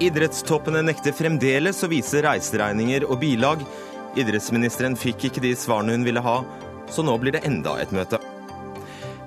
Idrettstoppene 0.00 0.80
nekter 0.80 1.12
fremdeles 1.12 1.82
å 1.84 1.88
vise 1.92 2.22
reiseregninger 2.24 3.04
og 3.04 3.18
bilag. 3.20 3.60
Idrettsministeren 4.16 4.94
fikk 4.96 5.26
ikke 5.28 5.42
de 5.44 5.50
svarene 5.52 5.92
hun 5.92 6.06
ville 6.06 6.22
ha, 6.24 6.38
så 6.88 7.04
nå 7.04 7.18
blir 7.20 7.34
det 7.36 7.42
enda 7.44 7.74
et 7.82 7.92
møte. 7.92 8.16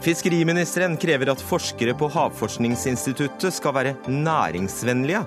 Fiskeriministeren 0.04 0.98
krever 1.00 1.30
at 1.32 1.44
forskere 1.46 1.94
på 1.96 2.10
Havforskningsinstituttet 2.16 3.54
skal 3.54 3.76
være 3.78 3.94
næringsvennlige. 4.10 5.22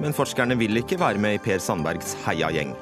Men 0.00 0.16
forskerne 0.16 0.56
vil 0.58 0.80
ikke 0.80 0.98
være 1.02 1.20
med 1.20 1.36
i 1.36 1.42
Per 1.44 1.60
Sandbergs 1.60 2.16
heiagjeng. 2.24 2.72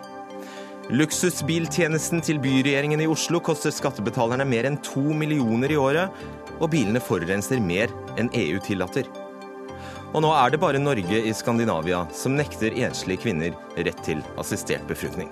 Luksusbiltjenesten 0.95 2.23
til 2.23 2.39
byregjeringen 2.43 3.03
i 3.03 3.11
Oslo 3.11 3.43
koster 3.43 3.75
skattebetalerne 3.75 4.47
mer 4.47 4.71
enn 4.71 4.79
to 4.87 5.03
millioner 5.11 5.75
i 5.75 5.79
året, 5.79 6.23
og 6.61 6.71
bilene 6.71 7.03
forurenser 7.03 7.59
mer 7.63 7.91
enn 8.15 8.31
EU 8.31 8.63
tillater. 8.63 9.11
Og 10.11 10.25
nå 10.25 10.31
er 10.35 10.51
det 10.51 10.59
bare 10.59 10.79
Norge 10.83 11.21
i 11.23 11.33
Skandinavia 11.35 12.01
som 12.11 12.35
nekter 12.35 12.75
enslige 12.75 13.23
kvinner 13.29 13.55
rett 13.79 14.01
til 14.03 14.25
assistert 14.43 14.83
befruktning. 14.91 15.31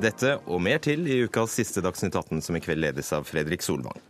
Dette 0.00 0.38
og 0.48 0.62
mer 0.64 0.82
til 0.82 1.06
i 1.06 1.20
ukas 1.28 1.54
siste 1.60 1.84
Dagsnytt 1.84 2.16
18, 2.16 2.40
som 2.42 2.56
i 2.56 2.64
kveld 2.64 2.82
ledes 2.82 3.12
av 3.14 3.28
Fredrik 3.28 3.62
Solvang. 3.62 4.09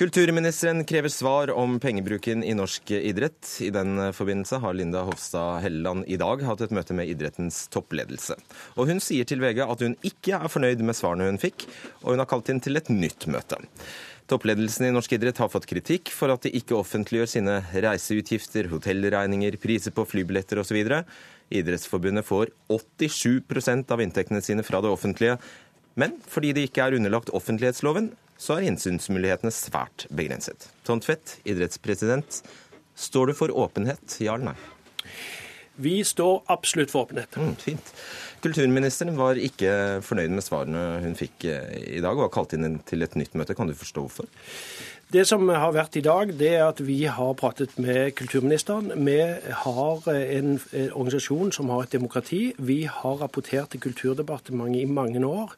Kulturministeren 0.00 0.84
krever 0.84 1.08
svar 1.08 1.50
om 1.50 1.74
pengebruken 1.80 2.44
i 2.44 2.54
norsk 2.56 2.90
idrett. 2.90 3.58
I 3.60 3.68
den 3.70 3.98
forbindelse 4.16 4.56
har 4.56 4.72
Linda 4.72 5.02
Hofstad 5.04 5.58
Helleland 5.60 6.06
i 6.08 6.16
dag 6.16 6.40
hatt 6.40 6.62
et 6.64 6.70
møte 6.72 6.94
med 6.96 7.10
idrettens 7.12 7.66
toppledelse. 7.68 8.38
Og 8.80 8.88
hun 8.88 9.02
sier 9.04 9.28
til 9.28 9.42
VG 9.44 9.60
at 9.60 9.84
hun 9.84 9.98
ikke 10.00 10.38
er 10.38 10.48
fornøyd 10.48 10.80
med 10.88 10.96
svarene 10.96 11.26
hun 11.28 11.36
fikk, 11.42 11.66
og 12.00 12.14
hun 12.14 12.22
har 12.24 12.30
kalt 12.30 12.48
inn 12.48 12.62
til 12.64 12.80
et 12.80 12.88
nytt 12.88 13.26
møte. 13.28 13.58
Toppledelsen 14.32 14.88
i 14.88 14.94
norsk 14.96 15.18
idrett 15.18 15.42
har 15.44 15.52
fått 15.52 15.68
kritikk 15.68 16.14
for 16.16 16.32
at 16.32 16.48
de 16.48 16.54
ikke 16.56 16.80
offentliggjør 16.80 17.28
sine 17.34 17.58
reiseutgifter, 17.68 18.70
hotellregninger, 18.72 19.60
priser 19.60 19.92
på 19.92 20.08
flybilletter 20.08 20.62
osv. 20.64 20.80
Idrettsforbundet 21.52 22.24
får 22.24 22.54
87% 22.72 23.92
av 23.92 24.00
inntektene 24.00 24.40
sine 24.48 24.64
fra 24.64 24.80
det 24.80 24.96
offentlige. 24.96 25.36
Men 26.00 26.16
fordi 26.24 26.56
de 26.56 26.64
ikke 26.64 26.88
er 26.88 26.96
underlagt 26.96 27.36
offentlighetsloven, 27.36 28.14
så 28.40 28.56
er 28.56 28.70
innsynsmulighetene 28.70 29.52
svært 29.52 30.06
begrenset. 30.16 30.70
Tom 30.88 31.02
Tvedt, 31.04 31.36
idrettspresident. 31.44 32.40
Står 32.96 33.30
du 33.30 33.36
for 33.36 33.52
åpenhet, 33.52 34.16
ja 34.20 34.36
eller 34.36 34.52
nei? 34.52 34.58
Vi 35.80 36.00
står 36.04 36.42
absolutt 36.52 36.92
for 36.92 37.06
åpenhet. 37.06 37.36
Mm, 37.40 37.54
fint. 37.56 37.92
Kulturministeren 38.44 39.16
var 39.16 39.40
ikke 39.40 40.00
fornøyd 40.04 40.32
med 40.32 40.44
svarene 40.44 40.84
hun 41.04 41.16
fikk 41.16 41.46
eh, 41.48 41.76
i 41.96 42.02
dag, 42.04 42.16
og 42.16 42.26
har 42.26 42.34
kalt 42.34 42.56
inn 42.56 42.80
til 42.88 43.04
et 43.04 43.16
nytt 43.16 43.36
møte. 43.36 43.56
Kan 43.56 43.68
du 43.68 43.76
forstå 43.76 44.04
hvorfor? 44.04 44.28
Det 45.10 45.24
som 45.26 45.48
har 45.48 45.72
vært 45.74 45.96
i 45.98 46.04
dag, 46.06 46.30
det 46.38 46.52
er 46.54 46.68
at 46.68 46.80
vi 46.86 47.00
har 47.10 47.32
pratet 47.34 47.72
med 47.82 48.12
kulturministeren. 48.14 48.92
Vi 48.94 49.16
har 49.64 50.04
en, 50.12 50.52
en 50.60 50.92
organisasjon 50.92 51.50
som 51.56 51.72
har 51.74 51.88
et 51.88 51.96
demokrati. 51.96 52.42
Vi 52.58 52.84
har 52.86 53.16
rapportert 53.18 53.72
til 53.72 53.82
Kulturdepartementet 53.88 54.84
i 54.84 54.86
mange 54.86 55.24
år. 55.26 55.56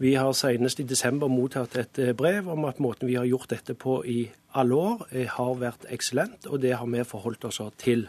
Vi 0.00 0.14
har 0.16 0.32
senest 0.32 0.80
i 0.80 0.86
desember 0.88 1.28
mottatt 1.28 1.74
et 1.76 1.98
eh, 2.00 2.14
brev 2.16 2.46
om 2.48 2.64
at 2.64 2.78
måten 2.80 3.04
vi 3.10 3.18
har 3.18 3.26
gjort 3.28 3.50
dette 3.52 3.74
på 3.76 3.98
i 4.08 4.30
alle 4.56 4.78
år, 4.80 5.02
eh, 5.12 5.26
har 5.28 5.58
vært 5.60 5.84
eksellent, 5.92 6.46
og 6.48 6.62
det 6.62 6.72
har 6.72 6.88
vi 6.88 7.02
forholdt 7.04 7.44
oss 7.44 7.60
til. 7.76 8.06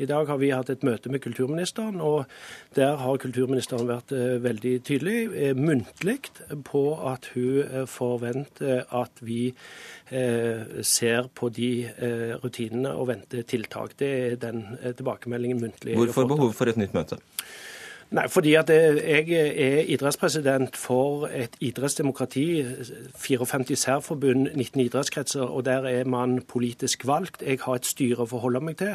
I 0.00 0.08
dag 0.08 0.30
har 0.32 0.40
vi 0.40 0.48
hatt 0.54 0.72
et 0.72 0.86
møte 0.88 1.12
med 1.12 1.20
kulturministeren, 1.20 2.00
og 2.00 2.24
der 2.78 2.96
har 2.96 3.20
kulturministeren 3.20 3.84
vært 3.84 4.16
eh, 4.16 4.38
veldig 4.40 4.74
tydelig, 4.88 5.52
muntlig, 5.60 6.32
på 6.64 6.84
at 7.04 7.28
hun 7.34 7.84
forventer 7.84 8.86
at 8.88 9.20
vi 9.20 9.52
ser 10.86 11.26
på 11.34 11.48
de 11.50 11.90
rutinene 12.40 12.92
og 12.94 13.08
venter 13.10 13.42
tiltak. 13.42 13.96
Det 13.98 14.10
er 14.16 14.36
den 14.40 14.62
tilbakemeldingen 14.86 15.60
muntlig. 15.60 15.96
Hvorfor 15.98 16.30
behov 16.30 16.54
for 16.56 16.70
et 16.70 16.78
nytt 16.80 16.94
møte? 16.94 17.18
Nei, 18.14 18.28
fordi 18.30 18.52
at 18.54 18.68
jeg 18.70 19.30
er 19.34 19.80
idrettspresident 19.90 20.76
for 20.78 21.26
et 21.26 21.56
idrettsdemokrati. 21.60 22.64
54 23.18 23.76
særforbund, 23.76 24.48
19 24.54 24.80
idrettskretser, 24.80 25.42
og 25.42 25.64
der 25.64 25.88
er 25.90 26.04
man 26.04 26.42
politisk 26.42 27.06
valgt. 27.06 27.42
Jeg 27.42 27.58
har 27.62 27.80
et 27.80 27.86
styre 27.86 28.22
å 28.22 28.28
forholde 28.30 28.62
meg 28.62 28.78
til. 28.78 28.94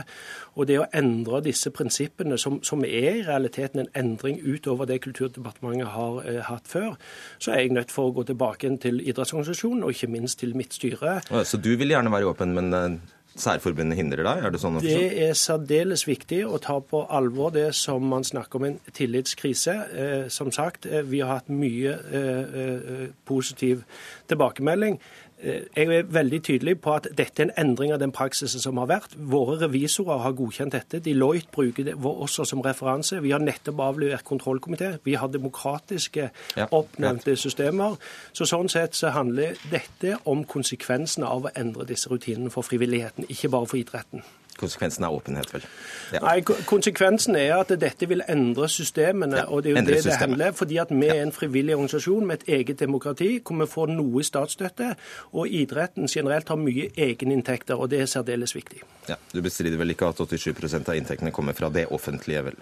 Og 0.56 0.68
det 0.68 0.80
å 0.80 0.88
endre 0.96 1.44
disse 1.44 1.74
prinsippene, 1.76 2.38
som, 2.40 2.62
som 2.64 2.86
er 2.88 3.20
i 3.20 3.26
realiteten 3.28 3.84
en 3.84 3.92
endring 3.96 4.40
utover 4.48 4.88
det 4.88 5.02
Kulturdepartementet 5.04 5.92
har 5.92 6.24
eh, 6.24 6.42
hatt 6.48 6.72
før, 6.72 6.96
så 7.40 7.52
er 7.52 7.66
jeg 7.66 7.76
nødt 7.76 7.92
for 7.92 8.08
å 8.08 8.16
gå 8.16 8.30
tilbake 8.32 8.72
til 8.80 9.04
idrettsorganisasjonen, 9.04 9.84
og 9.84 9.92
ikke 9.92 10.12
minst 10.14 10.40
til 10.40 10.56
mitt 10.56 10.74
styre. 10.78 11.20
Så 11.44 11.60
du 11.60 11.74
vil 11.76 11.92
gjerne 11.92 12.14
være 12.14 12.32
åpen, 12.32 12.56
men 12.56 12.74
eh, 12.74 13.20
særforbundet 13.40 13.98
hindrer 13.98 14.26
deg? 14.28 14.44
Er 14.44 14.54
det 14.54 14.60
sånn 14.62 14.78
å 14.78 14.82
forstå? 14.82 15.00
Det 15.00 15.26
er 15.28 15.38
særdeles 15.40 16.04
viktig 16.08 16.42
å 16.48 16.60
ta 16.62 16.78
på 16.84 17.04
alvor 17.14 17.54
det 17.56 17.70
som 17.78 18.04
man 18.12 18.26
snakker 18.28 18.60
om 18.60 18.68
en 18.68 18.78
tillitskrise. 18.92 19.76
Eh, 19.92 20.26
som 20.34 20.52
sagt, 20.52 20.86
eh, 20.86 21.06
vi 21.08 21.22
har 21.24 21.40
hatt 21.40 21.52
mye 21.52 21.96
eh, 22.12 22.60
eh 22.64 23.08
positiv 23.26 23.84
tilbakemelding. 24.28 25.00
Eh, 25.44 25.62
jeg 25.76 25.88
er 25.88 26.04
veldig 26.04 26.44
tydelig 26.44 26.76
på 26.82 26.94
at 26.94 27.08
dette 27.18 27.42
er 27.42 27.50
en 27.50 27.54
endring 27.58 27.94
av 27.94 28.00
den 28.00 28.14
praksisen 28.14 28.62
som 28.62 28.78
har 28.78 28.90
vært. 28.92 29.16
Våre 29.18 29.58
revisorer 29.64 30.22
har 30.22 30.36
godkjent 30.38 30.76
dette. 30.76 31.00
Deloitte 31.02 31.50
bruker 31.52 31.88
det 31.88 31.96
også 31.98 32.46
som 32.46 32.62
referanse. 32.62 33.22
Vi 33.22 33.32
har 33.34 33.42
nettopp 33.42 33.80
avlevert 33.80 34.26
kontrollkomité. 34.28 34.98
Vi 35.04 35.14
har 35.18 35.32
demokratiske 35.34 36.30
ja, 36.58 36.68
oppnevnte 36.72 37.36
systemer. 37.36 37.98
Så 38.34 38.46
Sånn 38.52 38.70
sett 38.70 38.98
så 39.00 39.14
handler 39.16 39.56
dette 39.72 40.18
om 40.28 40.44
konsekvensene 40.44 41.26
av 41.26 41.48
å 41.48 41.54
endre 41.56 41.88
disse 41.88 42.12
rutinene 42.12 42.52
for 42.52 42.68
frivilligheten, 42.68 43.30
ikke 43.32 43.50
bare 43.50 43.70
for 43.72 43.80
idretten. 43.80 44.26
Konsekvensen 44.62 45.06
er 45.08 45.16
åpenhet, 45.16 45.52
vel? 45.54 45.66
Ja. 46.14 46.22
Nei, 46.26 46.38
Konsekvensen 46.70 47.38
er 47.40 47.56
at 47.58 47.74
dette 47.82 48.08
vil 48.10 48.24
endre 48.30 48.70
systemene. 48.72 49.44
Ja, 49.44 49.48
og 49.50 49.64
det 49.66 49.74
er 49.74 49.80
jo 49.80 49.86
det 49.88 50.02
systemet. 50.04 50.14
det 50.14 50.28
handler 50.28 50.58
Fordi 50.62 50.78
at 50.84 50.94
vi 50.94 51.10
er 51.10 51.22
en 51.26 51.36
frivillig 51.36 51.76
organisasjon 51.76 52.28
med 52.28 52.42
et 52.42 52.60
eget 52.60 52.80
demokrati, 52.80 53.32
hvor 53.40 53.62
vi 53.64 53.70
får 53.72 53.94
noe 53.96 54.26
statsstøtte. 54.28 54.94
Og 55.34 55.48
idretten 55.48 56.08
generelt 56.12 56.50
har 56.50 56.60
mye 56.62 56.92
egeninntekter, 56.96 57.80
og 57.80 57.90
det 57.92 58.04
er 58.04 58.12
særdeles 58.12 58.56
viktig. 58.56 58.84
Ja, 59.10 59.18
Du 59.34 59.42
bestrider 59.42 59.78
vel 59.82 59.96
ikke 59.96 60.12
at 60.12 60.22
87% 60.22 60.90
av 60.90 60.96
inntektene 60.96 61.34
kommer 61.34 61.58
fra 61.58 61.70
det 61.70 61.88
offentlige, 61.92 62.46
vel? 62.52 62.62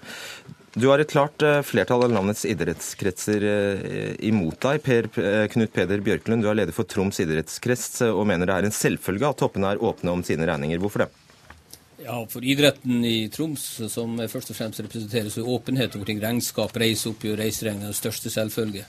Du 0.77 0.85
har 0.91 1.01
et 1.01 1.09
klart 1.09 1.41
eh, 1.41 1.63
flertall 1.66 2.03
av 2.05 2.11
landets 2.13 2.43
idrettskretser 2.45 3.45
eh, 3.49 4.11
imot 4.29 4.59
deg. 4.61 4.83
Per, 4.85 5.09
eh, 5.17 5.45
Knut 5.49 5.73
Peder 5.73 6.03
Bjørklund, 6.05 6.45
du 6.45 6.49
er 6.51 6.59
leder 6.61 6.75
for 6.75 6.85
Troms 6.89 7.17
idrettskrets 7.23 8.03
og 8.11 8.27
mener 8.29 8.49
det 8.49 8.57
er 8.57 8.67
en 8.67 8.75
selvfølge 8.75 9.31
at 9.31 9.41
toppene 9.41 9.73
er 9.73 9.81
åpne 9.81 10.13
om 10.13 10.21
sine 10.25 10.45
regninger. 10.49 10.81
Hvorfor 10.83 11.05
det? 11.05 11.09
Ja, 12.03 12.25
For 12.31 12.45
idretten 12.45 13.03
i 13.05 13.27
Troms, 13.33 13.65
som 13.91 14.15
først 14.31 14.53
og 14.53 14.57
fremst 14.57 14.79
representerer, 14.79 15.29
av 15.31 15.43
er 15.43 15.51
åpenhet 15.51 15.97
omkring 15.99 16.21
regnskap, 16.23 16.75
reiseoppgjør, 16.79 17.41
reiseregninger 17.43 17.91
den 17.91 17.97
største 17.97 18.31
selvfølge. 18.31 18.85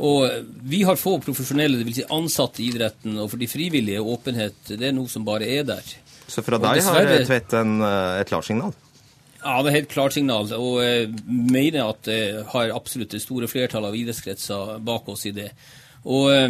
Og 0.00 0.46
Vi 0.64 0.82
har 0.88 0.96
få 0.96 1.18
profesjonelle, 1.20 1.82
dvs. 1.82 1.98
Si 2.00 2.06
ansatte 2.16 2.62
i 2.62 2.70
idretten, 2.72 3.18
og 3.20 3.28
for 3.32 3.40
de 3.40 3.48
frivillige 3.50 4.00
åpenhet 4.00 4.72
det 4.72 4.88
er 4.88 4.96
noe 4.96 5.10
som 5.12 5.26
bare 5.26 5.48
er 5.48 5.66
der. 5.68 5.92
Så 6.30 6.44
fra 6.46 6.60
deg 6.62 6.80
har 6.86 7.10
Tvedt 7.26 7.58
eh, 7.58 8.20
et 8.22 8.30
klarsignal? 8.30 8.72
Ja, 9.40 9.58
det 9.60 9.70
er 9.70 9.78
helt 9.80 9.92
klart 9.92 10.14
signal. 10.14 10.48
Og 10.56 10.80
jeg 10.84 11.10
mener 11.26 11.90
at 11.90 12.02
det 12.08 12.46
har 12.52 12.72
absolutt 12.76 13.12
det 13.16 13.22
store 13.24 13.48
flertallet 13.50 13.92
av 13.92 13.96
idrettskretser 13.96 14.80
bak 14.84 15.08
oss 15.12 15.26
i 15.28 15.34
det. 15.36 15.50
Og 16.08 16.30
eh, 16.32 16.48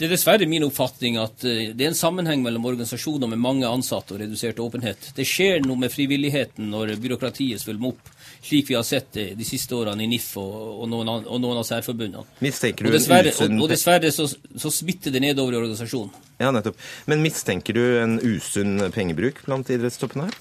det 0.00 0.06
er 0.08 0.14
dessverre 0.14 0.46
min 0.48 0.64
oppfatning 0.64 1.18
at 1.20 1.42
eh, 1.44 1.74
det 1.76 1.84
er 1.84 1.90
en 1.90 1.98
sammenheng 1.98 2.40
mellom 2.40 2.64
organisasjoner 2.70 3.28
med 3.28 3.40
mange 3.42 3.68
ansatte 3.68 4.14
og 4.14 4.22
redusert 4.22 4.60
åpenhet. 4.64 5.10
Det 5.16 5.26
skjer 5.28 5.60
noe 5.66 5.76
med 5.82 5.92
frivilligheten 5.92 6.70
når 6.72 6.94
byråkratiet 7.02 7.60
svulmer 7.60 7.92
opp, 7.92 8.08
slik 8.40 8.70
vi 8.70 8.78
har 8.78 8.86
sett 8.88 9.10
det 9.18 9.26
de 9.36 9.44
siste 9.44 9.76
årene 9.76 10.06
i 10.06 10.08
NIF 10.08 10.30
og, 10.40 10.54
og, 10.78 10.86
noen, 10.88 11.10
av, 11.12 11.28
og 11.28 11.42
noen, 11.44 11.60
av 11.60 11.68
særforbundene. 11.68 12.24
Mistenker 12.40 12.88
du 12.88 12.94
og 12.94 12.96
dessverre. 12.96 13.34
Og, 13.50 13.66
dessverre 13.68 14.12
så, 14.16 14.24
så, 14.30 14.72
smitter 14.72 15.12
det 15.12 15.20
nedover 15.26 15.58
i 15.58 15.60
organisasjonen. 15.60 16.16
Ja, 16.40 16.48
nettopp. 16.56 16.80
Men 17.10 17.20
mistenker 17.26 17.76
du 17.76 17.84
en 18.00 18.16
usunn 18.24 18.86
pengebruk 18.96 19.44
blant 19.44 19.68
idrettstoppene 19.68 20.30
her? 20.30 20.40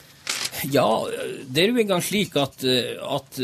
Ja, 0.71 0.87
det 1.51 1.65
er 1.65 1.73
jo 1.73 1.83
engang 1.83 2.03
slik 2.03 2.39
at, 2.39 2.63
eh, 2.63 2.95
at 2.95 3.43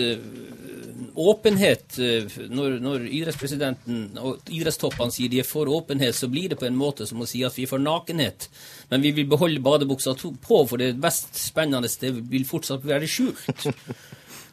åpenhet 1.16 1.98
eh, 2.02 2.36
når, 2.52 2.78
når, 2.84 3.06
idrettspresidenten 3.08 4.20
og 4.22 4.50
idrettstoppene 4.52 5.14
sier 5.14 5.32
de 5.32 5.42
er 5.42 5.48
for 5.48 5.70
åpenhet, 5.72 6.18
så 6.18 6.30
blir 6.32 6.52
det 6.52 6.60
på 6.62 6.68
en 6.68 6.78
måte 6.78 7.08
som 7.10 7.22
å 7.24 7.30
si 7.30 7.44
at 7.46 7.56
vi 7.58 7.66
er 7.66 7.72
for 7.72 7.82
nakenhet. 7.82 8.50
Men 8.92 9.04
vi 9.06 9.14
vil 9.16 9.30
beholde 9.32 9.64
badebuksa 9.64 10.16
på, 10.20 10.62
for 10.68 10.82
det 10.82 10.94
mest 11.02 11.38
spennende 11.40 11.90
det 12.02 12.14
vil 12.32 12.48
fortsatt 12.50 12.86
være 12.86 13.10
skjult. 13.10 13.48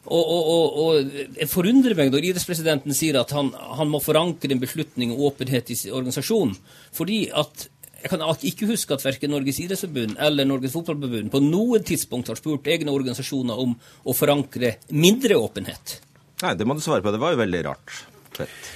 Og, 0.02 0.18
og, 0.18 0.46
og, 0.50 0.78
og, 0.82 1.18
Jeg 1.38 1.46
forundrer 1.46 1.94
meg 1.94 2.08
når 2.10 2.24
idrettspresidenten 2.26 2.90
sier 2.96 3.20
at 3.20 3.30
han, 3.36 3.52
han 3.54 3.86
må 3.86 4.00
forankre 4.02 4.50
en 4.50 4.58
beslutning 4.58 5.12
om 5.14 5.20
åpenhet 5.28 5.70
i 5.70 5.76
organisasjonen. 5.94 6.56
fordi 6.90 7.28
at 7.30 7.68
jeg 8.02 8.10
kan 8.10 8.24
ikke 8.26 8.66
huske 8.66 8.96
at 8.96 9.04
verken 9.04 9.30
Norges 9.30 9.60
idrettsforbund 9.62 10.16
eller 10.18 10.48
Norges 10.48 10.74
fotballforbund 10.74 11.30
på 11.30 11.40
noe 11.44 11.78
tidspunkt 11.86 12.32
har 12.32 12.40
spurt 12.40 12.66
egne 12.66 12.90
organisasjoner 12.90 13.60
om 13.62 13.76
å 13.78 14.14
forankre 14.16 14.74
mindre 14.90 15.38
åpenhet. 15.38 16.00
Nei, 16.42 16.54
det 16.58 16.66
må 16.66 16.74
du 16.74 16.82
svare 16.84 17.04
på. 17.04 17.14
Det 17.14 17.22
var 17.22 17.34
jo 17.34 17.42
veldig 17.42 17.64
rart. 17.68 17.98
Fett. 18.34 18.72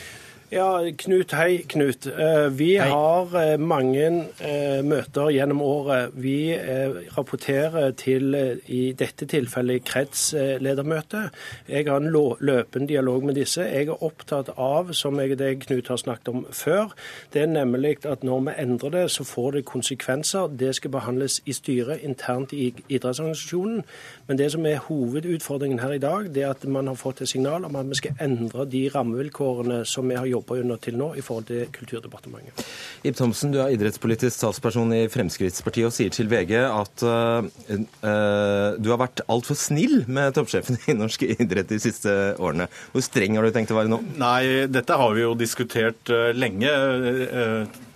Ja, 0.46 0.78
Knut, 0.98 1.32
hei 1.34 1.64
Knut. 1.66 2.06
Eh, 2.06 2.48
vi 2.54 2.76
hei. 2.78 2.86
har 2.90 3.32
eh, 3.34 3.56
mange 3.58 4.04
eh, 4.38 4.82
møter 4.86 5.32
gjennom 5.34 5.58
året. 5.62 6.12
Vi 6.14 6.54
rapporterer 7.16 7.90
til, 7.98 8.30
i 8.70 8.92
dette 8.94 9.26
tilfellet, 9.26 9.82
kretsledermøte. 9.84 11.24
Jeg 11.66 11.88
har 11.88 11.98
en 11.98 12.12
løpende 12.38 12.86
dialog 12.86 13.26
med 13.26 13.34
disse. 13.40 13.66
Jeg 13.66 13.90
er 13.90 14.04
opptatt 14.06 14.52
av, 14.54 14.92
som 14.94 15.18
jeg 15.18 15.34
deg, 15.40 15.66
Knut 15.66 15.90
har 15.90 15.98
snakket 15.98 16.30
om 16.30 16.46
før, 16.54 16.94
det 17.34 17.42
er 17.42 17.50
nemlig 17.50 17.96
at 18.06 18.22
når 18.22 18.46
vi 18.46 18.56
endrer 18.62 18.94
det, 18.94 19.04
så 19.10 19.26
får 19.26 19.58
det 19.58 19.64
konsekvenser. 19.66 20.46
Det 20.46 20.76
skal 20.78 20.94
behandles 20.94 21.40
i 21.44 21.56
styret 21.58 22.06
internt 22.06 22.54
i 22.54 22.70
idrettsorganisasjonen. 22.86 23.82
Men 24.26 24.38
det 24.40 24.48
som 24.52 24.64
er 24.66 24.80
hovedutfordringen 24.88 25.78
her 25.78 25.94
i 25.94 26.00
dag, 26.02 26.26
det 26.34 26.42
er 26.42 26.50
at 26.50 26.64
man 26.70 26.88
har 26.90 26.98
fått 26.98 27.22
et 27.22 27.30
signal 27.30 27.66
om 27.68 27.76
at 27.78 27.86
vi 27.86 27.98
skal 28.00 28.16
endre 28.22 28.66
de 28.70 28.82
rammevilkårene 28.90 29.82
som 29.86 30.08
vi 30.10 30.18
har 30.18 30.26
jobba 30.26 30.58
under 30.64 30.80
til 30.82 30.98
nå 30.98 31.12
i 31.14 31.22
forhold 31.22 31.46
til 31.50 31.68
Kulturdepartementet. 31.76 32.64
Ib 33.06 33.14
Thomsen, 33.18 33.54
du 33.54 33.60
er 33.62 33.74
idrettspolitisk 33.76 34.42
talsperson 34.42 34.90
i 34.96 35.04
Fremskrittspartiet 35.12 35.86
og 35.86 35.94
sier 35.94 36.14
til 36.14 36.30
VG 36.32 36.56
at 36.58 37.06
uh, 37.06 37.46
uh, 37.46 38.74
du 38.82 38.90
har 38.90 39.02
vært 39.04 39.22
altfor 39.30 39.58
snill 39.58 40.02
med 40.10 40.34
toppsjefen 40.36 40.80
i 40.90 40.98
norsk 40.98 41.22
idrett 41.28 41.70
de 41.70 41.80
siste 41.82 42.16
årene. 42.42 42.66
Hvor 42.92 43.06
streng 43.06 43.38
har 43.38 43.46
du 43.46 43.54
tenkt 43.54 43.74
å 43.74 43.78
være 43.78 43.92
nå? 43.94 44.02
Nei, 44.18 44.66
dette 44.72 44.98
har 44.98 45.14
vi 45.14 45.22
jo 45.22 45.36
diskutert 45.38 46.10
uh, 46.10 46.32
lenge. 46.34 46.72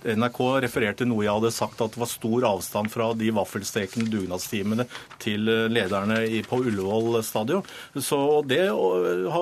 NRK 0.01 0.39
refererte 0.65 1.05
noe 1.07 1.25
jeg 1.25 1.33
hadde 1.35 1.53
sagt, 1.53 1.81
at 1.81 1.93
det 1.93 2.01
var 2.01 2.09
stor 2.09 2.45
avstand 2.49 2.91
fra 2.93 3.11
de 3.17 3.29
vaffelstekende 3.35 4.09
dugnadstimene 4.11 4.87
til 5.21 5.45
lederne 5.71 6.19
på 6.47 6.61
Ullevål 6.65 7.21
stadion. 7.25 7.65
Så 7.95 8.41
Det 8.47 8.65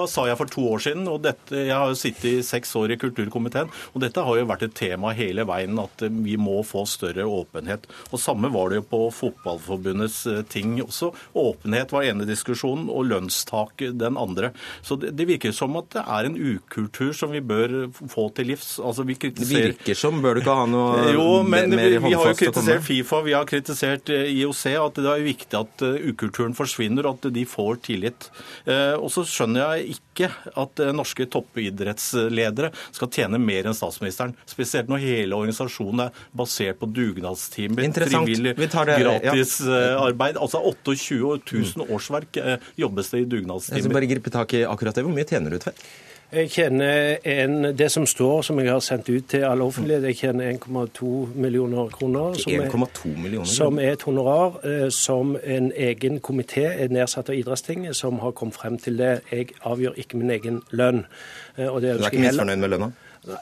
sa 0.09 0.25
jeg 0.27 0.37
for 0.37 0.51
to 0.51 0.61
år 0.73 0.79
siden. 0.79 1.07
og 1.07 1.21
dette, 1.21 1.55
Jeg 1.55 1.75
har 1.75 1.87
jo 1.87 1.95
sittet 1.95 2.25
i 2.25 2.43
seks 2.43 2.75
år 2.75 2.91
i 2.91 2.97
kulturkomiteen, 2.97 3.69
og 3.93 4.01
dette 4.01 4.21
har 4.23 4.37
jo 4.37 4.45
vært 4.45 4.63
et 4.63 4.75
tema 4.75 5.13
hele 5.13 5.45
veien, 5.45 5.79
at 5.79 6.01
vi 6.01 6.35
må 6.37 6.63
få 6.63 6.85
større 6.85 7.23
åpenhet. 7.23 7.87
Og 8.11 8.19
Samme 8.19 8.51
var 8.51 8.69
det 8.69 8.81
jo 8.81 8.87
på 8.89 9.01
Fotballforbundets 9.13 10.25
eh, 10.27 10.41
ting 10.43 10.81
også. 10.81 11.13
Åpenhet 11.35 11.91
var 11.91 12.03
ene 12.03 12.25
diskusjonen, 12.25 12.89
og 12.89 13.05
lønnstak 13.05 13.77
den 13.77 14.17
andre. 14.17 14.51
Så 14.81 14.99
det, 14.99 15.15
det 15.15 15.27
virker 15.27 15.51
som 15.51 15.75
at 15.77 15.89
det 15.95 16.03
er 16.05 16.25
en 16.25 16.37
ukultur 16.37 17.13
som 17.13 17.31
vi 17.31 17.39
bør 17.39 17.89
få 17.93 18.29
til 18.35 18.51
livs. 18.51 18.79
Altså, 18.79 19.05
vi 19.07 19.15
kritiserer... 19.15 19.71
Det 19.71 19.77
virker 19.79 19.97
som, 19.97 20.21
bør 20.21 20.39
du 20.39 20.48
ikke 20.49 20.57
ha 20.57 20.65
noe 20.69 21.13
jo, 21.13 21.25
men 21.45 21.73
mer 21.73 21.93
vi, 21.93 21.99
vi 22.03 22.13
har 22.17 22.31
jo 22.31 22.37
kritisert 22.37 22.85
Fifa, 22.85 23.21
vi 23.25 23.35
har 23.35 23.47
kritisert 23.49 24.11
eh, 24.13 24.29
IOC, 24.39 24.63
at 24.81 24.99
det 24.99 25.11
er 25.11 25.25
viktig 25.25 25.59
at 25.59 25.83
eh, 25.85 26.09
ukulturen 26.09 26.55
forsvinner, 26.57 27.07
og 27.07 27.19
at 27.19 27.29
de 27.35 27.45
får 27.49 27.79
tillit. 27.85 28.29
Og 28.99 29.07
så 29.13 29.23
skjønner 29.27 29.77
jeg 29.77 29.95
ikke 29.97 30.29
at 30.59 30.81
norske 30.95 31.25
toppidrettsledere 31.31 32.71
skal 32.95 33.11
tjene 33.13 33.39
mer 33.41 33.69
enn 33.69 33.77
statsministeren. 33.77 34.35
Spesielt 34.49 34.91
når 34.91 35.03
hele 35.03 35.37
organisasjonen 35.37 36.05
er 36.07 36.21
basert 36.35 36.79
på 36.81 36.89
dugnadstimer, 36.91 37.87
frivillig, 37.99 38.55
gratisarbeid. 38.59 40.37
Ja. 40.37 40.43
Altså 40.43 40.61
28 40.61 41.39
000 41.49 41.87
årsverk 41.87 42.41
jobbes 42.79 43.13
det 43.13 43.23
i 43.23 43.29
dugnadstimer. 43.31 43.79
Jeg 43.79 43.87
skal 43.87 43.97
bare 43.99 44.11
gripe 44.11 44.35
tak 44.35 44.55
i 44.59 44.65
akkurat 44.67 44.99
det. 44.99 45.07
Hvor 45.07 45.15
mye 45.15 45.27
tjener 45.29 45.55
du, 45.55 45.61
Tvedt? 45.63 45.83
Jeg 46.31 46.49
kjenner 46.49 47.17
en, 47.25 47.63
Det 47.77 47.91
som 47.91 48.05
står, 48.05 48.41
som 48.41 48.59
jeg 48.59 48.69
har 48.69 48.79
sendt 48.79 49.09
ut 49.09 49.23
til 49.29 49.43
alle 49.49 49.63
offentlighet, 49.63 50.03
jeg 50.03 50.15
kjenner 50.15 50.51
1,2 50.51 51.05
millioner 51.35 51.89
kroner. 51.89 52.33
Som, 52.33 52.53
er, 52.53 53.17
millioner. 53.17 53.45
som 53.45 53.79
er 53.79 53.91
et 53.91 54.01
honorar 54.01 54.59
eh, 54.63 54.89
som 54.91 55.37
en 55.43 55.71
egen 55.75 56.19
komité 56.19 56.67
er 56.69 56.93
nedsatt 56.93 57.29
av 57.29 57.35
Idrettstinget, 57.35 57.95
som 57.95 58.19
har 58.19 58.31
kommet 58.31 58.55
frem 58.55 58.77
til 58.77 58.97
det. 58.97 59.21
Jeg 59.31 59.49
avgjør 59.65 59.97
ikke 59.97 60.17
min 60.17 60.29
egen 60.29 60.61
lønn. 60.71 61.05
Eh, 61.57 61.65
du 61.65 61.87
er 61.87 62.05
ikke 62.05 62.21
misfornøyd 62.21 62.57
med 62.57 62.69
lønna? 62.69 62.91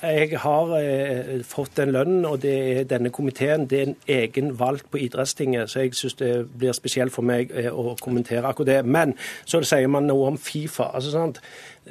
Jeg 0.01 0.39
har 0.39 0.71
eh, 0.79 1.43
fått 1.45 1.77
den 1.77 1.91
lønnen, 1.93 2.25
og 2.25 2.41
det 2.41 2.79
er 2.79 2.87
denne 2.89 3.11
komiteen. 3.13 3.67
Det 3.69 3.79
er 3.79 3.83
en 3.83 3.95
egen 4.07 4.59
valgt 4.59 4.89
på 4.91 4.97
idrettstinget, 4.97 5.69
så 5.69 5.79
jeg 5.79 5.93
syns 5.95 6.17
det 6.17 6.31
blir 6.57 6.73
spesielt 6.73 7.13
for 7.13 7.21
meg 7.21 7.53
eh, 7.53 7.69
å 7.69 7.93
kommentere 8.01 8.49
akkurat 8.49 8.71
det. 8.71 8.79
Men 8.85 9.13
så 9.45 9.61
sier 9.61 9.87
man 9.87 10.09
noe 10.09 10.31
om 10.31 10.37
Fifa. 10.37 10.89
altså 10.93 11.11
sant? 11.13 11.41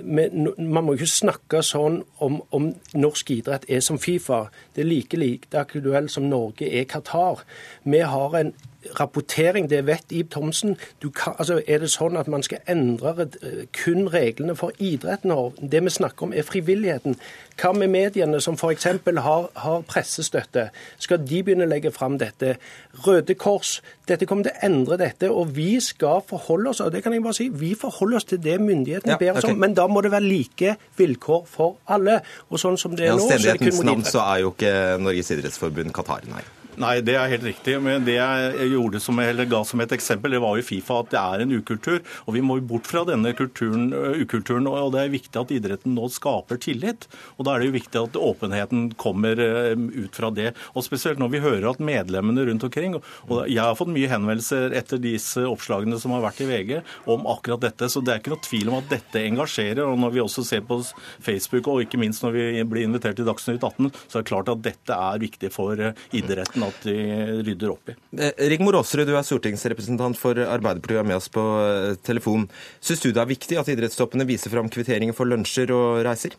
Men, 0.02 0.48
man 0.58 0.84
må 0.84 0.96
ikke 0.96 1.10
snakke 1.10 1.62
sånn 1.64 2.02
om, 2.22 2.40
om, 2.54 2.70
norsk 2.94 3.30
idrett 3.36 3.66
er 3.68 3.82
som 3.84 3.98
Fifa. 4.02 4.46
Det 4.74 4.84
er 4.84 4.90
like 4.90 5.20
lite 5.20 5.60
aktuelt 5.60 6.12
som 6.12 6.28
Norge 6.30 6.68
er 6.68 6.88
Qatar. 6.90 7.44
Vi 7.84 8.02
har 8.04 8.38
en 8.40 8.54
rapportering, 9.00 9.70
det 9.70 9.86
vet 9.86 10.12
Ib 10.12 10.30
Thomsen. 10.30 10.76
Kan, 11.14 11.34
altså, 11.38 11.60
er 11.66 11.80
det 11.82 11.90
sånn 11.90 12.16
at 12.16 12.28
man 12.30 12.44
skal 12.46 12.62
endre 12.70 13.28
kun 13.76 14.08
reglene 14.12 14.56
for 14.58 14.74
idretten? 14.78 15.32
Det 15.60 15.82
vi 15.84 15.92
snakker 15.92 16.28
om, 16.28 16.34
er 16.34 16.46
frivilligheten. 16.46 17.16
Hva 17.60 17.72
med 17.72 17.90
mediene 17.90 18.40
som 18.40 18.54
f.eks. 18.54 18.86
Har, 19.26 19.48
har 19.54 19.84
pressestøtte? 19.88 20.68
Skal 20.98 21.22
de 21.24 21.42
begynne 21.42 21.66
å 21.66 21.70
legge 21.70 21.92
fram 21.94 22.18
dette? 22.20 22.56
Røde 23.06 23.34
Kors. 23.34 23.80
Dette 24.08 24.26
kommer 24.28 24.46
til 24.46 24.54
å 24.54 24.66
endre 24.68 24.98
dette, 25.00 25.30
og 25.30 25.54
vi 25.56 25.80
skal 25.82 26.22
forholde 26.28 26.70
oss 26.70 26.80
og 26.84 26.92
det 26.94 27.02
kan 27.02 27.14
jeg 27.14 27.24
bare 27.24 27.34
si, 27.34 27.48
vi 27.50 27.72
forholder 27.74 28.20
oss 28.20 28.28
til 28.30 28.38
det 28.42 28.60
myndighetene 28.62 29.16
ja, 29.16 29.18
ber 29.18 29.38
oss 29.38 29.44
okay. 29.44 29.56
om. 29.56 29.62
Men 29.64 29.74
da 29.74 29.85
må 29.92 30.02
det 30.04 30.12
være 30.14 30.26
like 30.26 30.76
vilkår 30.98 31.42
for 31.50 31.78
alle. 31.96 32.20
Og 32.50 32.62
sånn 32.62 32.78
som 32.80 32.94
det 32.98 33.08
er 33.08 33.16
nå, 33.16 33.24
så 33.24 33.36
er 33.36 33.58
det 33.58 33.72
kun 33.72 33.90
navn 33.90 34.06
så 34.06 34.22
er 34.26 34.44
jo 34.44 34.52
ikke 34.54 34.72
Norges 35.02 35.32
idrettsforbund 35.34 35.94
Qatar, 35.96 36.28
nei. 36.30 36.44
Nei, 36.76 36.98
det 37.00 37.14
er 37.16 37.30
helt 37.32 37.46
riktig. 37.46 37.76
Men 37.80 38.04
det 38.04 38.18
jeg 38.18 38.68
gjorde 38.74 39.00
som, 39.00 39.16
eller 39.22 39.48
ga 39.48 39.62
som 39.64 39.80
et 39.80 39.92
eksempel, 39.96 40.34
det 40.36 40.42
var 40.44 40.58
jo 40.58 40.64
Fifa 40.66 40.98
at 41.00 41.12
det 41.14 41.20
er 41.20 41.44
en 41.44 41.54
ukultur. 41.56 42.02
Og 42.26 42.36
vi 42.36 42.42
må 42.44 42.58
bort 42.60 42.88
fra 42.90 43.04
denne 43.08 43.32
kulturen, 43.36 43.88
ukulturen. 44.20 44.68
Og 44.68 44.92
det 44.92 45.02
er 45.02 45.14
viktig 45.14 45.40
at 45.40 45.54
idretten 45.56 45.96
nå 45.96 46.10
skaper 46.12 46.60
tillit. 46.60 47.08
Og 47.36 47.48
da 47.48 47.54
er 47.54 47.64
det 47.64 47.70
jo 47.70 47.76
viktig 47.78 48.02
at 48.02 48.18
åpenheten 48.20 48.90
kommer 49.00 49.40
ut 49.40 50.20
fra 50.20 50.30
det. 50.34 50.52
Og 50.76 50.84
spesielt 50.84 51.22
når 51.22 51.32
vi 51.32 51.42
hører 51.44 51.70
at 51.70 51.80
medlemmene 51.80 52.44
rundt 52.46 52.66
omkring 52.66 52.96
Og 52.96 53.38
jeg 53.48 53.60
har 53.62 53.76
fått 53.78 53.90
mye 53.92 54.10
henvendelser 54.10 54.74
etter 54.76 55.00
disse 55.00 55.42
oppslagene 55.48 55.98
som 56.00 56.12
har 56.14 56.24
vært 56.26 56.42
i 56.44 56.50
VG 56.50 56.74
om 57.12 57.24
akkurat 57.30 57.64
dette. 57.64 57.88
Så 57.92 58.04
det 58.04 58.12
er 58.12 58.20
ikke 58.20 58.34
noe 58.34 58.44
tvil 58.44 58.72
om 58.72 58.78
at 58.82 58.92
dette 58.92 59.24
engasjerer. 59.24 59.84
Og 59.86 59.96
når 60.02 60.16
vi 60.18 60.24
også 60.24 60.44
ser 60.44 60.66
på 60.66 60.82
Facebook, 61.24 61.72
og 61.72 61.86
ikke 61.86 62.00
minst 62.00 62.24
når 62.24 62.36
vi 62.36 62.46
blir 62.68 62.84
invitert 62.84 63.16
til 63.16 63.28
Dagsnytt 63.28 63.64
18, 63.64 63.90
så 63.96 64.18
er 64.18 64.26
det 64.26 64.30
klart 64.30 64.52
at 64.52 64.64
dette 64.64 65.00
er 65.08 65.24
viktig 65.24 65.52
for 65.54 65.80
idretten 66.12 66.65
de 66.84 66.96
rydder 67.46 67.72
opp 67.72 67.92
i. 67.92 67.96
Eh, 68.18 68.32
Rigmor 68.52 68.78
Aasrud, 68.80 69.06
du 69.08 69.14
er 69.16 69.26
stortingsrepresentant 69.26 70.18
for 70.20 70.38
Arbeiderpartiet 70.38 70.98
og 70.98 71.04
er 71.04 71.08
med 71.12 71.20
oss 71.20 71.30
på 71.32 71.44
eh, 71.62 71.94
telefon. 72.06 72.48
Syns 72.80 73.04
du 73.04 73.10
det 73.10 73.22
er 73.22 73.30
viktig 73.30 73.60
at 73.60 73.70
idrettstoppene 73.72 74.26
viser 74.28 74.52
fram 74.52 74.70
kvitteringer 74.72 75.16
for 75.16 75.28
lunsjer 75.30 75.72
og 75.74 76.02
reiser? 76.06 76.36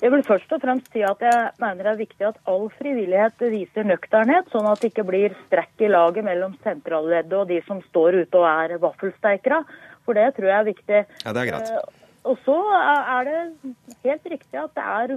Jeg 0.00 0.14
vil 0.14 0.22
først 0.24 0.52
og 0.56 0.62
fremst 0.62 0.88
si 0.94 1.02
at 1.04 1.20
jeg 1.20 1.40
mener 1.60 1.84
det 1.84 1.90
er 1.90 1.98
viktig 2.00 2.26
at 2.30 2.38
all 2.48 2.70
frivillighet 2.78 3.42
viser 3.52 3.84
nøkternhet, 3.84 4.48
sånn 4.48 4.68
at 4.70 4.80
det 4.80 4.94
ikke 4.94 5.04
blir 5.10 5.34
strekk 5.44 5.84
i 5.84 5.90
laget 5.92 6.24
mellom 6.24 6.54
sentralleddet 6.64 7.36
og 7.36 7.50
de 7.50 7.60
som 7.66 7.82
står 7.90 8.22
ute 8.22 8.40
og 8.40 8.46
er 8.48 8.78
vaffelsteikere. 8.80 9.60
For 10.08 10.16
det 10.16 10.30
tror 10.38 10.48
jeg 10.48 10.56
er 10.56 10.70
viktig. 10.70 11.02
Ja, 11.26 11.34
det 11.36 11.42
er 11.42 11.50
greit. 11.50 11.68
Eh, 11.68 11.98
og 12.30 12.40
så 12.46 12.56
er 12.72 13.28
det 13.28 13.74
helt 14.04 14.32
riktig 14.32 14.60
at 14.60 14.72
det 14.76 14.84
er 14.84 15.14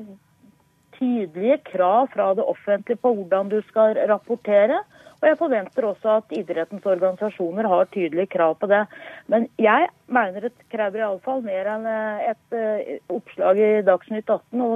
tydelige 0.97 1.59
krav 1.71 2.09
fra 2.13 2.33
det 2.37 2.45
offentlige 2.45 3.01
på 3.01 3.13
hvordan 3.17 3.49
du 3.51 3.61
skal 3.69 3.97
rapportere. 4.09 4.81
Og 5.23 5.29
jeg 5.29 5.37
forventer 5.39 5.85
også 5.87 6.17
at 6.17 6.33
idrettens 6.35 6.85
organisasjoner 6.85 7.67
har 7.71 7.85
tydelige 7.93 8.27
krav 8.33 8.57
på 8.59 8.67
det. 8.67 8.81
Men 9.31 9.45
jeg 9.55 9.87
mener 10.11 10.49
det 10.49 10.65
krever 10.73 10.99
iallfall 10.99 11.39
mer 11.45 11.69
enn 11.77 11.85
eh, 11.87 12.25
et 12.33 12.57
eh, 12.59 12.97
oppslag 13.07 13.61
i 13.61 13.69
Dagsnytt 13.87 14.27
18 14.27 14.65
å 14.65 14.73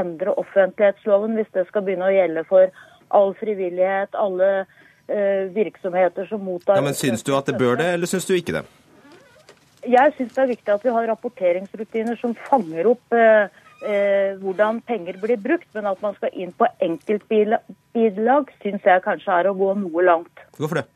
endre 0.00 0.34
offentlighetsloven 0.42 1.38
hvis 1.38 1.52
det 1.54 1.68
skal 1.68 1.86
begynne 1.86 2.08
å 2.08 2.16
gjelde 2.16 2.42
for 2.50 2.74
all 3.14 3.30
frivillighet, 3.38 4.16
alle 4.18 4.48
uh, 4.64 5.44
virksomheter 5.54 6.26
som 6.26 6.42
mottar 6.42 6.80
ja, 6.80 6.82
Men 6.82 6.96
Syns 6.98 7.22
du 7.22 7.30
at 7.36 7.46
det 7.46 7.54
bør 7.60 7.78
det, 7.78 7.92
eller 7.94 8.10
syns 8.10 8.26
du 8.26 8.34
ikke 8.34 8.56
det? 8.56 8.64
Jeg 9.86 10.16
syns 10.16 10.34
det 10.34 10.42
er 10.42 10.50
viktig 10.50 10.72
at 10.74 10.82
vi 10.82 10.94
har 10.96 11.06
rapporteringsrutiner 11.12 12.18
som 12.18 12.34
fanger 12.48 12.90
opp 12.90 13.14
uh, 13.14 13.46
eh, 13.82 14.36
hvordan 14.40 14.80
penger 14.86 15.20
blir 15.22 15.40
brukt, 15.42 15.68
men 15.74 15.88
at 15.90 16.02
man 16.04 16.16
skal 16.16 16.32
inn 16.32 16.52
på 16.56 16.68
enkeltbidrag, 16.86 18.52
syns 18.62 18.88
jeg 18.88 19.04
kanskje 19.04 19.40
er 19.40 19.50
å 19.50 19.56
gå 19.58 19.72
noe 19.82 20.06
langt. 20.06 20.44
Hvorfor 20.58 20.82
det? 20.82 20.88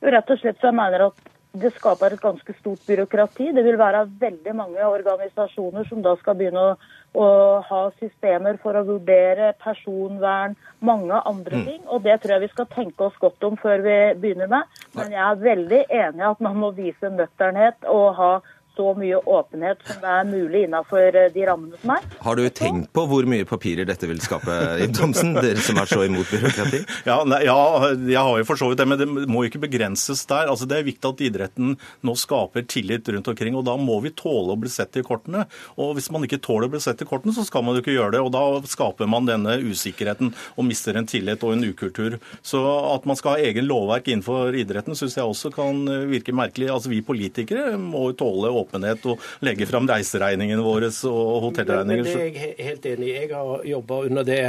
Jo, 0.00 0.12
rett 0.14 0.32
og 0.32 0.40
slett 0.40 0.60
så 0.60 0.70
jeg 0.70 0.80
mener 0.80 1.10
at 1.10 1.28
det 1.50 1.72
skaper 1.74 2.14
et 2.14 2.22
ganske 2.22 2.54
stort 2.60 2.82
byråkrati. 2.86 3.48
Det 3.56 3.62
vil 3.66 3.78
være 3.78 4.04
veldig 4.20 4.52
mange 4.54 4.86
organisasjoner 4.86 5.86
som 5.88 6.02
da 6.04 6.12
skal 6.20 6.36
begynne 6.38 6.62
å, 6.62 6.76
å 7.18 7.26
ha 7.66 7.80
systemer 7.98 8.60
for 8.62 8.78
å 8.78 8.84
vurdere 8.86 9.50
personvern, 9.62 10.54
mange 10.78 11.18
andre 11.26 11.58
mm. 11.58 11.64
ting. 11.66 11.82
Og 11.88 12.04
det 12.06 12.20
tror 12.22 12.36
jeg 12.36 12.44
vi 12.44 12.52
skal 12.52 12.70
tenke 12.70 13.08
oss 13.08 13.18
godt 13.22 13.48
om 13.48 13.58
før 13.58 13.82
vi 13.86 13.98
begynner 14.22 14.52
med. 14.52 14.78
Men 14.94 15.10
jeg 15.16 15.24
er 15.26 15.42
veldig 15.42 15.82
enig 15.88 16.22
i 16.22 16.30
at 16.30 16.46
man 16.46 16.62
må 16.62 16.70
vise 16.76 17.12
nøkternhet 17.16 17.90
og 17.90 18.06
ha 18.20 18.32
så 18.80 18.94
mye 18.96 19.18
åpenhet 19.28 19.82
som 19.84 20.00
det 20.00 20.10
er 20.16 20.28
mulig 20.28 20.64
innenfor 20.66 21.16
eh, 21.20 21.28
de 21.34 21.44
rammene 21.48 21.76
som 21.82 21.92
er. 21.94 22.06
Har 22.24 22.38
du 22.38 22.44
tenkt 22.56 22.88
på 22.96 23.04
hvor 23.10 23.26
mye 23.28 23.46
papirer 23.48 23.88
dette 23.88 24.08
vil 24.08 24.20
skape, 24.24 24.56
Ib 24.86 24.94
Thomsen? 24.96 25.34
Dere 25.36 25.60
som 25.64 25.80
er 25.82 25.90
så 25.90 26.04
imot 26.06 26.30
byråkrati? 26.32 26.82
Ja, 27.10 27.20
nei, 27.26 27.40
ja, 27.46 27.56
jeg 27.96 28.20
har 28.20 28.38
jo 28.38 28.46
for 28.46 28.60
så 28.60 28.68
vidt 28.70 28.80
det, 28.80 28.86
men 28.88 28.98
det 29.00 29.06
må 29.30 29.42
ikke 29.46 29.60
begrenses 29.62 30.22
der. 30.30 30.48
Altså, 30.52 30.66
det 30.68 30.78
er 30.78 30.86
viktig 30.86 31.08
at 31.08 31.22
idretten 31.24 31.74
nå 32.06 32.14
skaper 32.18 32.64
tillit 32.70 33.08
rundt 33.12 33.30
omkring, 33.32 33.56
og 33.58 33.64
da 33.66 33.74
må 33.80 33.98
vi 34.04 34.12
tåle 34.16 34.54
å 34.54 34.60
bli 34.60 34.70
sett 34.72 34.96
i 35.00 35.04
kortene. 35.06 35.46
Og 35.80 35.94
hvis 35.98 36.10
man 36.14 36.24
ikke 36.26 36.40
tåler 36.44 36.68
å 36.68 36.74
bli 36.74 36.82
sett 36.82 37.02
i 37.02 37.08
kortene, 37.08 37.34
så 37.36 37.44
skal 37.46 37.64
man 37.66 37.76
jo 37.76 37.84
ikke 37.84 37.96
gjøre 37.96 38.14
det. 38.16 38.22
Og 38.24 38.32
da 38.34 38.44
skaper 38.70 39.10
man 39.10 39.28
denne 39.28 39.56
usikkerheten 39.64 40.32
og 40.54 40.68
mister 40.68 40.98
en 41.00 41.08
tillit 41.10 41.42
og 41.46 41.56
en 41.56 41.66
ukultur. 41.66 42.18
Så 42.46 42.60
at 42.94 43.08
man 43.08 43.18
skal 43.18 43.36
ha 43.36 43.48
egen 43.50 43.68
lovverk 43.68 44.08
innenfor 44.12 44.56
idretten, 44.60 44.96
syns 44.98 45.18
jeg 45.18 45.26
også 45.26 45.52
kan 45.54 45.82
virke 46.10 46.36
merkelig. 46.36 46.70
Altså, 46.70 46.92
Vi 46.92 47.02
politikere 47.06 47.74
må 47.80 48.10
jo 48.10 48.18
tåle 48.24 48.52
åpenhet 48.52 48.69
og 48.74 49.20
legge 49.46 49.66
fram 49.66 49.88
reiseregningene 49.90 50.62
våre 50.62 50.90
og 51.08 51.46
hotellregninger. 51.48 52.04
Det 52.04 52.14
er 52.14 52.24
jeg 52.24 52.54
helt 52.66 52.86
enig 52.86 53.08
i. 53.08 53.14
Jeg 53.20 53.30
har 53.34 53.64
jobba 53.64 54.00
under 54.06 54.26
det. 54.26 54.40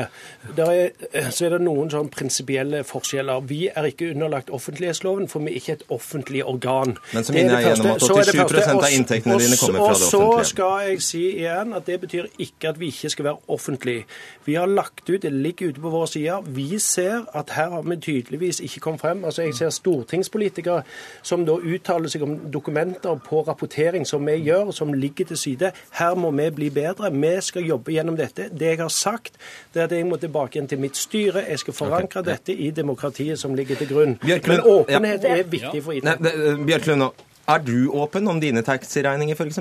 Er, 0.57 1.29
så 1.31 1.45
er 1.47 1.55
det 1.55 1.61
noen 1.65 1.91
sånn 1.93 2.09
prinsipielle 2.13 2.83
forskjeller. 2.87 3.43
Vi 3.49 3.61
er 3.69 3.89
ikke 3.89 4.11
underlagt 4.13 4.51
offentlighetsloven, 4.53 5.27
for 5.31 5.43
vi 5.45 5.53
er 5.53 5.61
ikke 5.61 5.77
et 5.79 5.85
offentlig 5.93 6.43
organ. 6.45 6.95
Men 7.13 7.27
så 7.27 7.35
minner 7.35 7.59
jeg 7.59 7.71
gjennom 7.71 7.91
at 7.95 8.05
87 8.05 8.71
av 8.71 8.87
inntektene 8.91 9.39
dine 9.41 9.59
kommer 9.61 9.85
fra 9.85 9.95
det 9.95 10.07
offentlige. 10.07 10.27
Og 10.27 10.45
så 10.45 10.49
skal 10.51 10.87
jeg 10.87 11.01
si 11.05 11.23
igjen 11.41 11.75
at 11.77 11.87
det 11.89 11.99
betyr 12.05 12.29
ikke 12.37 12.71
at 12.73 12.79
vi 12.81 12.91
ikke 12.93 13.13
skal 13.13 13.29
være 13.31 13.55
offentlige. 13.57 14.05
Vi 14.45 14.57
har 14.59 14.69
lagt 14.69 15.09
ut, 15.09 15.21
det 15.21 15.31
ligger 15.31 15.71
ute 15.71 15.81
på 15.81 15.93
våre 15.93 16.07
sider. 16.07 16.41
Vi 16.45 16.79
ser 16.79 17.25
at 17.37 17.53
her 17.55 17.69
har 17.75 17.81
vi 17.87 17.97
tydeligvis 18.01 18.59
ikke 18.59 18.79
kommet 18.79 19.01
frem. 19.01 19.25
Altså 19.25 19.41
Jeg 19.41 19.55
ser 19.55 19.69
stortingspolitikere 19.69 20.83
som 21.23 21.45
da 21.45 21.57
uttaler 21.57 22.11
seg 22.11 22.25
om 22.25 22.37
dokumenter 22.53 23.19
på 23.25 23.43
rapportering 23.47 24.00
som 24.05 24.25
vi 24.25 24.37
gjør, 24.45 24.71
som 24.75 24.93
ligger 24.93 25.31
til 25.31 25.37
side. 25.37 25.71
Her 25.97 26.15
må 26.15 26.31
vi 26.35 26.49
bli 26.55 26.69
bedre. 26.73 27.11
Vi 27.11 27.33
skal 27.41 27.67
jobbe 27.67 27.95
gjennom 27.95 28.17
dette. 28.19 28.49
Det 28.49 28.73
jeg 28.73 28.81
har 28.81 28.93
sagt, 28.93 29.37
det 29.73 29.81
er 29.81 29.89
at 29.89 29.95
jeg 29.95 30.07
må 30.09 30.19
tilbake 30.21 30.57
igjen 30.57 30.69
til 30.71 30.81
mitt 30.81 30.97
styre. 30.99 31.45
Jeg 31.47 31.59
skal 31.63 31.77
forankre 31.77 32.23
okay. 32.23 32.31
dette 32.31 32.55
i 32.55 32.71
demokratiet 32.75 33.39
som 33.39 33.55
ligger 33.55 33.79
til 33.79 33.91
grunn. 33.91 34.17
Bjørklund, 34.23 34.57
Men 34.57 34.79
åpenhet 34.79 35.27
ja. 35.27 35.37
er 35.37 35.43
viktig 35.43 35.83
for 35.83 35.97
idretten. 35.97 36.65
Bjørklund, 36.65 37.07
er 37.51 37.63
du 37.65 37.77
åpen 37.91 38.27
om 38.27 38.41
dine 38.41 38.63
taxiregninger, 38.65 39.35
f.eks.? 39.35 39.59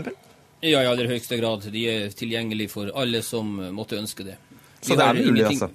Ja, 0.60 0.82
i 0.82 0.86
aller 0.86 1.08
høyeste 1.08 1.38
grad. 1.40 1.64
De 1.72 1.86
er 1.88 2.10
tilgjengelige 2.12 2.72
for 2.72 2.90
alle 2.94 3.22
som 3.24 3.54
måtte 3.72 3.96
ønske 3.96 4.26
det. 4.26 4.36
Så 4.80 4.96
det 4.96 5.06
er 5.06 5.22
mulig, 5.22 5.46
altså? 5.46 5.70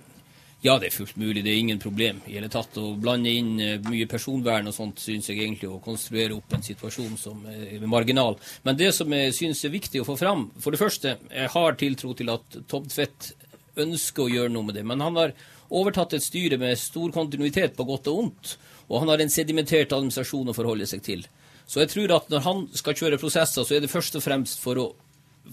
Ja, 0.66 0.80
det 0.82 0.88
er 0.88 0.96
fullt 0.96 1.18
mulig. 1.22 1.44
Det 1.46 1.52
er 1.52 1.60
ingen 1.62 1.78
problem 1.78 2.24
i 2.26 2.40
hele 2.40 2.48
tatt. 2.50 2.74
Å 2.82 2.96
blande 2.98 3.30
inn 3.30 3.52
eh, 3.62 3.76
mye 3.86 4.08
personvern 4.10 4.72
og 4.72 4.74
sånt 4.74 5.02
syns 5.04 5.28
jeg 5.30 5.38
egentlig 5.38 5.70
å 5.70 5.82
konstruere 5.84 6.34
opp 6.34 6.56
en 6.58 6.66
situasjon 6.66 7.20
som 7.22 7.44
er 7.52 7.84
marginal. 7.86 8.40
Men 8.66 8.80
det 8.80 8.90
som 8.98 9.14
jeg 9.14 9.36
syns 9.38 9.62
er 9.68 9.76
viktig 9.76 10.02
å 10.02 10.08
få 10.08 10.16
fram 10.18 10.48
For 10.64 10.74
det 10.74 10.82
første, 10.82 11.18
jeg 11.30 11.52
har 11.54 11.78
tiltro 11.78 12.16
til 12.18 12.32
at 12.34 12.58
Tom 12.72 12.88
Tvedt 12.90 13.36
ønsker 13.84 14.26
å 14.26 14.32
gjøre 14.32 14.54
noe 14.56 14.66
med 14.72 14.80
det. 14.80 14.86
Men 14.90 15.04
han 15.06 15.20
har 15.22 15.36
overtatt 15.70 16.16
et 16.18 16.26
styre 16.26 16.58
med 16.58 16.82
stor 16.82 17.14
kontinuitet 17.14 17.78
på 17.78 17.86
godt 17.86 18.10
og 18.10 18.24
ondt. 18.24 18.56
Og 18.90 19.04
han 19.04 19.14
har 19.14 19.22
en 19.22 19.34
sedimentert 19.34 19.94
administrasjon 19.94 20.50
å 20.50 20.58
forholde 20.58 20.90
seg 20.90 21.06
til. 21.06 21.28
Så 21.70 21.84
jeg 21.84 21.94
tror 21.94 22.16
at 22.18 22.34
når 22.34 22.46
han 22.46 22.66
skal 22.74 22.98
kjøre 22.98 23.22
prosesser, 23.22 23.62
så 23.62 23.78
er 23.78 23.86
det 23.86 23.94
først 23.94 24.18
og 24.18 24.26
fremst 24.26 24.66
for 24.66 24.82
å 24.82 24.90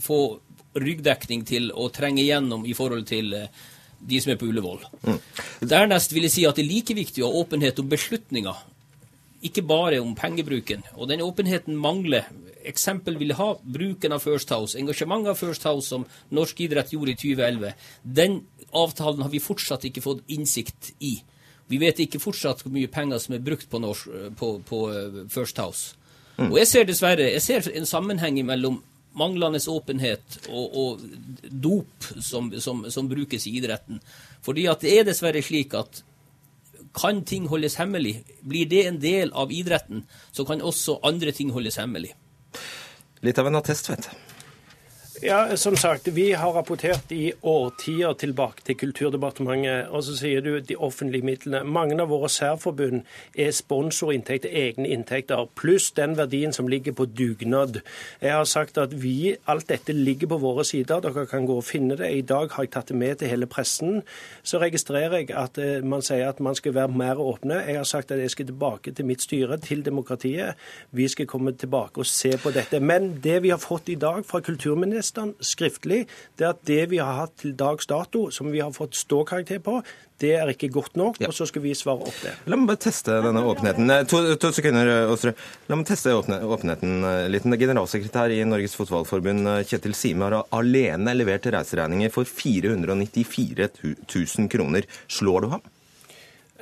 få 0.01 0.23
ryggdekning 0.81 1.45
til 1.45 1.69
å 1.77 1.91
trenge 1.93 2.25
igjennom 2.25 2.65
i 2.65 2.73
forhold 2.77 3.05
til 3.09 3.35
eh, 3.37 3.49
de 4.09 4.21
som 4.21 4.33
er 4.33 4.39
på 4.41 4.49
Ullevål. 4.51 4.85
Mm. 5.07 5.19
Dernest 5.71 6.15
vil 6.15 6.27
jeg 6.27 6.35
si 6.35 6.47
at 6.49 6.59
det 6.59 6.65
er 6.65 6.73
like 6.73 6.97
viktig 6.97 7.23
å 7.23 7.31
ha 7.31 7.43
åpenhet 7.43 7.81
om 7.83 7.91
beslutninger, 7.91 8.63
ikke 9.43 9.65
bare 9.67 9.99
om 10.03 10.15
pengebruken. 10.15 10.85
Og 10.95 11.09
den 11.11 11.23
åpenheten 11.25 11.79
mangler. 11.79 12.29
Eksempel 12.63 13.17
vil 13.19 13.33
jeg 13.33 13.41
ha 13.41 13.49
bruken 13.59 14.15
av 14.15 14.23
First 14.23 14.53
House, 14.55 14.79
engasjementet 14.79 15.33
av 15.33 15.41
First 15.41 15.67
House 15.67 15.89
som 15.91 16.07
norsk 16.31 16.61
idrett 16.63 16.93
gjorde 16.95 17.17
i 17.17 17.19
2011. 17.19 17.73
Den 18.03 18.43
avtalen 18.73 19.25
har 19.25 19.33
vi 19.33 19.43
fortsatt 19.43 19.89
ikke 19.89 20.05
fått 20.05 20.23
innsikt 20.31 20.93
i. 21.03 21.17
Vi 21.67 21.81
vet 21.83 21.99
ikke 22.05 22.23
fortsatt 22.23 22.63
hvor 22.63 22.75
mye 22.75 22.91
penger 22.93 23.19
som 23.23 23.35
er 23.35 23.43
brukt 23.43 23.69
på, 23.71 23.81
norsk, 23.83 24.15
på, 24.39 24.55
på 24.69 24.81
eh, 24.93 25.19
First 25.33 25.59
House. 25.59 25.97
Mm. 26.39 26.53
Og 26.53 26.57
jeg 26.63 26.71
ser 26.71 26.87
dessverre 26.89 27.29
jeg 27.35 27.43
ser 27.45 27.69
en 27.77 27.89
sammenheng 27.89 28.39
mellom 28.47 28.81
manglende 29.19 29.61
åpenhet 29.69 30.39
og, 30.49 30.77
og 30.77 31.03
dop 31.51 32.09
som, 32.21 32.51
som, 32.61 32.85
som, 32.91 33.11
brukes 33.11 33.47
i 33.47 33.57
idretten. 33.59 34.01
Fordi 34.45 34.67
at 34.71 34.85
det 34.85 34.97
er 34.99 35.07
dessverre 35.09 35.43
slik 35.45 35.77
at 35.79 36.03
kan 36.97 37.23
ting 37.25 37.47
holdes 37.49 37.79
hemmelig, 37.81 38.19
blir 38.45 38.69
det 38.69 38.83
en 38.87 38.99
del 39.01 39.33
av 39.33 39.53
idretten, 39.53 40.05
så 40.33 40.45
kan 40.45 40.61
også 40.61 40.99
andre 41.09 41.33
ting 41.33 41.53
holdes 41.55 41.79
hemmelig. 41.81 42.13
Litt 43.25 43.39
av 43.41 43.49
en 43.49 43.57
attest, 43.63 43.89
vet 43.89 44.09
du. 44.09 44.32
Ja, 45.25 45.57
som 45.57 45.77
sagt, 45.77 46.09
Vi 46.09 46.33
har 46.33 46.53
rapportert 46.53 47.13
i 47.13 47.33
årtier 47.43 48.13
tilbake 48.19 48.65
til 48.67 48.75
Kulturdepartementet. 48.75 49.87
Og 49.95 50.03
så 50.03 50.17
sier 50.19 50.41
du 50.43 50.59
de 50.59 50.75
offentlige 50.75 51.23
midlene. 51.23 51.61
Mange 51.65 51.95
av 52.03 52.09
våre 52.11 52.27
særforbund 52.29 53.05
er 53.39 53.53
sponsorinntekter, 53.55 54.51
egne 54.51 54.89
inntekter, 54.91 55.47
pluss 55.55 55.93
den 55.95 56.17
verdien 56.19 56.53
som 56.53 56.67
ligger 56.67 56.93
på 56.93 57.07
dugnad. 57.07 57.79
Jeg 58.21 58.33
har 58.33 58.45
sagt 58.45 58.79
at 58.79 59.03
vi, 59.03 59.37
alt 59.47 59.69
dette 59.69 59.93
ligger 59.93 60.27
på 60.27 60.41
våre 60.43 60.65
sider. 60.65 60.99
Dere 61.01 61.27
kan 61.31 61.47
gå 61.47 61.57
og 61.57 61.65
finne 61.65 61.97
det. 61.97 62.11
I 62.11 62.27
dag 62.27 62.51
har 62.51 62.67
jeg 62.67 62.73
tatt 62.75 62.91
det 62.91 62.99
med 62.99 63.23
til 63.23 63.31
hele 63.31 63.47
pressen. 63.47 64.03
Så 64.43 64.59
registrerer 64.59 65.21
jeg 65.21 65.31
at 65.31 65.59
eh, 65.59 65.87
man 65.87 66.03
sier 66.03 66.33
at 66.33 66.41
man 66.41 66.59
skal 66.59 66.75
være 66.75 66.99
mer 66.99 67.23
åpne. 67.23 67.61
Jeg 67.63 67.79
har 67.79 67.87
sagt 67.87 68.11
at 68.11 68.19
jeg 68.19 68.35
skal 68.35 68.51
tilbake 68.51 68.91
til 68.91 69.07
mitt 69.07 69.23
styre, 69.23 69.59
til 69.63 69.87
demokratiet. 69.87 70.59
Vi 70.91 71.07
skal 71.09 71.31
komme 71.31 71.55
tilbake 71.55 72.03
og 72.03 72.11
se 72.11 72.35
på 72.43 72.51
dette. 72.51 72.83
Men 72.83 73.21
det 73.23 73.39
vi 73.47 73.55
har 73.55 73.63
fått 73.63 73.87
i 73.89 73.95
dag 73.95 74.27
fra 74.27 74.43
kulturministeren, 74.43 75.12
statsministeren 75.13 75.35
skriftlig, 75.41 76.07
det 76.39 76.47
at 76.49 76.63
det 76.67 76.91
vi 76.91 76.99
har 76.99 77.27
hatt 77.27 77.37
til 77.43 77.55
dags 77.57 77.87
dato, 77.87 78.31
som 78.31 78.51
vi 78.51 78.61
har 78.61 78.73
fått 78.73 78.95
ståkarakter 78.95 79.61
på, 79.63 79.83
det 80.23 80.37
er 80.39 80.49
ikke 80.53 80.71
godt 80.71 80.97
nok, 80.97 81.19
ja. 81.21 81.29
og 81.29 81.35
så 81.35 81.47
skal 81.47 81.63
vi 81.63 81.75
svare 81.75 82.07
opp 82.07 82.19
det. 82.23 82.33
La 82.47 82.57
meg 82.57 82.69
bare 82.69 82.79
teste 82.85 83.17
denne 83.25 83.43
åpenheten. 83.43 83.91
Eh, 83.91 84.05
to, 84.07 84.37
to 84.39 84.53
sekunder, 84.55 85.09
Åsrud. 85.11 85.35
La 85.69 85.77
meg 85.77 85.89
teste 85.89 86.15
åpenheten 86.15 87.03
eh, 87.03 87.27
litt. 87.33 87.43
Generalsekretær 87.63 88.33
i 88.33 88.43
Norges 88.47 88.77
Fotballforbund, 88.79 89.49
eh, 89.51 89.65
Kjetil 89.67 89.97
Sime, 89.99 90.29
har 90.31 90.47
alene 90.55 91.17
levert 91.17 91.51
reiseregninger 91.51 92.13
for 92.15 92.29
494 92.29 93.69
000 93.83 94.51
kroner. 94.53 94.87
Slår 95.11 95.43
du 95.43 95.55
ham? 95.57 95.71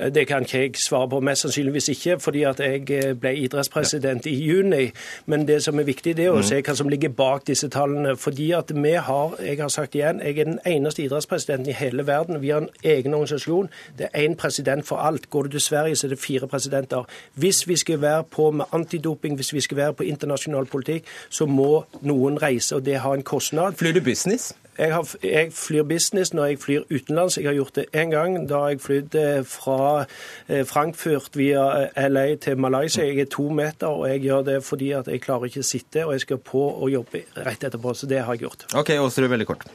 Eh, 0.00 0.14
det 0.14 0.26
kan 0.26 0.42
ikke 0.42 0.58
jeg 0.58 0.76
svare 0.76 1.08
på, 1.08 1.20
mest 1.20 1.42
sannsynligvis 1.42 1.88
ikke, 1.88 2.18
fordi 2.20 2.42
at 2.42 2.60
jeg 2.60 2.90
eh, 2.90 3.12
ble 3.14 3.34
idrettspresident 3.36 4.26
i 4.26 4.34
juni. 4.34 4.90
Men 5.26 5.48
det 5.48 5.62
som 5.64 5.78
er 5.78 5.82
viktig, 5.82 6.16
det 6.16 6.24
er 6.24 6.30
å 6.30 6.40
mm. 6.40 6.48
se 6.48 6.60
hva 6.66 6.74
som 6.76 6.88
ligger 6.88 7.12
bak 7.16 7.46
disse 7.46 7.68
tallene. 7.68 8.16
Fordi 8.16 8.50
at 8.56 8.72
vi 8.74 8.92
har, 8.92 9.36
jeg 9.44 9.60
har 9.60 9.68
sagt 9.68 9.94
igjen, 9.94 10.22
jeg 10.24 10.38
er 10.38 10.44
den 10.44 10.60
eneste 10.66 11.04
idrettspresidenten 11.04 11.70
i 11.70 11.76
hele 11.76 12.06
verden. 12.06 12.40
Vi 12.42 12.52
har 12.54 12.64
en 12.64 12.70
egen 12.84 13.14
organisasjon. 13.14 13.70
Det 13.98 14.08
er 14.12 14.28
én 14.28 14.36
president 14.36 14.86
for 14.86 14.96
alt. 14.96 15.30
Går 15.30 15.42
du 15.42 15.48
til 15.48 15.60
Sverige, 15.60 15.96
så 15.96 16.06
er 16.06 16.14
det 16.14 16.18
fire 16.18 16.48
presidenter. 16.48 17.04
Hvis 17.34 17.68
vi 17.68 17.76
skal 17.76 18.00
være 18.00 18.24
på 18.24 18.50
med 18.50 18.64
antidoping, 18.72 19.34
hvis 19.34 19.52
vi 19.52 19.60
skal 19.60 19.76
være 19.76 19.92
på 19.92 20.02
internasjonal 20.02 20.66
politikk, 20.66 21.04
så 21.28 21.46
må 21.46 21.84
noen 22.00 22.42
reise, 22.42 22.76
og 22.76 22.86
det 22.86 23.00
har 23.00 23.14
en 23.14 23.22
kostnad. 23.22 23.76
Flyr 23.76 23.92
du 23.92 24.00
business? 24.00 24.54
Jeg, 24.80 24.94
har, 24.94 25.08
jeg, 25.22 25.52
flyr 25.52 25.82
business 25.82 26.32
når 26.32 26.44
jeg 26.44 26.58
flyr 26.58 26.84
utenlands. 26.88 27.36
Jeg 27.36 27.50
har 27.50 27.56
gjort 27.58 27.76
det 27.76 27.84
én 27.92 28.12
gang. 28.14 28.38
Da 28.48 28.62
jeg 28.70 28.80
eh, 29.12 29.42
fra 29.44 30.06
eh, 30.48 30.64
Frankfurt 30.64 31.36
via 31.36 31.66
eh, 31.82 32.08
LA 32.08 32.36
til 32.40 32.56
Malaysia. 32.58 33.04
Jeg 33.04 33.20
er 33.20 33.28
to 33.30 33.50
meter, 33.52 33.92
og 33.92 34.08
jeg 34.08 34.24
gjør 34.24 34.42
det 34.42 34.64
fordi 34.64 34.90
at 34.96 35.12
jeg 35.12 35.20
klarer 35.20 35.50
ikke 35.50 35.60
å 35.60 35.68
sitte, 35.68 36.06
og 36.06 36.16
jeg 36.16 36.24
skal 36.24 36.40
på 36.40 36.64
og 36.70 36.88
jobbe 36.90 37.26
rett 37.36 37.68
etterpå. 37.68 37.92
Så 37.92 38.08
det 38.08 38.24
har 38.24 38.38
jeg 38.38 38.46
gjort. 38.48 38.66
Ok, 38.72 38.96
Åsrud, 38.96 39.28
veldig 39.28 39.50
kort. 39.52 39.68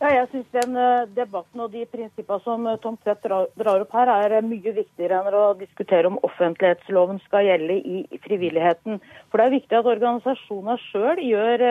Ja, 0.00 0.10
jeg 0.10 0.26
syns 0.32 0.50
den 0.52 0.74
debatten 1.16 1.60
og 1.62 1.70
de 1.72 1.86
prinsippene 1.88 2.42
som 2.44 2.66
Tom 2.82 2.98
Tvedt 3.00 3.22
drar 3.24 3.84
opp 3.84 3.94
her, 3.96 4.10
er 4.10 4.42
mye 4.44 4.74
viktigere 4.76 5.22
enn 5.22 5.38
å 5.38 5.54
diskutere 5.56 6.10
om 6.10 6.18
offentlighetsloven 6.26 7.22
skal 7.24 7.46
gjelde 7.46 7.78
i 7.78 8.20
frivilligheten. 8.26 8.98
For 9.30 9.38
det 9.38 9.46
er 9.46 9.56
viktig 9.60 9.78
at 9.78 9.88
organisasjonene 9.94 10.76
sjøl 10.90 11.22
gjør 11.30 11.64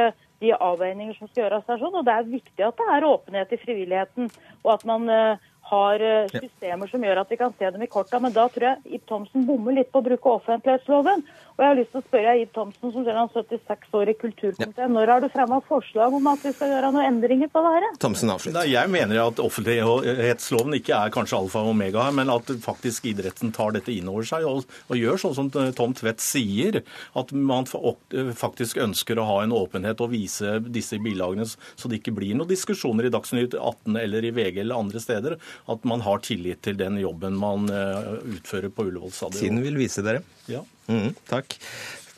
de 0.46 0.54
avveininger 0.56 1.18
som 1.18 1.30
skal 1.30 1.46
gjøres 1.46 1.68
her. 1.68 1.82
sånn, 1.82 2.00
og 2.00 2.06
Det 2.08 2.16
er 2.16 2.32
viktig 2.32 2.68
at 2.68 2.80
det 2.80 2.88
er 2.94 3.10
åpenhet 3.10 3.54
i 3.54 3.62
frivilligheten, 3.62 4.32
og 4.64 4.74
at 4.78 4.88
man 4.88 5.10
uh, 5.10 5.52
har 5.70 6.04
uh, 6.04 6.30
systemer 6.30 6.90
som 6.92 7.04
gjør 7.06 7.24
at 7.24 7.32
vi 7.32 7.40
kan 7.40 7.54
se 7.58 7.70
dem 7.74 7.82
i 7.82 7.90
korta. 7.90 8.20
Men 8.22 8.36
da 8.36 8.46
tror 8.54 8.68
jeg 8.70 8.98
Ib 8.98 9.08
Thomsen 9.10 9.48
bommer 9.48 9.76
litt 9.80 9.92
på 9.94 10.04
å 10.04 10.06
bruke 10.06 10.38
offentlighetsloven. 10.38 11.26
Og 11.56 11.64
jeg 11.64 11.72
har 11.72 11.78
lyst 11.80 11.94
til 11.94 12.02
å 12.02 12.04
spørre 12.04 12.34
Ib 12.42 12.52
Thomsen, 12.56 12.92
som 12.92 13.08
er 13.08 13.20
76 13.32 13.94
år 13.96 14.12
i 14.12 14.16
kulturkomiteen, 14.20 14.92
når 14.92 15.12
har 15.14 15.24
du 15.24 15.30
fremma 15.32 15.62
forslag 15.64 16.14
om 16.18 16.28
at 16.28 16.44
vi 16.44 16.52
skal 16.52 16.74
gjøre 16.74 16.90
noen 16.92 17.08
endringer 17.08 17.52
på 17.54 17.64
det 17.64 17.72
her? 17.78 17.86
Thomsen 18.04 18.34
Nei, 18.52 18.66
Jeg 18.74 18.92
mener 18.92 19.22
at 19.24 19.40
offentlighetsloven 19.40 20.76
ikke 20.82 20.98
er 20.98 21.14
kanskje 21.16 21.40
alfa 21.40 21.64
og 21.64 21.72
omega 21.72 22.04
her, 22.04 22.16
men 22.18 22.34
at 22.34 22.52
faktisk 22.66 23.08
idretten 23.08 23.54
tar 23.56 23.72
dette 23.78 23.94
inn 23.94 24.10
over 24.12 24.28
seg 24.28 24.44
og, 24.50 24.66
og, 24.90 24.96
gjør 25.00 25.22
sånn 25.22 25.38
som 25.38 25.52
Tom 25.78 25.96
Tvedt 25.96 26.24
sier, 26.24 26.82
at 27.16 27.32
man 27.32 27.70
faktisk 27.70 28.82
ønsker 28.84 29.22
å 29.22 29.28
ha 29.30 29.40
en 29.46 29.56
åpenhet 29.56 30.04
og 30.04 30.12
vise 30.12 30.58
disse 30.66 31.00
bilagene 31.00 31.48
så 31.48 31.90
det 31.90 32.02
ikke 32.02 32.16
blir 32.18 32.36
noen 32.36 32.50
diskusjoner 32.50 33.08
i 33.08 33.14
Dagsnytt 33.14 33.56
18 33.56 33.96
eller 34.02 34.28
i 34.28 34.34
VG 34.36 34.60
eller 34.66 34.84
andre 34.84 35.02
steder. 35.04 35.38
At 35.72 35.86
man 35.88 36.04
har 36.06 36.24
tillit 36.26 36.64
til 36.66 36.78
den 36.80 37.00
jobben 37.02 37.38
man 37.40 37.70
eh, 37.72 38.12
utfører 38.38 38.72
på 38.74 38.88
Ullevål 38.90 39.14
stadion. 39.16 39.42
Tiden 39.42 39.64
vil 39.66 39.80
vise 39.80 40.06
dere. 40.06 40.24
Ja. 40.52 40.64
Mm, 40.92 41.14
takk. 41.30 41.58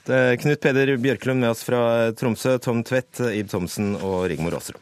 Er 0.07 0.37
Knut 0.39 0.61
Peder 0.63 0.93
Bjørklund 1.03 1.43
med 1.43 1.51
oss 1.51 1.65
fra 1.67 2.11
Tromsø, 2.15 2.55
Tom 2.63 2.83
Tvedt, 2.87 3.19
Ib 3.35 3.49
Thomsen 3.51 3.97
og 3.99 4.29
Rigmor 4.31 4.55
Aasrud. 4.55 4.79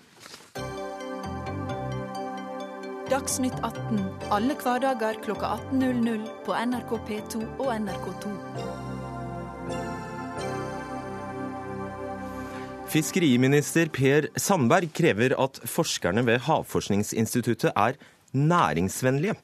Dagsnytt 3.10 3.58
18 3.62 4.00
alle 4.34 4.56
hverdager 4.58 5.18
klokka 5.22 5.56
18.00 5.72 6.24
på 6.46 6.56
NRK 6.58 6.94
P2 7.06 7.42
og 7.62 7.68
NRK2. 7.74 8.32
Fiskeriminister 12.90 13.90
Per 13.94 14.30
Sandberg 14.40 14.90
krever 14.96 15.36
at 15.42 15.58
forskerne 15.70 16.24
ved 16.26 16.42
Havforskningsinstituttet 16.48 17.74
er 17.76 17.98
næringsvennlige, 18.36 19.36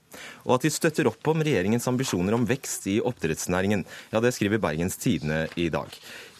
og 0.45 0.57
at 0.57 0.67
de 0.67 0.71
støtter 0.73 1.09
opp 1.09 1.31
om 1.31 1.41
regjeringens 1.41 1.87
ambisjoner 1.89 2.35
om 2.37 2.45
vekst 2.47 2.85
i 2.91 2.99
oppdrettsnæringen. 2.99 3.85
Ja, 4.11 4.19
Det 4.19 4.33
skriver 4.35 4.61
Bergens 4.61 4.97
Tidende 4.97 5.47
i 5.55 5.69
dag. 5.69 5.89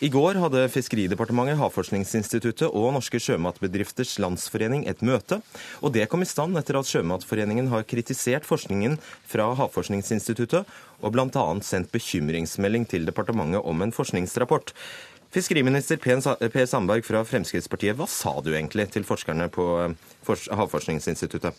I 0.02 0.10
går 0.10 0.40
hadde 0.42 0.64
Fiskeridepartementet, 0.74 1.60
Havforskningsinstituttet 1.60 2.72
og 2.74 2.88
Norske 2.96 3.20
sjømatbedrifters 3.22 4.16
landsforening 4.18 4.88
et 4.90 5.04
møte, 5.06 5.38
og 5.82 5.94
det 5.94 6.08
kom 6.10 6.26
i 6.26 6.30
stand 6.30 6.58
etter 6.58 6.80
at 6.80 6.90
Sjømatforeningen 6.90 7.70
har 7.70 7.86
kritisert 7.86 8.48
forskningen 8.50 8.98
fra 9.30 9.52
Havforskningsinstituttet, 9.60 10.66
og 11.02 11.14
bl.a. 11.14 11.46
sendt 11.62 11.94
bekymringsmelding 11.94 12.88
til 12.90 13.06
departementet 13.06 13.62
om 13.62 13.86
en 13.86 13.94
forskningsrapport. 13.94 14.74
Fiskeriminister 15.32 16.02
Per 16.02 16.66
Sandberg 16.68 17.06
fra 17.08 17.22
Fremskrittspartiet, 17.24 17.96
hva 17.96 18.10
sa 18.10 18.34
du 18.44 18.50
egentlig 18.52 18.90
til 18.92 19.06
forskerne 19.08 19.48
på 19.54 19.64
Havforskningsinstituttet? 20.28 21.56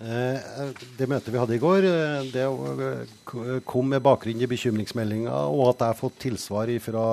Eh, 0.00 0.70
det 0.96 1.04
møtet 1.10 1.28
vi 1.28 1.36
hadde 1.36 1.56
i 1.58 1.60
går, 1.60 1.84
eh, 1.84 2.28
det 2.32 2.46
kom 3.68 3.90
med 3.92 4.00
bakgrunn 4.00 4.40
i 4.40 4.48
bekymringsmeldinga, 4.48 5.34
og 5.52 5.74
at 5.74 5.82
jeg 5.82 5.92
har 5.92 5.98
fått 5.98 6.16
tilsvar 6.24 6.72
fra 6.80 7.04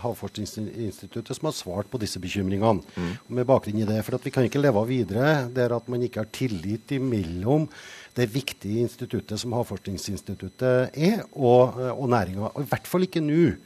Havforskningsinstituttet 0.00 1.36
som 1.36 1.50
har 1.50 1.56
svart 1.58 1.90
på 1.92 2.00
disse 2.00 2.16
bekymringene. 2.16 2.80
Mm. 2.96 3.12
Med 3.28 3.46
bakgrunn 3.46 3.82
i 3.82 3.84
det, 3.84 4.00
for 4.06 4.16
Vi 4.20 4.30
kan 4.30 4.44
ikke 4.44 4.60
leve 4.60 4.86
videre 4.88 5.52
der 5.52 5.76
at 5.76 5.88
man 5.88 6.00
ikke 6.00 6.20
har 6.20 6.32
tillit 6.32 6.90
imellom 6.92 7.68
det 8.14 8.32
viktige 8.32 8.80
instituttet 8.80 9.38
som 9.38 9.52
Havforskningsinstituttet 9.52 10.96
er, 10.96 11.24
og, 11.32 11.76
og 11.76 12.08
næringa. 12.08 12.56
I 12.56 12.68
hvert 12.68 12.86
fall 12.86 13.02
ikke 13.02 13.20
nå 13.20 13.56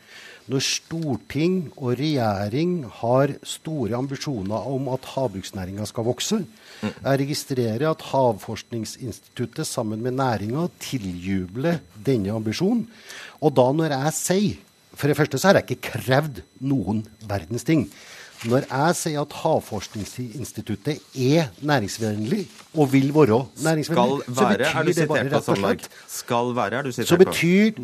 når 0.50 0.60
storting 0.60 1.72
og 1.76 1.94
regjering 1.96 2.84
har 3.00 3.32
store 3.48 3.96
ambisjoner 3.96 4.66
om 4.68 4.90
at 4.92 5.06
havbruksnæringa 5.14 5.86
skal 5.88 6.04
vokse. 6.04 6.42
Jeg 6.92 7.20
registrerer 7.24 7.86
at 7.90 8.04
Havforskningsinstituttet 8.10 9.68
sammen 9.68 10.02
med 10.04 10.16
næringa 10.18 10.66
tiljubler 10.82 11.80
denne 12.06 12.34
ambisjonen. 12.34 12.86
Og 13.40 13.54
da 13.56 13.70
når 13.72 13.96
jeg 13.98 14.16
sier 14.20 14.62
For 14.94 15.10
det 15.10 15.16
første 15.18 15.38
så 15.42 15.48
har 15.48 15.56
jeg 15.58 15.64
ikke 15.74 15.90
krevd 15.90 16.36
noen 16.62 17.00
verdens 17.26 17.64
ting. 17.66 17.88
Når 18.46 18.66
jeg 18.68 18.94
sier 18.94 19.24
at 19.24 19.32
Havforskningsinstituttet 19.40 21.00
er 21.18 21.48
næringsvennlig 21.66 22.44
og 22.76 22.92
vil 22.92 23.10
være 23.14 23.40
næringsvennlig, 23.64 24.28
så 24.28 24.46
betyr 24.52 24.92
det 24.92 25.08
bare 25.08 25.24
rett 25.24 25.48
og 25.50 25.58
slett 25.58 25.88
Skal 26.06 26.54
være, 26.54 26.78
er 26.78 26.86
du 26.86 26.92
sitert 26.92 27.08
på. 27.08 27.10
Så 27.10 27.18
betyr 27.24 27.82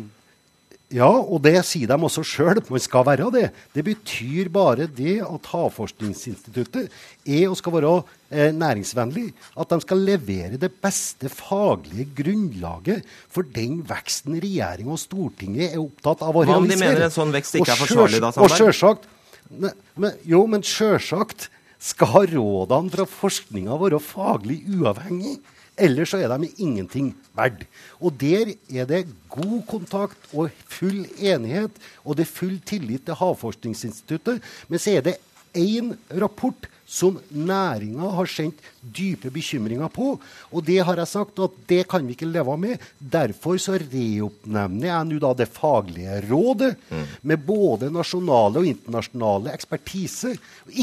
ja, 0.91 1.07
og 1.07 1.39
det 1.45 1.55
sier 1.67 1.89
de 1.89 1.95
også 2.07 2.23
sjøl. 2.27 2.59
Man 2.67 2.83
skal 2.83 3.05
være 3.07 3.29
det. 3.33 3.45
Det 3.75 3.83
betyr 3.87 4.49
bare 4.53 4.87
det 4.91 5.19
at 5.23 5.47
Havforskningsinstituttet 5.53 6.91
er 7.25 7.45
og 7.47 7.55
skal 7.59 7.75
være 7.77 7.93
eh, 8.29 8.51
næringsvennlig. 8.55 9.29
At 9.59 9.71
de 9.71 9.79
skal 9.85 10.03
levere 10.09 10.59
det 10.61 10.71
beste 10.83 11.31
faglige 11.31 12.09
grunnlaget 12.19 13.07
for 13.31 13.47
den 13.47 13.79
veksten 13.87 14.35
regjering 14.43 14.91
og 14.91 14.99
Stortinget 15.01 15.71
er 15.71 15.79
opptatt 15.83 16.25
av 16.27 16.35
å 16.35 16.43
realisere. 16.43 16.59
Hva 16.59 16.65
om 16.65 16.69
de 16.73 16.81
mener 16.83 17.07
en 17.07 17.15
sånn 17.15 17.33
vekst 17.35 17.57
ikke 17.61 17.75
er 17.75 17.81
forsvarlig, 17.85 18.21
da, 18.23 18.33
Sandberg? 18.35 18.51
Og 18.51 18.59
sjølsagt, 18.59 19.09
jo, 20.27 20.43
men 20.51 20.67
sjølsagt 20.67 21.49
skal 21.81 22.29
rådene 22.29 22.93
fra 22.93 23.07
forskninga 23.09 23.79
være 23.81 24.03
faglig 24.03 24.61
uavhengige. 24.69 25.39
Ellers 25.77 26.11
så 26.11 26.19
er 26.19 26.31
de 26.37 26.49
ingenting 26.59 27.13
verdt. 27.37 27.63
Og 27.99 28.13
der 28.19 28.53
er 28.75 28.85
det 28.85 29.05
god 29.29 29.61
kontakt 29.69 30.33
og 30.33 30.51
full 30.67 31.05
enighet, 31.17 31.71
og 32.03 32.17
det 32.17 32.27
er 32.27 32.35
full 32.35 32.59
tillit 32.65 33.05
til 33.07 33.17
Havforskningsinstituttet. 33.17 34.41
Men 34.67 34.79
så 34.79 34.97
er 34.97 35.01
det 35.01 35.15
én 35.57 35.95
rapport 36.21 36.67
som 36.91 37.15
næringa 37.31 38.09
har 38.17 38.27
sendt 38.27 38.59
dype 38.81 39.31
bekymringer 39.31 39.87
på. 39.93 40.17
Og 40.51 40.65
det 40.67 40.81
har 40.83 40.99
jeg 40.99 41.07
sagt 41.07 41.39
at 41.39 41.59
det 41.69 41.85
kan 41.91 42.03
vi 42.03 42.17
ikke 42.17 42.27
leve 42.27 42.57
med. 42.59 42.81
Derfor 42.99 43.59
så 43.61 43.77
reoppnevner 43.79 44.89
jeg 44.89 45.07
nå 45.07 45.19
da 45.23 45.31
det 45.39 45.47
faglige 45.53 46.17
rådet 46.27 46.73
mm. 46.89 47.05
med 47.31 47.45
både 47.47 47.91
nasjonale 47.93 48.59
og 48.63 48.67
internasjonale 48.67 49.53
ekspertise. 49.55 50.33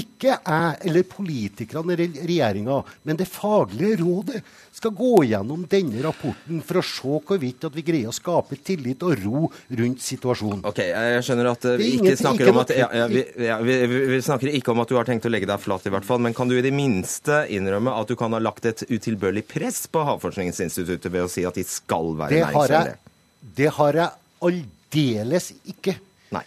Ikke 0.00 0.38
jeg 0.38 0.78
eller 0.88 1.04
politikerne 1.10 1.92
eller 1.92 2.24
regjeringa, 2.24 2.80
men 3.04 3.20
det 3.20 3.28
faglige 3.28 4.00
rådet 4.00 4.42
skal 4.78 4.94
gå 4.94 5.24
gjennom 5.26 5.64
denne 5.70 6.02
rapporten 6.04 6.60
for 6.64 6.80
å 6.80 6.84
se 6.86 7.20
hvorvidt 7.28 7.66
at 7.66 7.74
vi 7.74 7.84
greier 7.86 8.12
å 8.12 8.14
skape 8.14 8.60
tillit 8.64 9.02
og 9.06 9.16
ro 9.24 9.48
rundt 9.80 10.02
situasjonen. 10.04 10.62
Ok, 10.68 10.80
Jeg 10.86 11.24
skjønner 11.26 11.50
at 11.52 11.66
vi 11.80 11.90
ikke 11.96 12.14
snakker 12.20 12.52
om 12.52 12.60
at 12.62 12.72
ja, 12.76 12.88
ja, 12.94 13.06
vi, 13.10 13.24
ja, 13.48 13.58
vi, 13.64 13.78
vi, 13.90 14.20
snakker 14.24 14.52
ikke 14.54 14.72
om 14.74 14.84
at 14.84 14.92
du 14.92 14.96
har 14.98 15.08
tenkt 15.08 15.26
å 15.26 15.32
legge 15.32 15.48
deg 15.50 15.62
flat, 15.62 15.86
i 15.88 15.94
hvert 15.98 16.08
fall, 16.08 16.22
men 16.24 16.36
kan 16.36 16.50
du 16.50 16.56
i 16.58 16.64
det 16.64 16.72
minste 16.74 17.42
innrømme 17.54 17.92
at 17.98 18.10
du 18.10 18.16
kan 18.18 18.34
ha 18.34 18.40
lagt 18.42 18.66
et 18.68 18.84
utilbørlig 18.88 19.44
press 19.50 19.84
på 19.90 20.02
Havforskningsinstituttet 20.06 21.12
ved 21.12 21.26
å 21.26 21.30
si 21.32 21.44
at 21.48 21.58
de 21.58 21.64
skal 21.66 22.14
være 22.18 22.42
næringsvennlige? 22.44 23.14
Det 23.58 23.72
har 23.78 23.98
jeg 24.00 24.48
aldeles 24.48 25.50
ikke. 25.74 25.96
Nei. 26.34 26.44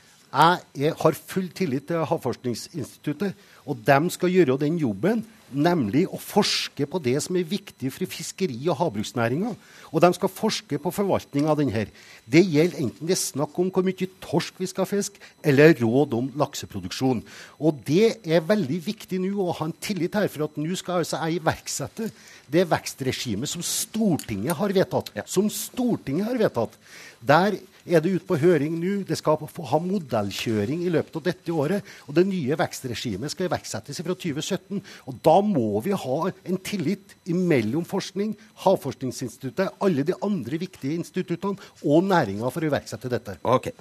Jeg 0.79 0.95
har 1.01 1.19
full 1.33 1.51
tillit 1.55 1.89
til 1.91 2.07
Havforskningsinstituttet, 2.07 3.37
og 3.67 3.85
de 3.87 3.99
skal 4.15 4.33
gjøre 4.33 4.59
den 4.61 4.79
jobben 4.81 5.25
nemlig 5.53 6.05
å 6.09 6.19
forske 6.19 6.85
på 6.89 6.99
det 7.03 7.17
som 7.23 7.37
er 7.37 7.47
viktig 7.47 7.91
for 7.93 8.09
fiskeri- 8.09 8.69
og 8.69 8.77
havbruksnæringa. 8.79 9.53
Og 9.91 10.01
de 10.03 10.09
skal 10.15 10.31
forske 10.31 10.79
på 10.81 10.93
forvaltning 10.93 11.47
av 11.51 11.59
denne. 11.59 11.87
Det 12.25 12.43
gjelder 12.43 12.83
enten 12.83 13.07
det 13.07 13.15
er 13.15 13.21
snakk 13.21 13.57
om 13.59 13.71
hvor 13.73 13.85
mye 13.85 14.09
torsk 14.23 14.61
vi 14.61 14.69
skal 14.71 14.87
fiske, 14.89 15.19
eller 15.43 15.75
råd 15.79 16.15
om 16.17 16.29
lakseproduksjon. 16.41 17.23
Og 17.59 17.81
det 17.87 18.21
er 18.25 18.45
veldig 18.47 18.79
viktig 18.85 19.19
nå 19.23 19.33
å 19.43 19.55
ha 19.59 19.67
en 19.67 19.77
tillit 19.83 20.15
her, 20.15 20.29
for 20.31 20.47
at 20.47 20.59
nå 20.59 20.77
skal 20.79 21.01
altså 21.01 21.21
jeg 21.25 21.41
iverksette 21.41 22.11
det 22.51 22.67
vekstregimet 22.67 23.49
som 23.49 23.63
Stortinget 23.63 24.57
har 24.59 24.73
vedtatt. 24.75 25.13
Som 25.29 25.49
Stortinget 25.51 26.27
har 26.27 26.39
vedtatt. 26.39 26.75
Der 27.21 27.59
er 27.85 28.03
det 28.03 28.13
ute 28.17 28.27
på 28.27 28.37
høring 28.41 28.77
nå. 28.79 28.93
Det 29.07 29.17
skal 29.19 29.39
ha 29.41 29.79
modellkjøring 29.81 30.83
i 30.85 30.91
løpet 30.93 31.17
av 31.17 31.25
dette 31.25 31.55
året. 31.55 31.87
Og 32.07 32.17
det 32.17 32.25
nye 32.29 32.57
vekstregimet 32.59 33.33
skal 33.33 33.47
iverksettes 33.47 34.01
fra 34.03 34.15
2017. 34.15 34.81
Og 35.09 35.19
da 35.25 35.37
må 35.45 35.81
vi 35.85 35.95
ha 35.97 36.19
en 36.29 36.61
tillit 36.61 37.15
mellom 37.31 37.85
forskning, 37.87 38.35
Havforskningsinstituttet, 38.61 39.73
alle 39.81 40.05
de 40.05 40.15
andre 40.25 40.59
viktige 40.61 40.97
instituttene 40.99 41.57
og 41.81 42.05
næringa 42.07 42.49
for 42.53 42.63
å 42.63 42.69
iverksette 42.69 43.11
dette. 43.11 43.37
Ok. 43.47 43.71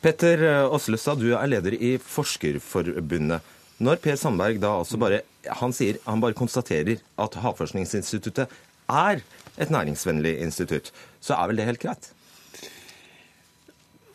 Petter 0.00 0.46
Aaslestad, 0.62 1.20
du 1.20 1.34
er 1.34 1.50
leder 1.50 1.76
i 1.76 1.96
Forskerforbundet. 2.00 3.56
Når 3.80 4.00
Per 4.04 4.16
Sandberg 4.20 4.58
da 4.60 4.74
altså 4.82 4.98
bare 5.00 5.22
han, 5.60 5.72
sier, 5.72 5.96
han 6.04 6.20
bare 6.20 6.36
konstaterer 6.36 7.00
at 7.20 7.36
Havforskningsinstituttet 7.40 8.50
er 8.90 9.22
et 9.60 9.72
næringsvennlig 9.72 10.36
institutt, 10.44 10.90
så 11.20 11.38
er 11.38 11.50
vel 11.50 11.60
det 11.60 11.68
helt 11.68 11.82
greit? 11.82 12.10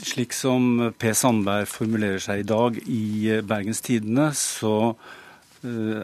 Slik 0.03 0.34
som 0.36 0.91
Per 0.99 1.13
Sandberg 1.15 1.69
formulerer 1.71 2.19
seg 2.19 2.41
i 2.41 2.47
dag 2.47 2.77
i 2.84 3.29
eh, 3.31 3.43
Bergens 3.45 3.79
Tidende, 3.86 4.31
så 4.36 4.91
uh, 4.95 6.01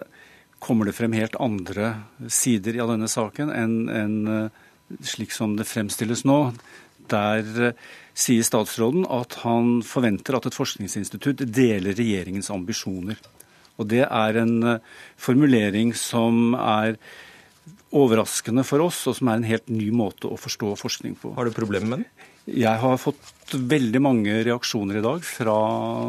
kommer 0.64 0.88
det 0.88 0.96
frem 0.96 1.16
helt 1.18 1.36
andre 1.42 1.90
sider 2.32 2.80
av 2.84 2.94
denne 2.94 3.10
saken 3.12 3.52
enn 3.52 3.76
en, 3.92 4.16
uh, 4.28 5.02
slik 5.04 5.36
som 5.36 5.58
det 5.60 5.68
fremstilles 5.68 6.24
nå. 6.24 6.40
Der 7.12 7.74
sier 8.16 8.46
statsråden 8.48 9.04
at 9.12 9.42
han 9.44 9.82
forventer 9.84 10.38
at 10.38 10.48
et 10.48 10.56
forskningsinstitutt 10.56 11.44
deler 11.52 11.98
regjeringens 11.98 12.52
ambisjoner. 12.54 13.20
Og 13.76 13.90
Det 13.92 14.06
er 14.06 14.38
en 14.40 14.80
formulering 15.20 15.92
som 15.98 16.54
er 16.56 17.00
overraskende 17.92 18.64
for 18.68 18.86
oss, 18.86 19.04
og 19.10 19.18
som 19.18 19.32
er 19.32 19.40
en 19.40 19.48
helt 19.48 19.72
ny 19.72 19.90
måte 19.96 20.30
å 20.30 20.40
forstå 20.40 20.76
forskning 20.80 21.18
på. 21.20 21.34
Har 21.36 21.48
du 21.48 21.56
problemer 21.56 21.90
med 21.90 22.04
den? 22.04 22.31
Jeg 22.50 22.82
har 22.82 22.98
fått 22.98 23.54
veldig 23.54 24.02
mange 24.02 24.38
reaksjoner 24.48 24.98
i 24.98 25.04
dag 25.04 25.26
fra 25.26 25.56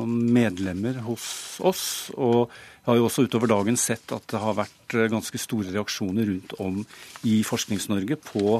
medlemmer 0.06 1.02
hos 1.06 1.26
oss. 1.60 1.84
Og 2.14 2.46
jeg 2.48 2.86
har 2.88 2.98
jo 2.98 3.08
også 3.08 3.26
utover 3.26 3.50
dagen 3.52 3.76
sett 3.80 4.14
at 4.14 4.24
det 4.32 4.40
har 4.40 4.56
vært 4.58 4.96
ganske 5.12 5.40
store 5.40 5.74
reaksjoner 5.74 6.28
rundt 6.30 6.56
om 6.62 6.80
i 7.28 7.42
Forsknings-Norge 7.46 8.18
på 8.22 8.58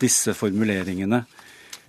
disse 0.00 0.34
formuleringene. 0.38 1.24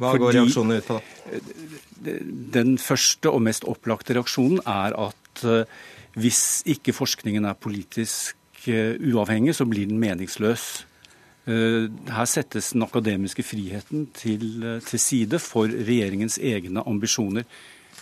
Hva 0.02 0.14
går 0.18 0.36
reaksjonene 0.40 0.82
ut 0.82 0.90
på, 0.90 1.00
da? 1.00 2.14
Den 2.58 2.76
første 2.82 3.32
og 3.32 3.44
mest 3.46 3.68
opplagte 3.70 4.18
reaksjonen 4.18 4.64
er 4.66 4.96
at 4.98 5.44
eh, 5.46 5.82
hvis 6.18 6.62
ikke 6.70 6.96
forskningen 6.98 7.46
er 7.48 7.60
politisk 7.62 8.66
eh, 8.66 8.98
uavhengig, 8.98 9.54
så 9.56 9.68
blir 9.70 9.88
den 9.88 10.02
meningsløs. 10.02 10.84
Eh, 11.50 11.90
her 12.14 12.28
settes 12.30 12.68
den 12.76 12.84
akademiske 12.86 13.42
friheten 13.42 14.04
til, 14.14 14.62
eh, 14.64 14.80
til, 14.86 15.00
side 15.00 15.40
for 15.40 15.66
regjeringens 15.66 16.38
egne 16.38 16.84
ambisjoner. 16.86 17.44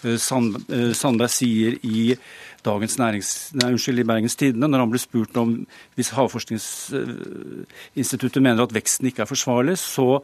Eh, 0.04 0.18
Sand, 0.18 0.56
Sandberg 0.94 1.30
sier 1.32 1.80
i 1.84 2.18
Nærings, 2.66 3.54
nei, 3.56 3.72
unnskyld, 3.72 4.00
i 4.00 4.04
Bergens 4.04 4.36
Tidende, 4.36 4.68
når 4.68 4.80
han 4.80 4.90
ble 4.92 5.00
spurt 5.00 5.38
om 5.38 5.68
hvis 5.96 6.10
Havforskningsinstituttet 6.12 8.42
mener 8.44 8.64
at 8.64 8.74
veksten 8.76 9.06
ikke 9.08 9.22
er 9.24 9.28
forsvarlig, 9.32 9.78
så 9.80 10.22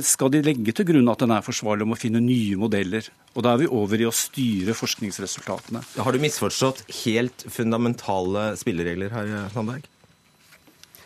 skal 0.00 0.30
de 0.30 0.42
legge 0.46 0.72
til 0.72 0.84
grunn 0.86 1.08
at 1.10 1.18
den 1.18 1.30
er 1.34 1.42
forsvarlig 1.42 1.82
om 1.82 1.92
å 1.92 1.96
finne 1.98 2.20
nye 2.22 2.56
modeller. 2.56 3.02
Og 3.34 3.42
Da 3.42 3.52
er 3.52 3.58
vi 3.58 3.66
over 3.66 4.00
i 4.00 4.04
å 4.06 4.12
styre 4.14 4.74
forskningsresultatene. 4.78 5.82
Har 5.98 6.12
du 6.12 6.18
misforstått 6.22 6.84
helt 7.02 7.44
fundamentale 7.50 8.56
spilleregler 8.56 9.10
her, 9.10 9.48
Sandberg? 9.52 9.82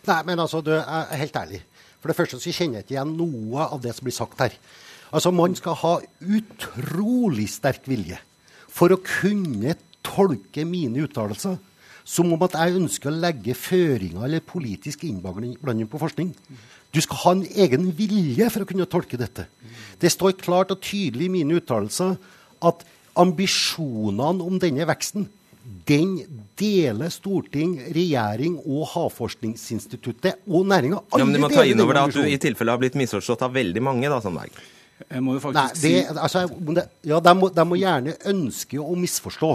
Nei, 0.08 0.20
men 0.28 0.40
altså, 0.40 0.62
du 0.64 0.72
er 0.76 1.10
helt 1.20 1.36
ærlig. 1.36 1.60
For 2.00 2.10
det 2.10 2.16
første 2.16 2.40
så 2.40 2.52
kjenner 2.54 2.80
jeg 2.80 2.86
ikke 2.86 2.96
igjen 2.96 3.16
noe 3.18 3.66
av 3.66 3.80
det 3.84 3.92
som 3.96 4.06
blir 4.06 4.16
sagt 4.16 4.40
her. 4.40 4.54
Altså, 5.12 5.32
Man 5.34 5.56
skal 5.58 5.76
ha 5.82 5.94
utrolig 6.20 7.48
sterk 7.52 7.88
vilje 7.90 8.18
for 8.70 8.92
å 8.94 9.02
kunne 9.02 9.74
tolke 10.06 10.64
mine 10.64 11.04
uttalelser 11.04 11.58
som 12.10 12.32
om 12.32 12.42
at 12.46 12.56
jeg 12.56 12.78
ønsker 12.78 13.10
å 13.10 13.20
legge 13.22 13.54
føringer 13.54 14.24
eller 14.24 14.42
politisk 14.42 15.04
innblanding 15.06 15.88
på 15.90 16.00
forskning. 16.00 16.32
Du 16.90 16.98
skal 17.02 17.20
ha 17.24 17.34
en 17.36 17.44
egen 17.44 17.90
vilje 17.94 18.48
for 18.50 18.64
å 18.64 18.68
kunne 18.70 18.88
tolke 18.90 19.18
dette. 19.20 19.46
Det 20.00 20.10
står 20.10 20.38
klart 20.40 20.72
og 20.74 20.80
tydelig 20.82 21.28
i 21.28 21.34
mine 21.36 21.60
uttalelser 21.60 22.16
at 22.66 22.82
ambisjonene 23.20 24.42
om 24.46 24.58
denne 24.62 24.86
veksten 24.88 25.28
den 25.87 26.18
deler 26.59 27.11
storting, 27.12 27.76
regjering 27.94 28.59
og 28.64 28.85
Havforskningsinstituttet 28.92 30.44
og 30.48 30.66
næringa. 30.70 31.00
Ja, 31.16 31.24
men 31.24 31.35
Du 31.37 31.42
må 31.42 31.50
ta 31.52 31.64
inn 31.66 31.80
over 31.83 31.96
deg 31.96 32.11
at 32.11 32.18
du 32.18 32.26
i 32.26 32.38
tilfelle 32.42 32.74
har 32.74 32.80
blitt 32.83 32.98
misforstått 32.98 33.46
av 33.46 33.54
veldig 33.54 33.83
mange, 33.85 34.11
da, 34.11 34.20
Sandberg. 34.22 34.54
Jeg 35.00 35.24
må 35.24 35.35
jo 35.37 35.42
faktisk 35.42 35.56
Nei, 35.56 35.66
det, 35.80 36.18
altså, 36.20 36.44
ja, 37.09 37.20
de 37.24 37.35
må, 37.38 37.48
de 37.54 37.64
må 37.66 37.78
gjerne 37.80 38.16
ønske 38.28 38.80
å 38.83 38.96
misforstå. 38.98 39.52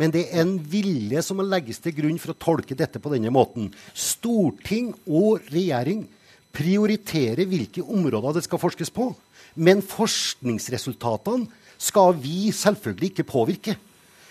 Men 0.00 0.12
det 0.12 0.26
er 0.30 0.42
en 0.44 0.56
vilje 0.56 1.22
som 1.24 1.38
må 1.40 1.46
legges 1.46 1.80
til 1.84 1.94
grunn 1.96 2.18
for 2.20 2.32
å 2.32 2.40
tolke 2.40 2.76
dette 2.76 3.00
på 3.00 3.12
denne 3.12 3.32
måten. 3.32 3.70
Storting 3.92 4.92
og 5.04 5.44
regjering 5.52 6.06
prioriterer 6.52 7.48
hvilke 7.48 7.84
områder 7.84 8.38
det 8.38 8.44
skal 8.46 8.60
forskes 8.60 8.92
på. 8.92 9.10
Men 9.54 9.82
forskningsresultatene 9.84 11.48
skal 11.82 12.14
vi 12.16 12.52
selvfølgelig 12.56 13.12
ikke 13.12 13.28
påvirke. 13.28 13.76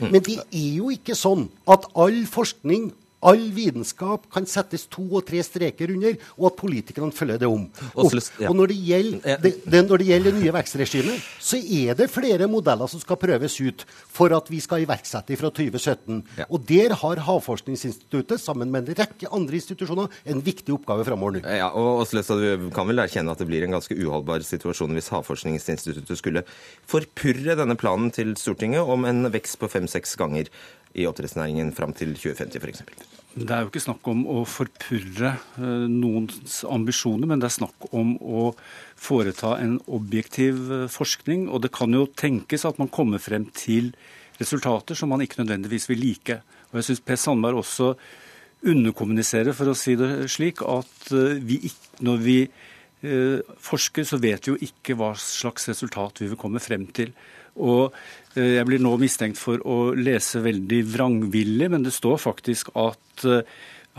Men 0.02 0.24
det 0.26 0.40
er 0.42 0.70
jo 0.80 0.90
ikke 0.94 1.16
sånn 1.18 1.48
at 1.70 1.86
all 2.00 2.24
forskning 2.30 2.92
All 3.22 3.44
vitenskap 3.54 4.26
kan 4.34 4.48
settes 4.50 4.88
to 4.90 5.04
og 5.12 5.26
tre 5.28 5.44
streker 5.46 5.94
under, 5.94 6.16
og 6.40 6.48
at 6.50 6.58
politikerne 6.58 7.14
følger 7.14 7.42
det 7.44 7.50
om. 7.50 7.68
Og, 7.94 8.16
og 8.48 8.56
når, 8.58 8.72
det 8.72 8.78
gjelder, 8.82 9.38
det, 9.44 9.52
det, 9.66 9.82
når 9.86 10.02
det 10.02 10.08
gjelder 10.08 10.32
det 10.32 10.42
nye 10.42 10.56
vekstregimet, 10.56 11.28
så 11.38 11.60
er 11.62 11.98
det 12.00 12.10
flere 12.10 12.50
modeller 12.50 12.90
som 12.90 13.04
skal 13.04 13.20
prøves 13.22 13.60
ut 13.62 13.86
for 14.10 14.34
at 14.34 14.50
vi 14.50 14.62
skal 14.64 14.86
iverksette 14.86 15.38
fra 15.38 15.52
2017. 15.54 16.22
Ja. 16.42 16.50
Og 16.50 16.66
der 16.66 16.96
har 16.98 17.24
Havforskningsinstituttet, 17.28 18.42
sammen 18.42 18.74
med 18.74 18.90
en 18.90 18.98
rekke 19.04 19.30
andre 19.30 19.60
institusjoner, 19.62 20.10
en 20.26 20.42
viktig 20.42 20.74
oppgave 20.80 21.06
framover 21.06 21.38
nå. 21.38 21.46
Ja, 21.46 21.70
og 21.78 22.02
Åslestad, 22.08 22.42
du 22.42 22.70
kan 22.74 22.90
vel 22.90 23.04
erkjenne 23.04 23.36
at 23.36 23.42
det 23.42 23.50
blir 23.50 23.68
en 23.68 23.78
ganske 23.78 23.98
uholdbar 23.98 24.42
situasjon 24.48 24.98
hvis 24.98 25.12
Havforskningsinstituttet 25.14 26.18
skulle 26.20 26.46
forpurre 26.90 27.58
denne 27.60 27.78
planen 27.78 28.10
til 28.16 28.34
Stortinget 28.40 28.82
om 28.82 29.06
en 29.06 29.30
vekst 29.34 29.62
på 29.62 29.70
fem-seks 29.70 30.18
ganger 30.20 30.50
i 30.94 31.08
oppdrettsnæringen 31.08 31.72
fram 31.76 31.94
til 31.96 32.14
2050 32.18 32.60
f.eks. 32.60 32.84
Det 33.32 33.48
er 33.56 33.64
jo 33.64 33.70
ikke 33.70 33.80
snakk 33.80 34.08
om 34.12 34.26
å 34.28 34.42
forpurre 34.44 35.30
eh, 35.40 35.86
noens 35.88 36.66
ambisjoner, 36.68 37.30
men 37.32 37.40
det 37.40 37.48
er 37.48 37.60
snakk 37.62 37.88
om 37.96 38.18
å 38.20 38.50
foreta 39.00 39.54
en 39.64 39.78
objektiv 39.88 40.60
eh, 40.68 40.90
forskning. 40.92 41.46
Og 41.48 41.64
det 41.64 41.72
kan 41.76 41.96
jo 41.96 42.10
tenkes 42.20 42.68
at 42.68 42.82
man 42.82 42.92
kommer 42.92 43.24
frem 43.24 43.48
til 43.56 43.94
resultater 44.42 45.00
som 45.00 45.14
man 45.14 45.24
ikke 45.24 45.40
nødvendigvis 45.40 45.88
vil 45.88 46.04
like. 46.04 46.42
Og 46.72 46.82
jeg 46.82 46.90
syns 46.90 47.06
Per 47.08 47.22
Sandberg 47.24 47.62
også 47.62 47.94
underkommuniserer, 48.68 49.56
for 49.56 49.72
å 49.72 49.80
si 49.80 49.96
det 49.98 50.28
slik, 50.30 50.60
at 50.62 51.08
vi 51.42 51.64
ikke, 51.72 52.04
når 52.06 52.20
vi 52.22 52.36
forsker, 53.66 54.06
så 54.06 54.20
vet 54.22 54.46
vi 54.46 54.52
jo 54.52 54.68
ikke 54.68 54.94
hva 55.00 55.16
slags 55.18 55.66
resultat 55.72 56.22
vi 56.22 56.28
vil 56.30 56.38
komme 56.38 56.62
frem 56.62 56.84
til. 56.94 57.10
Og 57.60 57.92
eh, 58.36 58.58
jeg 58.58 58.66
blir 58.70 58.82
nå 58.84 58.96
mistenkt 59.02 59.40
for 59.42 59.62
å 59.68 59.92
lese 59.98 60.44
veldig 60.44 60.82
vrangvillig, 60.94 61.70
men 61.74 61.86
det 61.86 61.94
står 61.96 62.20
faktisk 62.22 62.74
at 62.80 63.28
eh, 63.28 63.46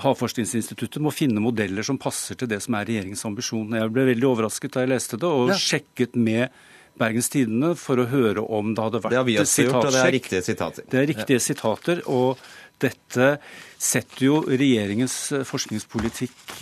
Havforskningsinstituttet 0.03 1.03
må 1.05 1.11
finne 1.13 1.43
modeller 1.45 1.85
som 1.85 1.99
passer 2.01 2.39
til 2.41 2.49
det 2.49 2.63
som 2.65 2.79
er 2.79 2.87
regjeringens 2.89 3.27
ambisjon. 3.29 3.75
Jeg 3.77 3.91
ble 3.93 4.07
veldig 4.09 4.25
overrasket 4.25 4.73
da 4.73 4.87
jeg 4.87 4.89
leste 4.95 5.19
det, 5.21 5.29
og 5.29 5.53
ja. 5.53 5.59
sjekket 5.61 6.17
med 6.17 6.49
Bergens 6.97 7.29
Tidende 7.33 7.75
for 7.77 8.01
å 8.01 8.07
høre 8.09 8.41
om 8.41 8.73
det 8.73 8.87
hadde 8.87 9.03
vært 9.05 9.19
det 9.19 9.37
gjort, 9.37 9.91
det 9.93 10.01
er 10.01 10.15
riktige 10.17 10.43
sitater. 10.47 10.89
Det 10.89 11.01
er 11.01 11.09
riktige 11.13 11.37
ja. 11.37 11.45
sitater, 11.45 12.01
og 12.09 12.41
dette 12.81 13.29
setter 13.77 14.27
jo 14.31 14.41
regjeringens 14.49 15.17
eh, 15.37 15.45
forskningspolitikk 15.49 16.57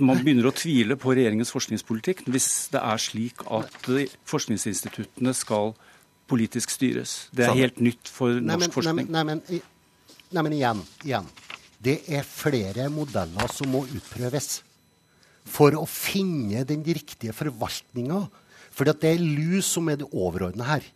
Man 0.00 0.22
begynner 0.22 0.48
å 0.48 0.54
tvile 0.56 0.96
på 0.96 1.12
regjeringens 1.12 1.52
forskningspolitikk 1.52 2.22
hvis 2.32 2.48
det 2.72 2.80
er 2.80 3.00
slik 3.02 3.42
at 3.52 3.88
forskningsinstituttene 4.28 5.34
skal 5.36 5.74
politisk 6.30 6.72
styres. 6.72 7.26
Det 7.36 7.44
er 7.44 7.58
helt 7.58 7.80
nytt 7.84 8.08
for 8.08 8.32
norsk 8.32 8.48
nei, 8.48 8.56
men, 8.62 8.72
forskning. 8.72 9.10
Nei, 9.12 9.24
men, 9.28 9.42
nei, 10.32 10.44
men 10.46 10.56
igjen, 10.56 10.80
igjen. 11.04 11.28
Det 11.84 11.98
er 12.08 12.24
flere 12.24 12.88
modeller 12.92 13.52
som 13.52 13.68
må 13.74 13.82
utprøves 13.84 14.62
for 15.44 15.76
å 15.76 15.84
finne 15.88 16.64
den 16.64 16.84
riktige 16.86 17.34
forvaltninga. 17.36 18.22
For 18.74 18.88
det 18.88 19.10
er 19.10 19.20
lus 19.20 19.68
som 19.76 19.90
er 19.92 20.00
det 20.00 20.08
overordna 20.08 20.66
her. 20.70 20.86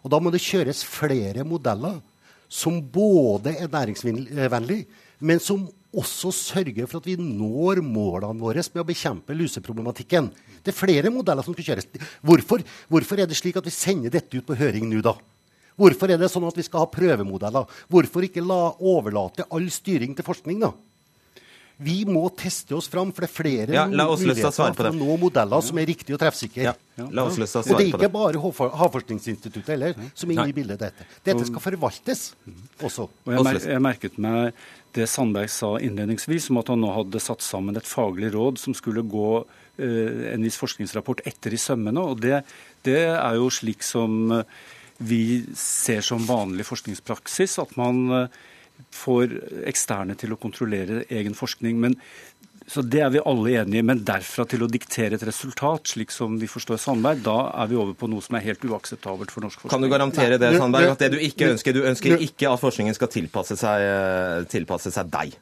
Og 0.00 0.12
da 0.14 0.20
må 0.22 0.32
det 0.32 0.40
kjøres 0.40 0.80
flere 0.88 1.44
modeller 1.44 2.00
som 2.48 2.80
både 2.80 3.52
er 3.60 3.68
næringsvennlige, 3.68 4.80
men 5.20 5.40
som 5.42 5.66
også 5.98 6.30
sørger 6.34 6.86
for 6.86 7.00
at 7.00 7.08
vi 7.08 7.16
når 7.16 7.80
målene 7.84 8.42
våre 8.42 8.62
med 8.74 8.82
å 8.82 8.86
bekjempe 8.86 9.36
luseproblematikken. 9.36 10.28
Det 10.62 10.74
er 10.74 10.76
flere 10.76 11.12
modeller 11.12 11.46
som 11.46 11.56
skal 11.56 11.70
kjøres. 11.70 11.88
Hvorfor, 12.20 12.62
hvorfor 12.92 13.22
er 13.22 13.30
det 13.30 13.38
slik 13.38 13.56
at 13.56 13.66
vi 13.66 13.72
sender 13.72 14.12
dette 14.12 14.36
ut 14.36 14.46
på 14.46 14.58
høring 14.58 14.88
nå, 14.90 15.00
da? 15.04 15.16
Hvorfor 15.78 16.10
er 16.10 16.18
det 16.20 16.28
sånn 16.32 16.46
at 16.48 16.58
vi 16.58 16.66
skal 16.66 16.84
ha 16.84 16.90
prøvemodeller? 16.90 17.80
Hvorfor 17.88 18.26
ikke 18.26 18.44
la, 18.44 18.74
overlate 18.82 19.46
all 19.54 19.70
styring 19.72 20.16
til 20.18 20.26
forskning, 20.26 20.60
da? 20.66 20.72
Vi 21.78 22.00
må 22.10 22.24
teste 22.34 22.74
oss 22.74 22.88
fram, 22.90 23.12
for 23.14 23.22
det 23.22 23.28
er 23.28 23.34
flere 23.36 23.74
ja, 23.76 23.84
muligheter 23.86 24.50
for 24.50 24.88
å 24.88 24.90
nå 24.90 25.14
modeller 25.22 25.62
som 25.62 25.78
er 25.78 25.86
riktige 25.86 26.16
og 26.16 26.18
treffsikre. 26.18 26.64
Ja, 26.66 26.72
ja. 26.98 27.04
Og 27.06 27.36
det 27.38 27.76
er 27.76 27.84
ikke 27.92 28.08
bare 28.10 28.40
Havforskningsinstituttet 28.42 29.70
heller 29.76 29.94
som 30.10 30.32
er 30.32 30.40
inne 30.40 30.48
i 30.50 30.56
bildet. 30.56 30.82
Dette 30.82 31.06
Dette 31.28 31.46
skal 31.46 31.62
forvaltes 31.62 32.24
også. 32.82 33.06
Og 33.06 33.38
jeg, 33.38 33.62
jeg 33.70 33.84
merket 33.84 34.18
meg 34.18 34.58
det 34.96 35.06
Sandberg 35.10 35.50
sa 35.52 35.74
innledningsvis, 35.80 36.48
om 36.50 36.60
at 36.60 36.70
han 36.72 36.80
nå 36.82 36.90
hadde 36.94 37.20
satt 37.22 37.44
sammen 37.44 37.76
et 37.76 37.88
faglig 37.88 38.32
råd 38.34 38.60
som 38.60 38.76
skulle 38.76 39.04
gå 39.06 39.30
eh, 39.40 40.32
en 40.32 40.44
viss 40.46 40.58
forskningsrapport 40.60 41.24
etter 41.28 41.54
i 41.54 41.60
sømmene. 41.60 42.00
og 42.00 42.22
det, 42.24 42.42
det 42.86 43.02
er 43.12 43.38
jo 43.38 43.50
slik 43.52 43.84
som 43.86 44.32
eh, 44.40 44.58
vi 44.98 45.44
ser 45.54 46.02
som 46.02 46.24
vanlig 46.26 46.66
forskningspraksis, 46.66 47.58
at 47.62 47.76
man 47.78 48.00
eh, 48.16 48.40
får 48.94 49.34
eksterne 49.68 50.16
til 50.18 50.34
å 50.34 50.40
kontrollere 50.40 51.04
egen 51.10 51.36
forskning. 51.38 51.78
Men, 51.82 51.98
så 52.68 52.82
Det 52.84 53.00
er 53.00 53.08
vi 53.10 53.20
alle 53.24 53.54
enige 53.62 53.80
i. 53.80 53.84
Men 53.86 54.02
derfra 54.04 54.44
til 54.48 54.62
å 54.64 54.68
diktere 54.68 55.16
et 55.16 55.24
resultat, 55.24 55.88
slik 55.94 56.12
som 56.12 56.36
vi 56.40 56.48
forstår 56.50 56.80
Sandberg, 56.82 57.22
da 57.24 57.36
er 57.62 57.70
vi 57.70 57.78
over 57.80 57.94
på 57.96 58.10
noe 58.12 58.24
som 58.24 58.36
er 58.36 58.44
helt 58.44 58.64
uakseptabelt 58.68 59.32
for 59.32 59.46
norsk 59.46 59.62
forskning. 59.62 59.72
Kan 59.72 59.86
du 59.86 59.88
garantere 59.92 60.38
det, 60.40 60.52
Sandberg, 60.58 60.92
at 60.92 61.04
det 61.04 61.12
du 61.14 61.18
ikke 61.18 61.48
ønsker 61.54 61.76
Du 61.76 61.80
ønsker 61.88 62.20
ikke 62.28 62.50
at 62.52 62.60
forskningen 62.60 62.96
skal 62.96 63.12
tilpasse 63.12 63.56
seg, 63.56 63.86
tilpasse 64.52 64.92
seg 64.92 65.08
deg? 65.14 65.38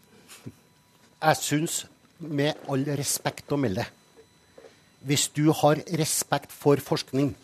Jeg 1.17 1.41
syns, 1.43 1.81
med 2.21 2.69
all 2.71 2.87
respekt 2.97 3.51
å 3.53 3.59
melde, 3.61 3.85
hvis 5.07 5.27
du 5.35 5.51
har 5.55 5.83
respekt 5.99 6.55
for 6.55 6.81
forskning 6.83 7.35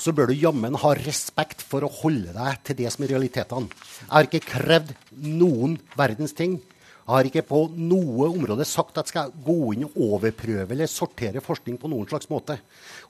så 0.00 0.12
bør 0.16 0.30
du 0.30 0.38
jammen 0.38 0.76
ha 0.80 0.94
respekt 0.96 1.62
for 1.64 1.84
å 1.84 1.90
holde 2.00 2.32
deg 2.32 2.60
til 2.64 2.78
det 2.80 2.92
som 2.94 3.04
er 3.04 3.12
realitetene. 3.12 3.68
Jeg 4.00 4.12
har 4.12 4.28
ikke 4.28 4.46
krevd 4.54 4.94
noen 5.20 5.76
verdens 5.98 6.32
ting. 6.36 6.60
Jeg 7.02 7.10
har 7.10 7.26
ikke 7.26 7.44
på 7.48 7.60
noe 7.74 8.28
område 8.30 8.64
sagt 8.68 8.98
at 9.00 9.08
jeg 9.08 9.12
skal 9.14 9.32
gå 9.44 9.72
inn 9.74 9.88
og 9.88 9.96
overprøve 10.06 10.70
eller 10.70 10.90
sortere 10.90 11.42
forskning 11.42 11.78
på 11.82 11.90
noen 11.90 12.06
slags 12.06 12.30
måte. 12.30 12.60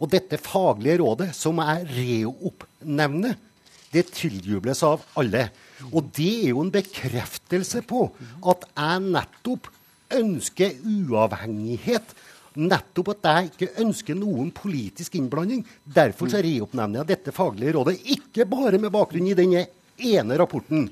Og 0.01 0.09
dette 0.13 0.41
faglige 0.41 1.03
rådet, 1.03 1.29
som 1.37 1.61
jeg 1.61 1.85
reoppnevner, 1.93 3.37
det 3.93 4.07
tiljubles 4.17 4.81
av 4.89 5.05
alle. 5.21 5.51
Og 5.93 6.09
det 6.17 6.33
er 6.47 6.51
jo 6.55 6.65
en 6.65 6.73
bekreftelse 6.73 7.85
på 7.85 8.07
at 8.49 8.65
jeg 8.73 9.07
nettopp 9.13 9.69
ønsker 10.17 10.81
uavhengighet 10.89 12.17
nettopp 12.59 13.13
at 13.15 13.29
jeg 13.29 13.51
ikke 13.51 13.83
ønsker 13.85 14.17
noen 14.19 14.51
politisk 14.55 15.17
innblanding. 15.17 15.63
Derfor 15.85 16.31
så 16.33 16.43
reoppnevner 16.45 17.03
jeg 17.03 17.11
dette 17.13 17.35
faglige 17.35 17.77
rådet, 17.77 17.99
ikke 18.17 18.49
bare 18.49 18.81
med 18.81 18.93
bakgrunn 18.93 19.31
i 19.31 19.37
denne 19.39 19.67
ene 20.03 20.39
rapporten, 20.41 20.89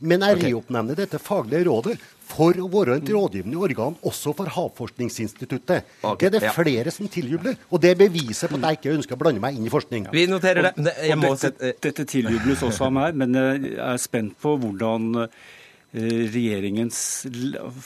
Men 0.00 0.20
jeg 0.28 0.42
reoppnevner 0.42 0.98
dette 0.98 1.18
faglige 1.22 1.64
rådet 1.68 1.96
for 2.24 2.56
å 2.56 2.68
være 2.72 2.96
et 3.02 3.10
rådgivende 3.12 3.58
organ 3.60 3.96
også 4.08 4.32
for 4.36 4.48
Havforskningsinstituttet. 4.54 5.84
Okay, 6.02 6.30
det 6.30 6.30
er 6.30 6.36
det 6.38 6.42
ja. 6.48 6.52
flere 6.56 6.90
som 6.94 7.08
tiljubler, 7.12 7.58
og 7.68 7.82
det 7.84 7.90
er 7.92 7.98
beviset 8.00 8.48
på 8.50 8.56
at 8.60 8.64
jeg 8.70 8.78
ikke 8.80 8.94
ønsker 8.98 9.16
å 9.18 9.20
blande 9.20 9.42
meg 9.44 9.58
inn 9.58 9.66
i 9.68 9.72
forskning. 9.72 10.08
Vi 10.14 10.24
noterer 10.30 10.70
det. 10.70 10.72
Det- 10.76 10.96
Jeg 11.04 11.18
Og 11.18 11.22
må 11.24 11.34
dette, 11.34 11.52
sette 11.52 11.74
dette 11.84 12.04
tiljubles 12.08 12.62
også 12.64 12.86
av 12.88 12.92
meg, 12.96 13.14
men 13.14 13.34
jeg 13.34 13.76
er 13.78 13.96
spent 14.00 14.38
på 14.40 14.56
hvordan 14.58 15.24
eh, 15.24 15.28
regjeringens 16.32 17.26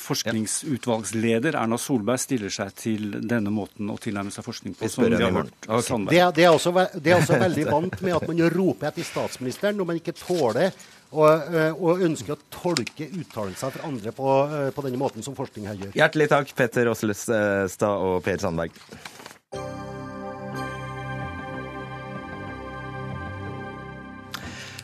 forskningsutvalgsleder 0.06 1.56
Erna 1.58 1.78
Solberg 1.80 2.20
stiller 2.22 2.52
seg 2.52 2.72
til 2.78 3.10
denne 3.28 3.50
måten 3.52 3.90
å 3.92 3.98
tilnærme 4.00 4.32
seg 4.34 4.46
forskning 4.46 4.76
på. 4.78 4.88
Som 4.88 5.08
vi 5.08 5.18
har 5.18 5.34
hørt 5.34 5.66
okay. 5.68 6.06
Det, 6.08 6.20
er- 6.22 6.32
det, 6.36 6.44
er 6.46 6.54
også, 6.54 6.72
det 6.94 7.12
er 7.12 7.18
også 7.20 7.40
veldig 7.42 7.66
vant 7.70 8.00
med 8.04 8.16
at 8.16 8.28
man 8.30 8.44
roper 8.54 8.90
etter 8.92 9.06
statsministeren 9.06 9.76
når 9.78 9.90
man 9.92 10.00
ikke 10.00 10.16
tåler 10.18 10.72
og, 11.12 11.54
eh, 11.54 11.72
og 11.72 12.02
ønsker 12.04 12.34
å 12.34 12.40
tolke 12.52 13.08
uttalelser 13.08 13.72
fra 13.74 13.88
andre 13.88 14.12
på, 14.12 14.28
eh, 14.52 14.70
på 14.74 14.84
denne 14.84 15.00
måten 15.00 15.24
som 15.24 15.36
forskning 15.36 15.66
her 15.66 15.78
gjør. 15.80 15.94
Hjertelig 15.96 16.28
takk, 16.28 16.54
Petter 16.54 16.90
Åslestad 16.92 18.04
og 18.04 18.22
Per 18.24 18.36
Sandberg. 18.42 18.70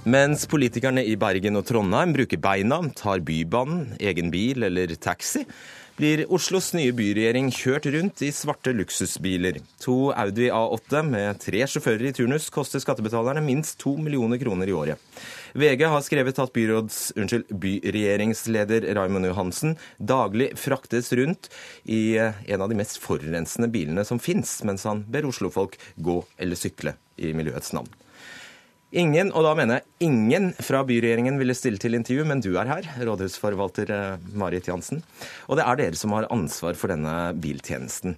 Mens 0.04 0.42
politikerne 0.44 1.00
i 1.00 1.14
Bergen 1.16 1.56
og 1.56 1.64
Trondheim 1.64 2.12
bruker 2.12 2.36
beina, 2.36 2.76
tar 2.92 3.22
Bybanen, 3.24 3.96
egen 4.04 4.28
bil 4.30 4.66
eller 4.66 4.92
taxi, 5.00 5.46
blir 5.96 6.24
Oslos 6.34 6.72
nye 6.74 6.90
byregjering 6.94 7.52
kjørt 7.54 7.86
rundt 7.94 8.22
i 8.26 8.30
svarte 8.34 8.72
luksusbiler. 8.74 9.60
To 9.84 10.10
Audi 10.10 10.48
A8 10.50 11.02
med 11.06 11.38
tre 11.44 11.62
sjåfører 11.70 12.08
i 12.08 12.12
turnus 12.16 12.48
koster 12.54 12.82
skattebetalerne 12.82 13.42
minst 13.44 13.78
to 13.82 13.94
millioner 14.00 14.40
kroner 14.42 14.70
i 14.70 14.74
året. 14.74 14.98
VG 15.54 15.86
har 15.86 16.02
skrevet 16.02 16.40
at 16.42 16.54
byråds, 16.56 17.00
unnskyld, 17.14 17.46
byregjeringsleder 17.62 18.88
Raymond 18.98 19.30
Johansen 19.30 19.76
daglig 20.02 20.50
fraktes 20.58 21.12
rundt 21.14 21.52
i 21.86 22.16
eh, 22.18 22.42
en 22.50 22.64
av 22.64 22.72
de 22.72 22.80
mest 22.80 22.98
forurensende 22.98 23.70
bilene 23.70 24.02
som 24.08 24.18
fins, 24.18 24.58
mens 24.66 24.88
han 24.90 25.06
ber 25.06 25.30
oslofolk 25.30 25.78
gå 25.94 26.18
eller 26.42 26.58
sykle 26.58 26.98
i 27.22 27.30
miljøets 27.38 27.70
navn. 27.76 27.92
Ingen, 28.94 29.32
og 29.34 29.42
da 29.42 29.56
mener 29.58 29.80
jeg 29.80 30.06
ingen 30.06 30.52
fra 30.62 30.84
byregjeringen 30.86 31.34
ville 31.40 31.56
stille 31.58 31.80
til 31.82 31.96
intervju, 31.98 32.22
men 32.30 32.42
du 32.44 32.52
er 32.54 32.68
her, 32.70 32.86
rådhusforvalter 33.02 33.90
eh, 33.90 34.26
Marit 34.38 34.68
Jansen. 34.70 35.02
Og 35.50 35.58
det 35.58 35.64
er 35.66 35.80
dere 35.80 35.98
som 35.98 36.14
har 36.14 36.28
ansvar 36.30 36.78
for 36.78 36.94
denne 36.94 37.32
biltjenesten. 37.42 38.14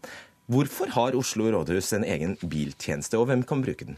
Hvorfor 0.52 0.92
har 0.92 1.16
Oslo 1.16 1.48
rådhus 1.54 1.94
en 1.96 2.04
egen 2.04 2.36
biltjeneste, 2.44 3.16
og 3.16 3.30
hvem 3.30 3.46
kan 3.48 3.64
bruke 3.64 3.88
den? 3.88 3.96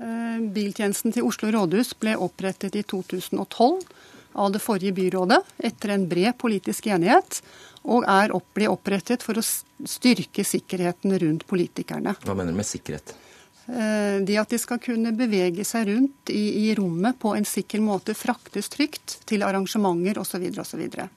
Eh, 0.00 0.40
Biltjenesten 0.56 1.12
til 1.12 1.28
Oslo 1.28 1.52
rådhus 1.52 1.92
ble 2.00 2.16
opprettet 2.16 2.80
i 2.80 2.86
2012 2.88 3.84
av 4.38 4.52
det 4.54 4.64
forrige 4.64 4.96
byrådet 4.96 5.42
etter 5.68 5.92
en 5.92 6.08
bred 6.08 6.40
politisk 6.40 6.88
enighet, 6.88 7.42
og 7.84 8.08
er 8.08 8.32
opp, 8.32 8.48
ble 8.56 8.72
opprettet 8.72 9.24
for 9.26 9.36
å 9.36 9.44
styrke 9.44 10.40
sikkerheten 10.40 11.20
rundt 11.20 11.44
politikerne. 11.50 12.16
Hva 12.24 12.36
mener 12.38 12.56
du 12.56 12.62
med 12.64 12.68
sikkerhet? 12.68 13.12
Eh, 13.68 14.20
Det 14.24 14.38
at 14.40 14.48
de 14.48 14.58
skal 14.58 14.80
kunne 14.80 15.12
bevege 15.16 15.64
seg 15.64 15.88
rundt 15.90 16.32
i, 16.32 16.68
i 16.68 16.74
rommet 16.74 17.18
på 17.20 17.34
en 17.36 17.44
sikker 17.44 17.82
måte, 17.84 18.16
fraktes 18.16 18.70
trygt 18.72 19.18
til 19.28 19.44
arrangementer 19.44 20.18
osv. 20.18 20.48
osv. 20.58 20.84
Så, 20.88 21.08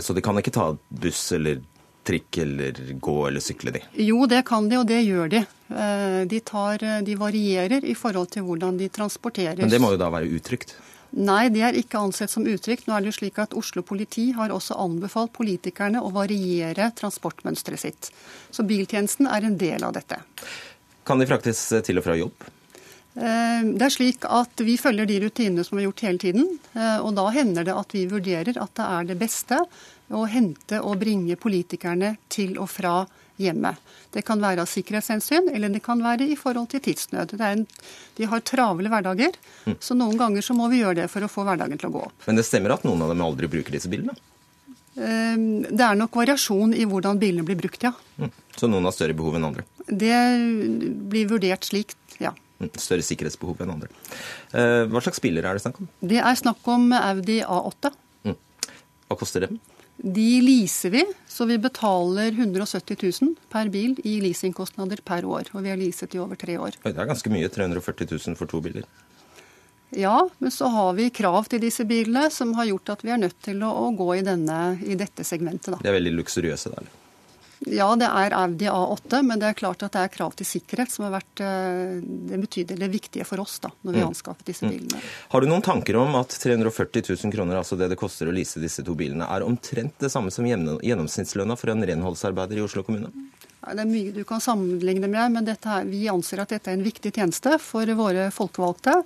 Så 0.00 0.14
de 0.14 0.22
kan 0.22 0.38
ikke 0.38 0.54
ta 0.54 0.76
buss 0.88 1.32
eller 1.32 1.60
trikk 2.04 2.38
eller 2.38 2.78
gå 3.00 3.16
eller 3.28 3.40
sykle, 3.40 3.72
de? 3.72 3.80
Jo, 4.04 4.26
det 4.28 4.44
kan 4.46 4.68
de, 4.68 4.78
og 4.78 4.86
det 4.86 5.02
gjør 5.02 5.30
de. 5.32 5.44
Eh, 5.74 6.24
De, 6.30 6.40
tar, 6.40 6.78
de 7.02 7.14
varierer 7.16 7.84
i 7.84 7.94
forhold 7.94 8.30
til 8.30 8.44
hvordan 8.44 8.78
de 8.78 8.88
transporteres. 8.88 9.58
Men 9.58 9.70
det 9.72 9.80
må 9.80 9.90
jo 9.94 10.00
da 10.00 10.10
være 10.12 10.30
utrygt? 10.30 10.76
Nei, 11.14 11.48
det 11.48 11.62
er 11.62 11.76
ikke 11.78 12.00
ansett 12.02 12.30
som 12.32 12.46
utrygt. 12.46 12.88
Nå 12.88 12.94
er 12.96 13.04
det 13.04 13.12
jo 13.12 13.18
slik 13.20 13.38
at 13.38 13.54
Oslo 13.54 13.84
politi 13.86 14.32
har 14.34 14.50
også 14.50 14.74
anbefalt 14.82 15.32
politikerne 15.32 16.02
å 16.02 16.10
variere 16.10 16.90
transportmønsteret 16.98 17.78
sitt. 17.78 18.08
Så 18.50 18.66
biltjenesten 18.66 19.28
er 19.30 19.46
en 19.46 19.58
del 19.60 19.84
av 19.86 19.94
dette. 19.94 20.18
Kan 21.04 21.20
de 21.20 21.26
fraktes 21.28 21.60
til 21.84 21.98
og 22.00 22.04
fra 22.06 22.16
jobb? 22.18 22.46
Eh, 23.16 23.62
Det 23.76 23.82
er 23.86 23.92
slik 23.94 24.24
at 24.26 24.56
Vi 24.64 24.76
følger 24.80 25.06
de 25.06 25.20
rutinene 25.26 25.64
som 25.64 25.76
vi 25.78 25.84
har 25.84 25.90
gjort 25.92 26.00
hele 26.08 26.18
tiden. 26.18 26.58
eh, 26.74 26.98
og 26.98 27.14
Da 27.14 27.28
hender 27.30 27.64
det 27.64 27.74
at 27.76 27.92
vi 27.92 28.06
vurderer 28.06 28.56
at 28.60 28.74
det 28.74 28.84
er 28.84 29.04
det 29.04 29.18
beste 29.18 29.60
å 30.10 30.24
hente 30.28 30.80
og 30.82 30.98
bringe 31.00 31.36
politikerne 31.36 32.16
til 32.28 32.58
og 32.58 32.68
fra 32.68 33.06
hjemmet. 33.38 33.76
Det 34.12 34.22
kan 34.24 34.38
være 34.40 34.60
av 34.62 34.68
sikkerhetshensyn, 34.70 35.48
eller 35.54 35.68
det 35.68 35.82
kan 35.82 35.98
være 36.02 36.28
i 36.30 36.36
forhold 36.36 36.68
til 36.70 36.80
tidsnød. 36.80 37.32
Det 37.34 37.40
er 37.40 37.56
en, 37.56 37.66
de 38.16 38.24
har 38.30 38.40
travle 38.46 38.88
hverdager, 38.88 39.32
så 39.80 39.96
noen 39.96 40.16
ganger 40.16 40.40
så 40.44 40.54
må 40.54 40.68
vi 40.70 40.82
gjøre 40.84 41.00
det 41.02 41.08
for 41.10 41.20
å 41.26 41.28
få 41.28 41.42
hverdagen 41.44 41.78
til 41.80 41.88
å 41.88 41.92
gå 41.96 42.02
opp. 42.04 42.26
Men 42.28 42.36
det 42.36 42.44
stemmer 42.46 42.74
at 42.76 42.84
noen 42.84 43.02
av 43.02 43.08
dem 43.10 43.24
aldri 43.26 43.48
bruker 43.50 43.72
disse 43.74 43.90
bilene? 43.90 44.14
Eh, 44.96 45.36
Det 45.70 45.80
er 45.84 45.98
nok 45.98 46.14
variasjon 46.14 46.74
i 46.74 46.84
hvordan 46.86 47.18
bilene 47.18 47.44
blir 47.46 47.58
brukt, 47.58 47.82
ja. 47.82 47.92
Mm. 48.18 48.30
Så 48.56 48.68
noen 48.70 48.84
har 48.86 48.92
større 48.94 49.14
behov 49.16 49.34
enn 49.38 49.48
andre? 49.50 49.64
Det 49.88 50.14
blir 51.10 51.28
vurdert 51.28 51.66
slik, 51.66 51.94
ja. 52.22 52.32
Mm. 52.60 52.70
Større 52.78 53.02
sikkerhetsbehov 53.02 53.60
enn 53.64 53.72
andre. 53.74 53.88
Eh, 54.54 54.86
Hva 54.86 55.02
slags 55.02 55.20
biler 55.20 55.44
er 55.44 55.54
det 55.58 55.64
snakk 55.66 55.80
om? 55.82 55.88
Det 56.00 56.20
er 56.22 56.34
snakk 56.38 56.66
om 56.70 56.92
Audi 56.92 57.40
A8. 57.42 57.92
Hva 59.04 59.18
koster 59.20 59.44
dem? 59.44 59.58
De 60.00 60.40
leaser 60.42 60.90
vi, 60.90 61.02
så 61.30 61.44
vi 61.46 61.58
betaler 61.60 62.32
170 62.32 62.96
000 63.22 63.34
per 63.52 63.68
bil 63.70 63.92
i 64.02 64.16
leasingkostnader 64.24 65.02
per 65.06 65.22
år. 65.28 65.50
Og 65.54 65.62
vi 65.62 65.70
har 65.70 65.78
leaset 65.78 66.14
i 66.16 66.18
over 66.22 66.34
tre 66.40 66.56
år. 66.58 66.74
Oi, 66.82 66.90
det 66.90 66.98
er 66.98 67.10
ganske 67.10 67.30
mye. 67.30 67.50
340 67.52 68.08
000 68.10 68.34
for 68.40 68.50
to 68.50 68.60
biler. 68.64 68.88
Ja, 69.96 70.28
men 70.38 70.50
så 70.50 70.68
har 70.74 70.92
vi 70.98 71.10
krav 71.14 71.46
til 71.50 71.62
disse 71.62 71.86
bilene 71.88 72.26
som 72.34 72.54
har 72.58 72.68
gjort 72.70 72.96
at 72.96 73.06
vi 73.06 73.14
er 73.14 73.22
nødt 73.22 73.38
til 73.44 73.62
å, 73.62 73.70
å 73.86 73.88
gå 73.94 74.10
i, 74.18 74.26
denne, 74.26 74.58
i 74.82 74.98
dette 74.98 75.26
segmentet. 75.26 75.74
Da. 75.74 75.80
De 75.82 75.90
er 75.92 75.98
veldig 76.00 76.14
luksuriøse, 76.18 76.74
da. 76.74 76.84
Ja, 77.70 77.86
det 77.96 78.06
er 78.06 78.34
Audi 78.36 78.66
A8, 78.68 79.22
men 79.24 79.40
det 79.40 79.48
er 79.48 79.56
klart 79.56 79.82
at 79.86 79.94
det 79.94 80.02
er 80.04 80.10
krav 80.12 80.34
til 80.36 80.46
sikkerhet 80.48 80.90
som 80.92 81.06
har 81.06 81.14
vært 81.14 81.40
eh, 81.40 81.94
det 82.02 82.40
betydelige 82.42 82.90
viktige 82.92 83.26
for 83.28 83.40
oss 83.40 83.56
da, 83.62 83.70
når 83.80 83.94
vi 83.94 84.02
har 84.02 84.10
anskaffet 84.10 84.50
disse 84.50 84.68
bilene. 84.68 85.00
Har 85.32 85.40
du 85.40 85.48
noen 85.48 85.64
tanker 85.64 85.96
om 86.00 86.18
at 86.18 86.34
340 86.42 87.06
000 87.08 87.32
kroner, 87.32 87.60
altså 87.60 87.78
det 87.80 87.88
det 87.94 88.00
koster 88.00 88.28
å 88.28 88.34
lease 88.34 88.60
disse 88.60 88.84
to 88.84 88.96
bilene, 88.98 89.28
er 89.30 89.46
omtrent 89.46 89.96
det 90.02 90.12
samme 90.12 90.34
som 90.34 90.48
gjennomsnittslønna 90.48 91.56
for 91.56 91.72
en 91.72 91.86
renholdsarbeider 91.88 92.60
i 92.60 92.66
Oslo 92.66 92.84
kommune? 92.84 93.12
Det 93.64 93.80
er 93.80 93.88
mye 93.88 94.12
du 94.12 94.24
kan 94.28 94.42
sammenligne 94.44 95.08
med, 95.08 95.38
men 95.38 95.46
dette 95.46 95.70
er, 95.78 95.86
vi 95.88 96.04
anser 96.12 96.42
at 96.42 96.52
dette 96.52 96.68
er 96.68 96.76
en 96.76 96.84
viktig 96.84 97.14
tjeneste 97.16 97.56
for 97.62 97.88
våre 97.96 98.28
folkevalgte. 98.34 98.98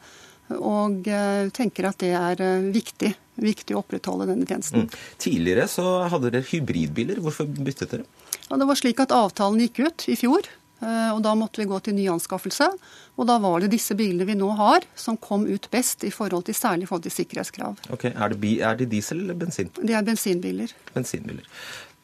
Og 0.57 1.09
eh, 1.13 1.49
tenker 1.55 1.91
at 1.91 1.99
det 2.01 2.15
er 2.17 2.41
eh, 2.45 2.69
viktig, 2.73 3.11
viktig 3.45 3.77
å 3.77 3.83
opprettholde 3.83 4.29
denne 4.31 4.49
tjenesten. 4.49 4.87
Tidligere 5.21 5.67
så 5.69 5.85
hadde 6.09 6.31
dere 6.33 6.49
hybridbiler. 6.49 7.21
Hvorfor 7.25 7.49
byttet 7.49 7.93
dere? 7.93 8.07
Ja, 8.49 8.57
det 8.57 8.69
var 8.71 8.79
slik 8.81 9.03
at 9.05 9.13
Avtalen 9.13 9.61
gikk 9.67 9.83
ut 9.85 10.07
i 10.09 10.17
fjor, 10.17 10.49
eh, 10.81 11.11
og 11.13 11.21
da 11.27 11.35
måtte 11.37 11.61
vi 11.61 11.69
gå 11.69 11.81
til 11.85 11.99
ny 11.99 12.07
anskaffelse. 12.15 12.71
Og 13.19 13.29
da 13.29 13.37
var 13.43 13.61
det 13.61 13.73
disse 13.75 13.97
bilene 13.99 14.25
vi 14.29 14.39
nå 14.39 14.49
har, 14.57 14.87
som 14.97 15.19
kom 15.21 15.45
ut 15.49 15.69
best, 15.75 16.07
i 16.09 16.13
forhold 16.15 16.49
til, 16.49 16.57
særlig 16.57 16.89
i 16.89 16.91
forhold 16.93 17.05
til 17.09 17.17
sikkerhetskrav. 17.19 17.85
Ok, 17.93 18.09
Er 18.15 18.33
det, 18.33 18.41
bi 18.41 18.57
er 18.65 18.79
det 18.79 18.89
diesel 18.95 19.21
eller 19.27 19.37
bensin? 19.37 19.69
Det 19.77 19.93
er 19.93 20.07
bensinbiler. 20.07 20.73
Bensinbiler. 20.95 21.45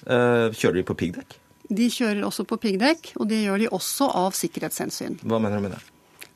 Kjører 0.05 0.83
de 0.83 0.85
på 0.85 0.99
piggdekk? 1.01 1.39
De 1.73 1.87
kjører 1.89 2.27
også 2.27 2.45
på 2.45 2.59
piggdekk, 2.61 3.15
og 3.17 3.31
det 3.31 3.41
gjør 3.47 3.63
de 3.63 3.73
også 3.73 4.11
av 4.13 4.35
sikkerhetshensyn. 4.37 5.17
Hva 5.25 5.39
mener 5.41 5.63
du 5.63 5.69
med 5.71 5.79
det? 5.79 5.94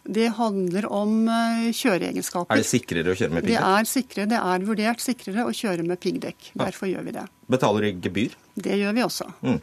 Det 0.08 0.30
handler 0.38 0.86
om 0.88 1.26
eh, 1.28 1.64
kjøreegenskaper. 1.76 2.54
Er 2.54 2.62
det 2.62 2.68
sikrere 2.68 3.12
å 3.12 3.16
kjøre 3.18 3.34
med 3.34 3.44
Det 3.44 3.58
er 3.60 3.88
sikre, 3.88 4.24
det 4.30 4.38
er 4.40 4.62
vurdert 4.64 5.02
sikrere 5.04 5.44
å 5.44 5.52
kjøre 5.52 5.84
med 5.84 6.00
piggdekk. 6.00 6.52
Derfor 6.56 6.88
gjør 6.88 7.04
vi 7.04 7.12
det. 7.18 7.24
Betaler 7.52 7.84
de 7.84 7.90
gebyr? 8.06 8.36
Det 8.56 8.78
gjør 8.80 8.94
vi 8.96 9.02
også. 9.04 9.26
Mm. 9.44 9.58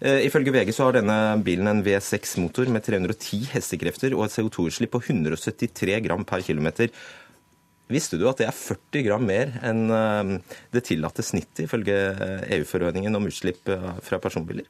Eh, 0.00 0.22
ifølge 0.24 0.54
VG 0.54 0.72
så 0.72 0.86
har 0.86 0.96
denne 0.96 1.16
bilen 1.44 1.68
en 1.68 1.82
V6-motor 1.84 2.72
med 2.72 2.86
310 2.86 3.50
hestekrefter 3.52 4.16
og 4.16 4.24
et 4.24 4.36
CO2-utslipp 4.38 4.94
på 4.94 5.02
173 5.04 5.98
gram 6.06 6.24
per 6.24 6.46
kilometer. 6.46 6.88
Visste 7.92 8.16
du 8.16 8.24
at 8.30 8.40
det 8.40 8.46
er 8.48 8.56
40 8.56 9.04
gram 9.04 9.26
mer 9.28 9.52
enn 9.68 9.82
eh, 9.92 10.56
det 10.72 10.86
tillatte 10.88 11.26
snittet 11.26 11.66
ifølge 11.66 11.98
EU-forordningen 12.56 13.20
om 13.20 13.28
utslipp 13.28 13.68
fra 14.06 14.22
personbiler? 14.22 14.64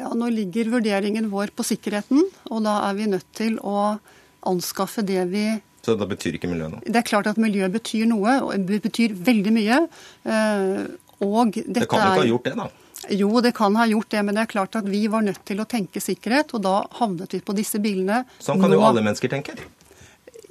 Ja, 0.00 0.14
Nå 0.16 0.30
ligger 0.32 0.72
vurderingen 0.78 1.28
vår 1.28 1.52
på 1.52 1.66
sikkerheten, 1.66 2.24
og 2.48 2.64
da 2.64 2.78
er 2.86 2.96
vi 2.96 3.10
nødt 3.10 3.28
til 3.36 3.60
å 3.60 3.98
anskaffe 4.46 5.04
det 5.06 5.24
vi 5.30 5.44
Så 5.84 5.96
da 5.98 6.04
betyr 6.06 6.36
ikke 6.36 6.48
miljøet 6.50 6.70
noe? 6.74 6.80
Det 6.84 6.96
er 6.96 7.06
klart 7.08 7.26
at 7.26 7.36
miljøet 7.40 7.72
betyr 7.72 8.06
noe, 8.06 8.34
og 8.42 8.66
betyr 8.68 9.14
veldig 9.16 9.52
mye. 9.52 9.88
eh, 10.24 10.86
Og 11.20 11.52
dette 11.52 11.72
Det 11.80 11.88
kan 11.88 11.98
jo 12.00 12.04
ikke 12.06 12.16
ha 12.16 12.22
er- 12.22 12.28
gjort 12.32 12.44
det, 12.44 12.56
da? 12.56 12.68
Jo, 13.10 13.40
det 13.40 13.54
kan 13.54 13.74
ha 13.76 13.84
gjort 13.86 14.08
det, 14.10 14.24
men 14.24 14.34
det 14.34 14.42
er 14.42 14.46
klart 14.52 14.76
at 14.76 14.84
vi 14.84 15.06
var 15.06 15.20
nødt 15.22 15.44
til 15.44 15.56
å 15.58 15.66
tenke 15.68 16.00
sikkerhet, 16.00 16.52
og 16.54 16.62
da 16.62 16.84
havnet 17.00 17.32
vi 17.32 17.40
på 17.40 17.54
disse 17.56 17.78
bilene. 17.80 18.24
Sånn 18.40 18.60
kan 18.60 18.70
jo 18.70 18.80
alle 18.80 19.00
mennesker 19.02 19.28
tenke. 19.28 19.56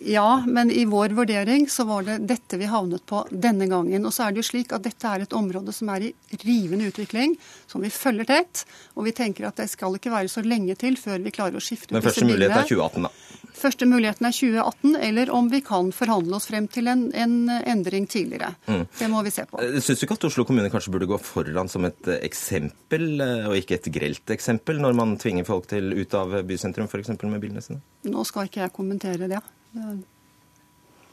Ja, 0.05 0.43
men 0.47 0.71
i 0.71 0.85
vår 0.85 1.09
vurdering 1.09 1.67
så 1.69 1.83
var 1.83 2.05
det 2.07 2.17
dette 2.29 2.57
vi 2.57 2.69
havnet 2.71 3.05
på 3.09 3.25
denne 3.31 3.67
gangen. 3.67 4.05
Og 4.07 4.13
så 4.15 4.27
er 4.27 4.33
det 4.35 4.43
jo 4.43 4.49
slik 4.51 4.71
at 4.75 4.85
dette 4.85 5.09
er 5.09 5.25
et 5.25 5.35
område 5.35 5.73
som 5.75 5.91
er 5.91 6.09
i 6.09 6.13
rivende 6.45 6.87
utvikling, 6.87 7.35
som 7.67 7.83
vi 7.83 7.91
følger 7.91 8.29
tett. 8.29 8.63
Og 8.95 9.09
vi 9.09 9.15
tenker 9.15 9.49
at 9.49 9.59
det 9.59 9.67
skal 9.71 9.97
ikke 9.97 10.13
være 10.13 10.31
så 10.31 10.43
lenge 10.45 10.77
til 10.79 10.95
før 10.99 11.19
vi 11.25 11.33
klarer 11.35 11.59
å 11.59 11.63
skifte 11.63 11.91
ut 11.91 11.99
disse 11.99 11.99
bilene. 11.99 11.99
Men 11.99 12.07
første 12.07 12.29
mulighet 12.29 12.55
er 12.55 12.69
2018, 12.71 13.09
da? 13.09 13.39
Første 13.59 13.87
muligheten 13.89 14.27
er 14.29 14.35
2018, 14.35 14.95
eller 15.09 15.31
om 15.35 15.49
vi 15.51 15.59
kan 15.65 15.91
forhandle 15.95 16.37
oss 16.37 16.47
frem 16.47 16.69
til 16.71 16.87
en, 16.87 17.09
en 17.11 17.35
endring 17.59 18.07
tidligere. 18.07 18.53
Mm. 18.69 18.85
Det 19.01 19.11
må 19.11 19.23
vi 19.25 19.33
se 19.35 19.43
på. 19.49 19.59
Eh, 19.59 19.79
Syns 19.83 19.99
du 19.99 20.07
ikke 20.07 20.15
at 20.15 20.27
Oslo 20.29 20.47
kommune 20.47 20.71
kanskje 20.71 20.93
burde 20.95 21.09
gå 21.11 21.19
foran 21.19 21.71
som 21.71 21.87
et 21.89 22.07
eh, 22.07 22.21
eksempel, 22.29 23.09
eh, 23.25 23.49
og 23.51 23.59
ikke 23.59 23.81
et 23.81 23.91
grelt 23.99 24.35
eksempel, 24.35 24.79
når 24.79 24.95
man 24.95 25.17
tvinger 25.19 25.47
folk 25.47 25.67
til 25.71 25.91
ut 25.91 26.15
av 26.15 26.39
bysentrum 26.47 26.87
f.eks. 26.87 27.11
med 27.19 27.41
bilene 27.43 27.63
sine? 27.65 27.81
Nå 28.07 28.23
skal 28.27 28.47
ikke 28.47 28.63
jeg 28.63 28.75
kommentere 28.75 29.27
det. 29.31 29.43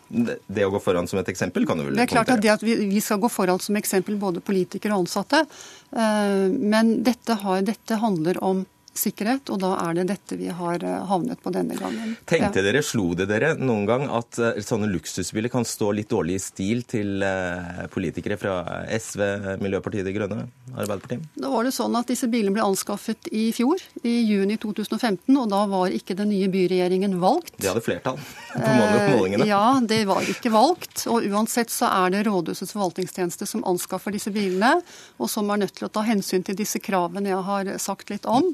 Det 0.09 0.63
å 0.65 0.71
gå 0.71 0.81
foran 0.81 1.09
som 1.11 1.19
et 1.19 1.29
eksempel 1.33 1.67
kan 1.67 1.81
du 1.81 1.87
vel 1.89 1.97
Det 1.99 2.05
er 2.07 2.13
klart 2.13 2.31
at 2.31 2.43
det 2.45 2.53
at 2.53 2.63
vi, 2.63 2.77
vi 2.87 3.03
skal 3.03 3.19
gå 3.23 3.31
foran 3.33 3.59
som 3.63 3.77
eksempel, 3.79 4.17
både 4.21 4.43
politikere 4.45 4.95
og 4.95 5.07
ansatte. 5.07 5.43
Men 5.91 7.01
dette, 7.07 7.41
har, 7.43 7.65
dette 7.67 7.99
handler 7.99 8.39
om 8.45 8.63
sikkerhet, 9.01 9.51
og 9.53 9.61
da 9.63 9.73
er 9.83 9.97
det 9.99 10.07
dette 10.11 10.39
vi 10.39 10.49
har 10.53 10.83
eh, 10.85 11.05
havnet 11.11 11.41
på 11.43 11.53
denne 11.55 11.77
gangen. 11.79 12.17
Tenkte 12.29 12.65
dere, 12.65 12.83
Slo 12.87 13.13
det 13.19 13.29
dere 13.31 13.55
noen 13.59 13.87
gang 13.89 14.07
at 14.13 14.39
eh, 14.41 14.61
sånne 14.65 14.89
luksusbiler 14.91 15.53
kan 15.53 15.67
stå 15.67 15.93
litt 15.97 16.11
dårlig 16.13 16.39
i 16.39 16.43
stil 16.43 16.83
til 16.89 17.25
eh, 17.25 17.85
politikere 17.93 18.39
fra 18.41 18.57
SV, 18.93 19.23
Miljøpartiet 19.63 20.07
De 20.07 20.15
Grønne, 20.17 20.47
Arbeiderpartiet? 20.75 21.25
Da 21.37 21.51
var 21.53 21.67
det 21.67 21.75
sånn 21.77 21.97
at 21.99 22.11
disse 22.11 22.29
bilene 22.33 22.55
ble 22.57 22.65
anskaffet 22.67 23.31
i 23.33 23.49
fjor, 23.57 23.83
i 24.07 24.17
juni 24.27 24.59
2015, 24.63 25.31
og 25.37 25.49
da 25.53 25.63
var 25.71 25.95
ikke 25.95 26.17
den 26.19 26.33
nye 26.33 26.51
byregjeringen 26.53 27.19
valgt. 27.23 27.57
De 27.61 27.71
hadde 27.71 27.85
flertall 27.85 28.21
på 28.53 29.17
målingene? 29.17 29.49
Ja, 29.49 29.79
det 29.83 30.03
var 30.09 30.25
ikke 30.27 30.53
valgt. 30.55 31.07
Og 31.11 31.27
uansett 31.31 31.73
så 31.73 31.91
er 31.91 32.13
det 32.15 32.25
Rådhusets 32.27 32.75
forvaltningstjeneste 32.75 33.49
som 33.49 33.65
anskaffer 33.69 34.15
disse 34.15 34.33
bilene, 34.35 34.77
og 35.21 35.31
som 35.33 35.51
er 35.51 35.65
nødt 35.65 35.77
til 35.79 35.89
å 35.89 35.93
ta 35.93 36.05
hensyn 36.07 36.45
til 36.47 36.59
disse 36.59 36.81
kravene 36.83 37.33
jeg 37.33 37.45
har 37.49 37.73
sagt 37.83 38.13
litt 38.13 38.27
om. 38.31 38.53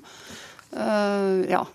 Uh, 0.72 1.44
ja. 1.50 1.66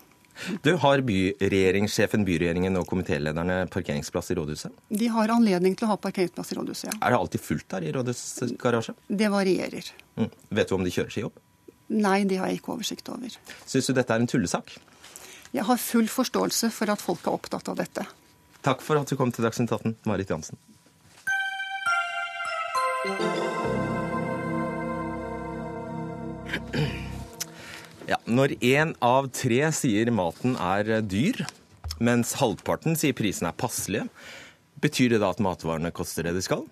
Du, 0.62 0.72
Har 0.78 1.00
byregjeringssjefen, 1.02 2.24
byregjeringen 2.26 2.76
og 2.78 2.86
komitélederne 2.88 3.64
parkeringsplass 3.72 4.30
i 4.30 4.36
rådhuset? 4.38 4.74
De 4.88 5.08
har 5.10 5.32
anledning 5.34 5.74
til 5.78 5.88
å 5.88 5.92
ha 5.92 5.98
parkeringsplass 6.02 6.52
i 6.54 6.58
rådhuset, 6.58 6.86
ja. 6.92 6.94
Er 7.02 7.14
det 7.14 7.18
alltid 7.18 7.42
fullt 7.42 7.68
der 7.74 7.86
i 7.88 7.92
rådhusgarasjen? 7.96 8.98
Det 9.08 9.30
varierer. 9.34 9.90
Mm. 10.18 10.30
Vet 10.60 10.70
du 10.70 10.76
om 10.78 10.86
de 10.86 10.94
kjører 10.94 11.14
seg 11.14 11.26
opp? 11.30 11.42
Nei, 11.88 12.20
det 12.28 12.38
har 12.38 12.52
jeg 12.52 12.60
ikke 12.60 12.74
oversikt 12.76 13.08
over. 13.10 13.34
Syns 13.66 13.86
du 13.88 13.92
dette 13.96 14.14
er 14.14 14.20
en 14.22 14.30
tullesak? 14.30 14.76
Jeg 15.56 15.64
har 15.64 15.78
full 15.80 16.08
forståelse 16.12 16.70
for 16.76 16.92
at 16.92 17.02
folk 17.02 17.26
er 17.26 17.32
opptatt 17.34 17.70
av 17.72 17.76
dette. 17.80 18.04
Takk 18.62 18.82
for 18.84 19.00
at 19.00 19.08
du 19.08 19.16
kom 19.18 19.32
til 19.32 19.46
Dagsnytt 19.46 19.72
18, 19.72 19.96
Marit 20.06 20.30
Jansen. 20.30 20.58
Ja, 28.08 28.16
når 28.24 28.54
én 28.64 28.94
av 29.04 29.26
tre 29.36 29.58
sier 29.76 30.08
maten 30.16 30.54
er 30.56 31.02
dyr, 31.04 31.42
mens 32.00 32.30
halvparten 32.40 32.96
sier 32.96 33.12
prisen 33.12 33.44
er 33.44 33.56
passelige, 33.60 34.06
betyr 34.80 35.12
det 35.12 35.18
da 35.20 35.28
at 35.34 35.42
matvarene 35.44 35.92
koster 35.92 36.24
det 36.24 36.32
de 36.38 36.44
skal? 36.46 36.62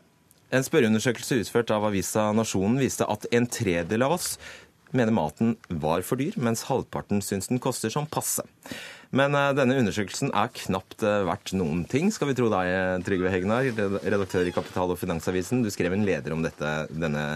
En 0.49 0.65
spørreundersøkelse 0.65 1.43
utført 1.43 1.75
av 1.75 1.85
avisa 1.91 2.31
Nasjonen 2.33 2.79
viste 2.81 3.05
at 3.05 3.27
en 3.37 3.49
tredel 3.53 4.07
av 4.07 4.15
oss 4.17 4.37
mener 4.97 5.13
maten 5.13 5.59
var 5.69 6.07
for 6.07 6.17
dyr, 6.17 6.39
mens 6.41 6.65
halvparten 6.71 7.21
syns 7.21 7.51
den 7.51 7.61
koster 7.61 7.93
som 7.93 8.09
passe. 8.09 8.47
Men 9.13 9.37
uh, 9.37 9.51
denne 9.59 9.77
undersøkelsen 9.83 10.33
er 10.33 10.55
knapt 10.57 11.05
uh, 11.05 11.27
verdt 11.29 11.53
noen 11.59 11.85
ting, 11.91 12.09
skal 12.15 12.31
vi 12.31 12.39
tro 12.39 12.49
deg, 12.55 13.05
Trygve 13.05 13.35
Hegnar, 13.35 13.69
redaktør 14.07 14.49
i 14.49 14.57
Kapital 14.57 14.95
og 14.95 15.03
Finansavisen. 15.03 15.61
Du 15.67 15.69
skrev 15.75 15.99
en 15.99 16.09
leder 16.09 16.33
om 16.33 16.41
dette 16.47 16.73
denne 16.89 17.29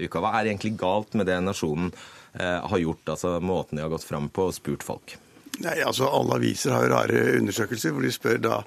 uka. 0.00 0.24
Hva 0.24 0.34
er 0.40 0.50
egentlig 0.50 0.74
galt 0.80 1.14
med 1.14 1.30
det 1.30 1.38
Nasjonen 1.44 1.92
Eh, 1.92 2.23
har 2.38 2.80
gjort, 2.82 3.14
altså 3.14 3.36
måten 3.38 3.78
de 3.78 3.84
har 3.84 3.92
gått 3.92 4.06
fram 4.08 4.26
på 4.32 4.48
og 4.50 4.56
spurt 4.56 4.82
folk? 4.82 5.16
Nei, 5.62 5.78
altså 5.86 6.08
Alle 6.10 6.40
aviser 6.40 6.74
har 6.74 6.86
jo 6.86 6.92
rare 6.94 7.24
undersøkelser 7.38 7.94
hvor 7.94 8.02
de 8.04 8.12
spør 8.14 8.40
da 8.42 8.60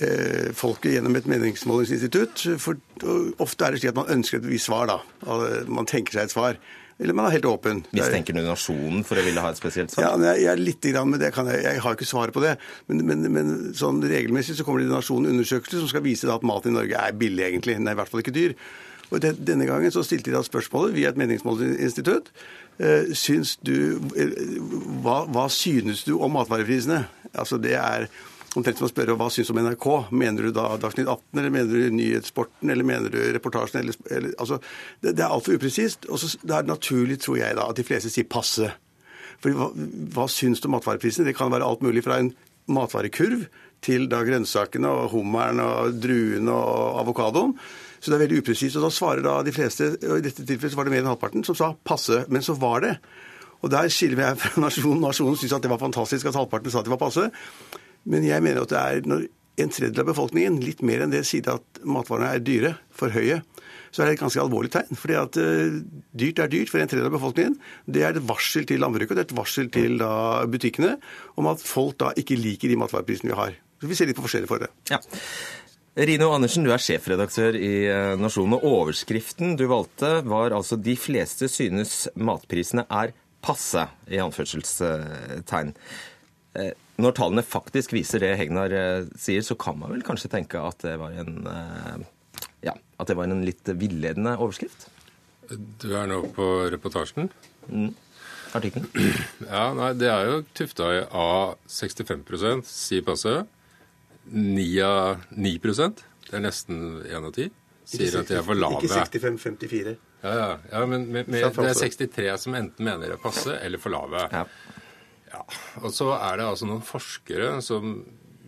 eh, 0.00 0.50
folket 0.56 0.96
gjennom 0.96 1.16
et 1.18 1.28
meningsmålingsinstitutt. 1.30 2.46
For 2.62 2.80
Ofte 3.42 3.66
er 3.66 3.74
det 3.74 3.82
slik 3.82 3.92
at 3.92 4.00
man 4.00 4.14
ønsker 4.16 4.40
et 4.40 4.48
visst 4.50 4.70
svar. 4.70 4.90
da. 4.90 5.00
Man 5.70 5.88
tenker 5.90 6.16
seg 6.16 6.26
et 6.26 6.34
svar. 6.34 6.58
Eller 7.02 7.16
man 7.16 7.26
er 7.26 7.34
helt 7.34 7.48
åpen. 7.48 7.80
Mistenker 7.96 8.36
du 8.36 8.42
nasjonen 8.44 9.02
for 9.06 9.18
å 9.18 9.24
ville 9.26 9.42
ha 9.42 9.50
et 9.50 9.58
spesielt 9.58 9.90
svar? 9.90 10.04
Ja, 10.04 10.12
jeg, 10.32 10.44
jeg, 10.44 10.62
litt 10.62 10.86
grann, 10.92 11.10
men 11.10 11.22
det 11.22 11.32
kan 11.34 11.48
jeg, 11.50 11.62
jeg 11.64 11.82
har 11.82 11.96
ikke 11.96 12.06
svaret 12.06 12.36
på 12.36 12.42
det. 12.44 12.52
Men, 12.90 13.02
men, 13.08 13.26
men 13.32 13.52
sånn 13.78 14.02
regelmessig 14.04 14.58
så 14.58 14.66
kommer 14.66 14.84
det 14.84 14.92
Nasjonen 14.92 15.32
undersøkelser 15.32 15.82
som 15.82 15.90
skal 15.90 16.04
vise 16.04 16.30
at 16.30 16.46
maten 16.46 16.74
i 16.74 16.76
Norge 16.76 17.00
er 17.00 17.16
billig, 17.18 17.46
egentlig. 17.48 17.78
Den 17.80 17.90
er 17.90 17.96
i 17.96 18.00
hvert 18.02 18.12
fall 18.12 18.22
ikke 18.22 18.36
dyr. 18.36 18.54
Og 19.12 19.20
Denne 19.20 19.66
gangen 19.68 19.92
så 19.92 20.04
stilte 20.06 20.30
de 20.30 20.36
da 20.36 20.44
spørsmålet 20.46 20.94
via 20.96 21.10
et 21.10 21.18
meningsmålingsinstitutt. 21.20 22.30
Eh, 22.80 23.12
syns 23.14 23.58
du, 23.60 24.00
eh, 24.16 24.32
hva, 25.04 25.22
hva, 25.28 25.48
synes 25.52 26.04
du 26.06 26.14
om 26.16 26.32
matvareprisene? 26.38 27.02
Altså 27.32 27.58
det 27.60 27.74
er 27.76 28.08
omtrent 28.56 28.80
som 28.80 28.88
å 28.88 28.90
spørre 28.90 29.16
hva 29.16 29.28
syns 29.32 29.50
du 29.50 29.54
om 29.54 29.60
NRK. 29.64 29.88
Mener 30.10 30.48
du 30.48 30.54
da 30.56 30.70
Dagsnytt 30.80 31.08
18, 31.08 31.40
eller 31.40 31.52
mener 31.52 31.72
du 31.72 31.96
Nyhetssporten, 31.98 32.72
eller 32.72 32.88
mener 32.88 33.12
du 33.12 33.20
reportasjen? 33.36 33.82
Eller, 33.82 33.98
eller, 34.10 34.32
altså, 34.38 34.58
det, 35.00 35.16
det 35.18 35.26
er 35.26 35.34
altfor 35.34 35.58
upresist. 35.60 36.08
Og 36.08 36.22
det 36.42 36.56
er 36.56 36.70
naturlig, 36.70 37.20
tror 37.22 37.38
jeg, 37.42 37.58
da, 37.58 37.68
at 37.68 37.78
de 37.78 37.86
fleste 37.86 38.12
sier 38.12 38.28
passe. 38.28 38.72
For 39.42 39.58
hva, 39.58 39.70
hva 40.16 40.28
syns 40.30 40.62
du 40.62 40.70
om 40.70 40.76
matvareprisene? 40.78 41.28
Det 41.28 41.36
kan 41.36 41.52
være 41.52 41.68
alt 41.68 41.84
mulig 41.84 42.04
fra 42.06 42.20
en 42.22 42.32
matvarekurv 42.72 43.46
til 43.82 44.06
da 44.10 44.20
grønnsakene 44.24 44.90
og 44.90 45.16
hummeren 45.16 45.60
og 45.62 45.96
druene 46.02 46.54
og 46.54 47.00
avokadoen. 47.02 47.56
Så 48.02 48.10
det 48.10 48.16
er 48.16 48.24
veldig 48.24 48.40
upresist. 48.42 48.78
Og 48.78 48.86
da 48.86 48.90
svarer 48.90 49.22
da 49.22 49.36
de 49.46 49.54
fleste, 49.54 49.92
og 50.08 50.16
i 50.18 50.24
dette 50.24 50.46
tilfellet 50.46 50.78
var 50.78 50.88
det 50.88 50.94
mer 50.94 51.04
enn 51.04 51.12
halvparten, 51.12 51.44
som 51.46 51.58
sa 51.58 51.70
passe. 51.86 52.24
Men 52.34 52.42
så 52.42 52.56
var 52.58 52.82
det. 52.82 52.96
Og 53.62 53.70
der 53.70 53.92
skiller 53.94 54.18
vi 54.18 54.26
her 54.26 54.40
fra 54.40 54.58
nasjonen. 54.66 55.04
Nasjonen 55.04 55.38
syns 55.38 55.54
at 55.54 55.62
det 55.62 55.70
var 55.70 55.82
fantastisk 55.82 56.26
at 56.26 56.38
halvparten 56.38 56.74
sa 56.74 56.82
at 56.82 56.90
det 56.90 56.96
var 56.96 57.04
passe. 57.04 57.28
Men 58.10 58.26
jeg 58.26 58.42
mener 58.42 58.66
at 58.66 58.74
det 58.74 58.82
er 58.82 59.06
når 59.06 59.28
en 59.62 59.70
tredjedel 59.70 60.02
av 60.02 60.08
befolkningen, 60.08 60.60
litt 60.64 60.80
mer 60.84 61.04
enn 61.04 61.12
det, 61.12 61.26
sier 61.28 61.46
at 61.52 61.82
matvarene 61.84 62.30
er 62.34 62.44
dyre, 62.44 62.74
for 62.92 63.12
høye, 63.12 63.42
så 63.92 64.02
er 64.02 64.08
det 64.08 64.14
et 64.16 64.22
ganske 64.22 64.40
alvorlig 64.40 64.72
tegn. 64.72 64.96
Fordi 64.98 65.18
at 65.20 65.38
uh, 65.38 65.76
dyrt 66.18 66.40
er 66.40 66.52
dyrt 66.52 66.72
for 66.72 66.80
en 66.80 66.88
tredjedel 66.88 67.10
av 67.10 67.18
befolkningen. 67.18 67.58
Det 67.84 68.02
er 68.02 68.16
et 68.16 68.28
varsel 68.28 68.66
til 68.68 68.80
landbruket, 68.82 69.14
det 69.18 69.26
er 69.26 69.28
et 69.28 69.36
varsel 69.36 69.68
til 69.72 69.98
da, 70.00 70.12
butikkene 70.50 70.96
om 71.40 71.50
at 71.52 71.62
folk 71.62 72.00
da 72.00 72.14
ikke 72.18 72.40
liker 72.40 72.72
de 72.72 72.80
matvareprisene 72.80 73.30
vi 73.30 73.38
har. 73.38 73.58
Så 73.82 73.90
vi 73.90 73.98
ser 73.98 74.08
litt 74.08 74.16
på 74.16 74.24
forskjellige 74.24 74.50
for 74.50 74.62
det. 74.62 74.70
Ja. 74.92 75.00
Rino 75.92 76.30
Andersen, 76.32 76.64
du 76.64 76.72
er 76.72 76.80
sjefredaktør 76.80 77.56
i 77.58 77.84
eh, 77.84 78.14
Nasjonen. 78.16 78.56
og 78.56 78.64
Overskriften 78.64 79.58
du 79.60 79.66
valgte, 79.68 80.22
var 80.24 80.54
altså 80.56 80.78
'De 80.80 80.94
fleste 80.96 81.50
synes 81.52 82.08
matprisene 82.16 82.86
er 82.88 83.12
passe', 83.44 83.84
i 84.08 84.16
anførselstegn. 84.16 85.74
Eh, 86.56 86.72
når 86.96 87.12
tallene 87.18 87.44
faktisk 87.44 87.92
viser 87.92 88.24
det 88.24 88.38
Hegnar 88.40 88.72
eh, 88.72 89.04
sier, 89.20 89.44
så 89.44 89.52
kan 89.52 89.76
man 89.76 89.92
vel 89.92 90.06
kanskje 90.06 90.32
tenke 90.32 90.64
at 90.64 90.80
det 90.80 90.96
var 90.96 91.12
en, 91.12 91.44
ja, 92.64 92.72
at 92.72 93.08
det 93.08 93.16
var 93.18 93.28
en 93.28 93.44
litt 93.44 93.68
villedende 93.68 94.38
overskrift? 94.40 94.88
Du 95.52 95.92
er 95.92 96.08
nå 96.08 96.22
på 96.32 96.70
reportasjen? 96.72 97.28
Mm. 97.68 97.92
Artikkelen? 98.56 98.88
Ja, 99.44 99.74
nei, 99.76 99.92
det 100.00 100.08
er 100.08 100.24
jo 100.24 100.44
tufta 100.56 100.88
i 100.88 101.04
A65 101.04 102.64
sier 102.64 103.04
passe. 103.04 103.42
9 104.30 104.82
av 104.86 105.24
9 105.34 105.58
det 106.32 106.38
er 106.38 106.44
nesten 106.46 106.78
1 107.04 107.26
av 107.28 107.32
10, 107.34 107.50
sier 107.92 108.14
at 108.22 108.30
de 108.30 108.38
er 108.38 108.44
for 108.46 108.56
lave. 108.56 108.78
Ikke 108.80 109.20
65-54. 109.20 109.92
Ja, 110.22 110.32
ja, 110.32 110.46
ja, 110.70 110.80
men 110.86 111.04
men, 111.10 111.26
men 111.26 111.42
det 111.42 111.50
er 111.50 111.76
63 111.76 112.28
som 112.40 112.56
enten 112.56 112.86
mener 112.86 113.10
det 113.10 113.18
er 113.18 113.20
passe 113.20 113.58
eller 113.58 113.82
for 113.82 113.92
lave. 113.92 114.22
Ja. 114.32 114.46
ja. 115.34 115.42
Og 115.82 115.90
så 115.92 116.08
er 116.14 116.40
det 116.40 116.46
altså 116.46 116.70
noen 116.70 116.84
forskere 116.86 117.56
som, 117.66 117.98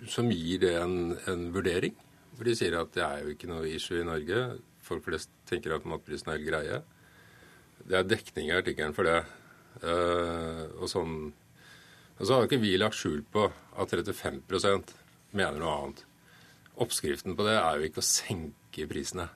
som 0.08 0.32
gir 0.32 0.62
det 0.64 0.72
en, 0.80 0.96
en, 1.28 1.44
vurdering. 1.52 1.98
For 2.38 2.48
de 2.48 2.56
sier 2.56 2.78
at 2.78 2.94
det 2.96 3.04
er 3.04 3.20
jo 3.20 3.34
ikke 3.34 3.52
noe 3.52 3.68
issue 3.68 4.00
i 4.00 4.08
Norge. 4.08 4.46
Folk 4.86 5.04
flest 5.10 5.34
tenker 5.50 5.76
at 5.76 5.84
matprisen 5.88 6.32
er 6.32 6.38
helt 6.38 6.48
greie. 6.48 6.82
Det 7.84 8.00
er 8.00 8.08
dekning 8.08 8.48
i 8.48 8.56
artikkelen 8.62 8.96
for 8.96 9.10
det. 9.10 9.20
Uh, 9.82 10.70
og 10.78 10.86
sånn 10.86 11.14
Og 12.14 12.20
så 12.22 12.36
har 12.36 12.44
ikke 12.46 12.62
vi 12.62 12.76
lagt 12.78 12.94
skjul 12.94 13.24
på 13.34 13.48
at 13.50 13.90
35 13.90 14.46
mener 15.36 15.60
noe 15.60 15.78
annet. 15.78 16.04
Oppskriften 16.82 17.36
på 17.38 17.46
det 17.46 17.56
er 17.60 17.78
jo 17.78 17.88
ikke 17.88 18.02
å 18.02 18.06
senke 18.06 18.86
prisene. 18.90 19.28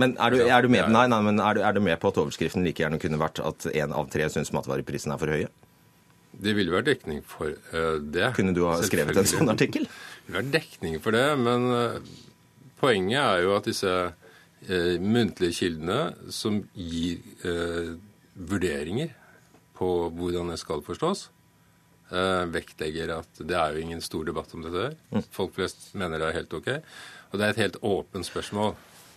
Men 0.00 0.14
er 0.16 0.32
du, 0.32 0.38
er 0.46 0.64
du 0.64 0.70
med, 0.72 0.86
nei, 0.88 1.04
nei, 1.10 1.18
men 1.26 1.40
er 1.42 1.58
du, 1.58 1.60
er 1.66 1.76
du 1.76 1.82
med 1.84 1.98
på 2.00 2.08
at 2.12 2.20
overskriften 2.22 2.64
like 2.64 2.80
gjerne 2.80 3.00
kunne 3.00 3.20
vært 3.20 3.42
at 3.44 3.66
én 3.74 3.92
av 3.92 4.08
tre 4.12 4.28
syns 4.32 4.52
matvareprisene 4.56 5.16
er 5.16 5.20
for 5.20 5.34
høye? 5.34 5.50
Det 6.32 6.54
ville 6.56 6.72
vært 6.72 6.88
dekning 6.88 7.20
for 7.28 7.52
uh, 7.52 7.98
det. 8.00 8.30
Kunne 8.38 8.54
du 8.56 8.62
ha 8.64 8.78
skrevet 8.80 9.18
en 9.20 9.28
sånn 9.28 9.52
artikkel? 9.52 9.84
Det 9.84 10.30
ville 10.30 10.38
vært 10.40 10.54
dekning 10.54 10.96
for 11.04 11.16
det, 11.16 11.26
men 11.44 11.68
uh, 11.68 12.14
poenget 12.80 13.20
er 13.20 13.44
jo 13.44 13.52
at 13.58 13.68
disse 13.68 13.92
uh, 13.92 14.94
muntlige 14.96 15.58
kildene 15.60 16.32
som 16.32 16.62
gir 16.72 17.20
vurderinger 18.32 19.12
på 19.76 19.88
hvordan 20.16 20.54
det 20.54 20.60
skal 20.62 20.80
forstås, 20.86 21.26
vektlegger 22.52 23.12
at 23.18 23.42
det 23.42 23.56
er 23.56 23.74
jo 23.76 23.82
ingen 23.86 24.00
stor 24.04 24.24
debatt 24.28 24.52
om 24.54 24.62
dette. 24.66 24.90
her. 25.12 25.24
Folk 25.32 25.54
flest 25.56 25.90
mener 25.98 26.18
det 26.20 26.28
er 26.30 26.38
helt 26.40 26.56
OK. 26.58 26.68
Og 27.32 27.38
det 27.40 27.46
er 27.46 27.54
et 27.54 27.62
helt 27.64 27.78
åpent 27.82 28.28
spørsmål. 28.28 28.74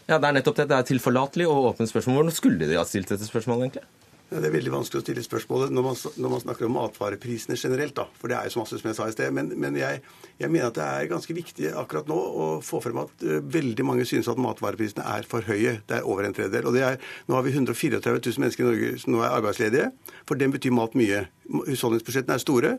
Ja, 0.07 0.19
Det 0.19 0.27
er 0.29 0.35
nettopp 0.37 0.55
det. 0.61 0.67
Det 0.69 0.77
er 0.77 0.87
tilforlatelig 0.87 1.47
og 1.49 1.71
åpent 1.73 1.89
spørsmål. 1.89 2.19
Hvordan 2.21 2.35
skulle 2.37 2.67
de 2.69 2.77
ha 2.77 2.83
stilt 2.87 3.09
dette 3.09 3.25
spørsmålet, 3.27 3.67
egentlig? 3.67 3.85
Ja, 4.31 4.39
det 4.41 4.47
er 4.49 4.55
veldig 4.55 4.71
vanskelig 4.73 5.03
å 5.03 5.03
stille 5.03 5.21
spørsmålet 5.21 5.73
når 5.75 5.83
man, 5.85 5.97
når 6.17 6.31
man, 6.33 6.41
snakker 6.41 6.65
om 6.65 6.73
matvareprisene 6.79 7.57
generelt. 7.59 7.93
da, 7.99 8.07
For 8.17 8.31
det 8.31 8.37
er 8.39 8.47
jo 8.47 8.55
så 8.55 8.63
masse 8.63 8.79
som 8.81 8.89
jeg 8.89 8.97
sa 8.97 9.05
i 9.05 9.13
sted. 9.13 9.33
Men, 9.37 9.51
men 9.61 9.77
jeg, 9.77 10.01
jeg, 10.39 10.49
mener 10.49 10.71
at 10.71 10.79
det 10.79 10.85
er 10.85 11.11
ganske 11.11 11.35
viktig 11.37 11.69
akkurat 11.77 12.09
nå 12.09 12.17
å 12.17 12.47
få 12.65 12.81
frem 12.81 13.03
at 13.03 13.25
uh, 13.27 13.37
veldig 13.53 13.85
mange 13.85 14.07
synes 14.09 14.29
at 14.31 14.41
matvareprisene 14.41 15.05
er 15.13 15.29
for 15.29 15.45
høye. 15.45 15.77
Det 15.85 15.99
er 15.99 16.09
over 16.09 16.25
en 16.25 16.33
tredjedel. 16.33 16.71
Og 16.71 16.79
er, 16.81 16.97
nå 17.29 17.37
har 17.37 17.45
vi 17.45 17.53
134 17.53 18.01
000 18.17 18.41
mennesker 18.41 18.65
i 18.65 18.69
Norge 18.71 18.93
som 19.03 19.13
nå 19.13 19.21
er 19.21 19.29
arbeidsledige. 19.29 19.91
For 20.25 20.41
dem 20.41 20.57
betyr 20.57 20.73
mat 20.73 20.97
mye. 20.97 21.27
Husholdningsbudsjettene 21.69 22.39
er 22.39 22.41
store. 22.47 22.77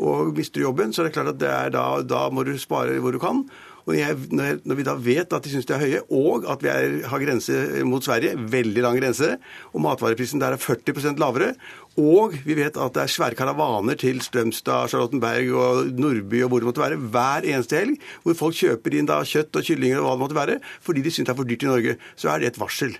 Og 0.00 0.34
mister 0.34 0.58
du 0.58 0.64
jobben, 0.64 0.94
så 0.94 1.04
er 1.04 1.08
det 1.10 1.14
klart 1.14 1.34
at 1.34 1.40
det 1.40 1.54
da, 1.76 1.84
da 2.02 2.26
må 2.32 2.42
du 2.46 2.56
spare 2.58 2.98
hvor 3.04 3.14
du 3.14 3.20
kan. 3.22 3.44
Og 3.88 3.94
jeg, 3.96 4.16
når, 4.34 4.76
vi 4.78 4.86
da 4.86 4.94
vet 5.00 5.32
at 5.36 5.44
de 5.44 5.52
syns 5.52 5.68
de 5.68 5.74
er 5.76 5.84
høye, 5.84 6.00
og 6.12 6.46
at 6.52 6.64
vi 6.64 6.70
er, 6.72 6.96
har 7.10 7.22
grense 7.22 7.84
mot 7.88 8.04
Sverige, 8.04 8.36
veldig 8.52 8.84
lang 8.84 8.98
grense, 9.00 9.34
og 9.72 9.84
matvareprisen 9.84 10.42
der 10.42 10.56
er 10.56 10.62
40% 10.62 11.20
lavere, 11.20 11.52
og 12.00 12.36
vi 12.46 12.56
vet 12.58 12.78
at 12.78 12.94
det 12.96 13.02
er 13.02 13.12
svære 13.12 13.38
karavaner 13.38 13.98
til 14.00 14.20
Strømstad, 14.24 14.92
Charlottenberg 14.92 15.52
og 15.58 15.92
Nordby 15.98 16.44
og 16.44 16.52
hvor 16.52 16.62
det 16.62 16.70
måtte 16.70 16.84
være, 16.84 17.02
hver 17.12 17.46
eneste 17.50 17.80
helg, 17.82 18.08
hvor 18.24 18.38
folk 18.38 18.58
kjøper 18.60 18.96
inn 18.96 19.10
da 19.10 19.20
kjøtt 19.26 19.58
og 19.58 19.66
kyllinger 19.66 20.00
og 20.00 20.06
hva 20.06 20.16
det 20.16 20.24
måtte 20.24 20.40
være, 20.40 20.58
fordi 20.86 21.04
de 21.04 21.14
syns 21.14 21.28
det 21.28 21.34
er 21.34 21.40
for 21.42 21.50
dyrt 21.50 21.66
i 21.66 21.70
Norge, 21.70 21.96
så 22.14 22.32
er 22.32 22.42
det 22.42 22.52
et 22.52 22.60
varsel. 22.62 22.96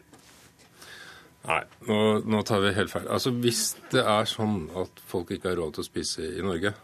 Nei, 1.49 1.63
nå, 1.89 1.99
nå 2.29 2.43
tar 2.45 2.61
vi 2.61 2.75
helt 2.77 2.93
feil. 2.93 3.09
Altså 3.09 3.33
Hvis 3.33 3.63
det 3.95 4.03
er 4.05 4.29
sånn 4.29 4.67
at 4.77 5.01
folk 5.09 5.31
ikke 5.33 5.53
har 5.53 5.61
råd 5.63 5.79
til 5.79 5.85
å 5.85 5.89
spise 5.89 6.27
i 6.37 6.45
Norge, 6.45 6.75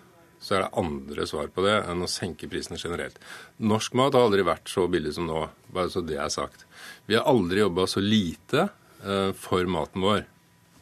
så 0.40 0.56
er 0.56 0.64
det 0.64 0.78
andre 0.78 1.26
svar 1.28 1.48
på 1.54 1.64
det 1.64 1.76
enn 1.88 2.04
å 2.04 2.10
senke 2.10 2.48
prisene 2.50 2.78
generelt. 2.80 3.18
Norsk 3.58 3.96
mat 3.98 4.14
har 4.16 4.26
aldri 4.26 4.44
vært 4.46 4.70
så 4.70 4.86
billig 4.90 5.14
som 5.16 5.28
nå, 5.28 5.46
bare 5.72 5.92
så 5.92 6.02
det 6.04 6.18
er 6.20 6.32
sagt. 6.32 6.66
Vi 7.08 7.16
har 7.16 7.28
aldri 7.30 7.62
jobba 7.62 7.86
så 7.90 8.02
lite 8.04 8.68
eh, 9.02 9.30
for 9.36 9.68
maten 9.70 10.04
vår. 10.04 10.26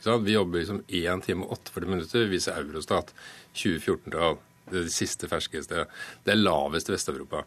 Vi 0.05 0.35
jobber 0.35 0.61
liksom 0.61 0.83
1 0.85 1.25
time 1.25 1.47
og 1.47 1.55
48 1.57 1.89
minutter, 1.89 2.27
viser 2.29 2.59
Eurostat. 2.61 3.15
2014-tall. 3.57 4.37
Det 4.69 4.81
er 4.81 4.87
det 4.89 4.93
siste 4.93 5.29
ferskeste. 5.31 5.87
Det 6.25 6.33
er 6.33 6.41
lavest 6.41 6.91
i 6.91 6.95
Vest-Europa. 6.95 7.45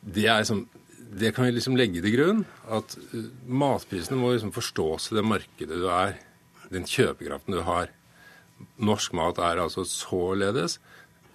Det, 0.00 0.24
liksom, 0.24 0.62
det, 0.96 1.32
kan 1.36 1.48
vi 1.48 1.56
liksom 1.56 1.76
legge 1.76 2.00
til 2.04 2.14
grunn. 2.14 2.44
At 2.72 2.96
uh, 3.12 3.30
matprisene 3.44 4.20
må 4.20 4.32
liksom 4.32 4.54
forstås 4.54 5.10
i 5.10 5.18
det 5.18 5.26
markedet 5.26 5.80
du 5.80 5.88
er. 5.92 6.16
Den 6.72 6.88
kjøpekraften 6.88 7.58
du 7.58 7.64
har. 7.66 7.92
Norsk 8.80 9.16
mat 9.16 9.40
er 9.42 9.60
altså 9.60 9.84
således 9.88 10.78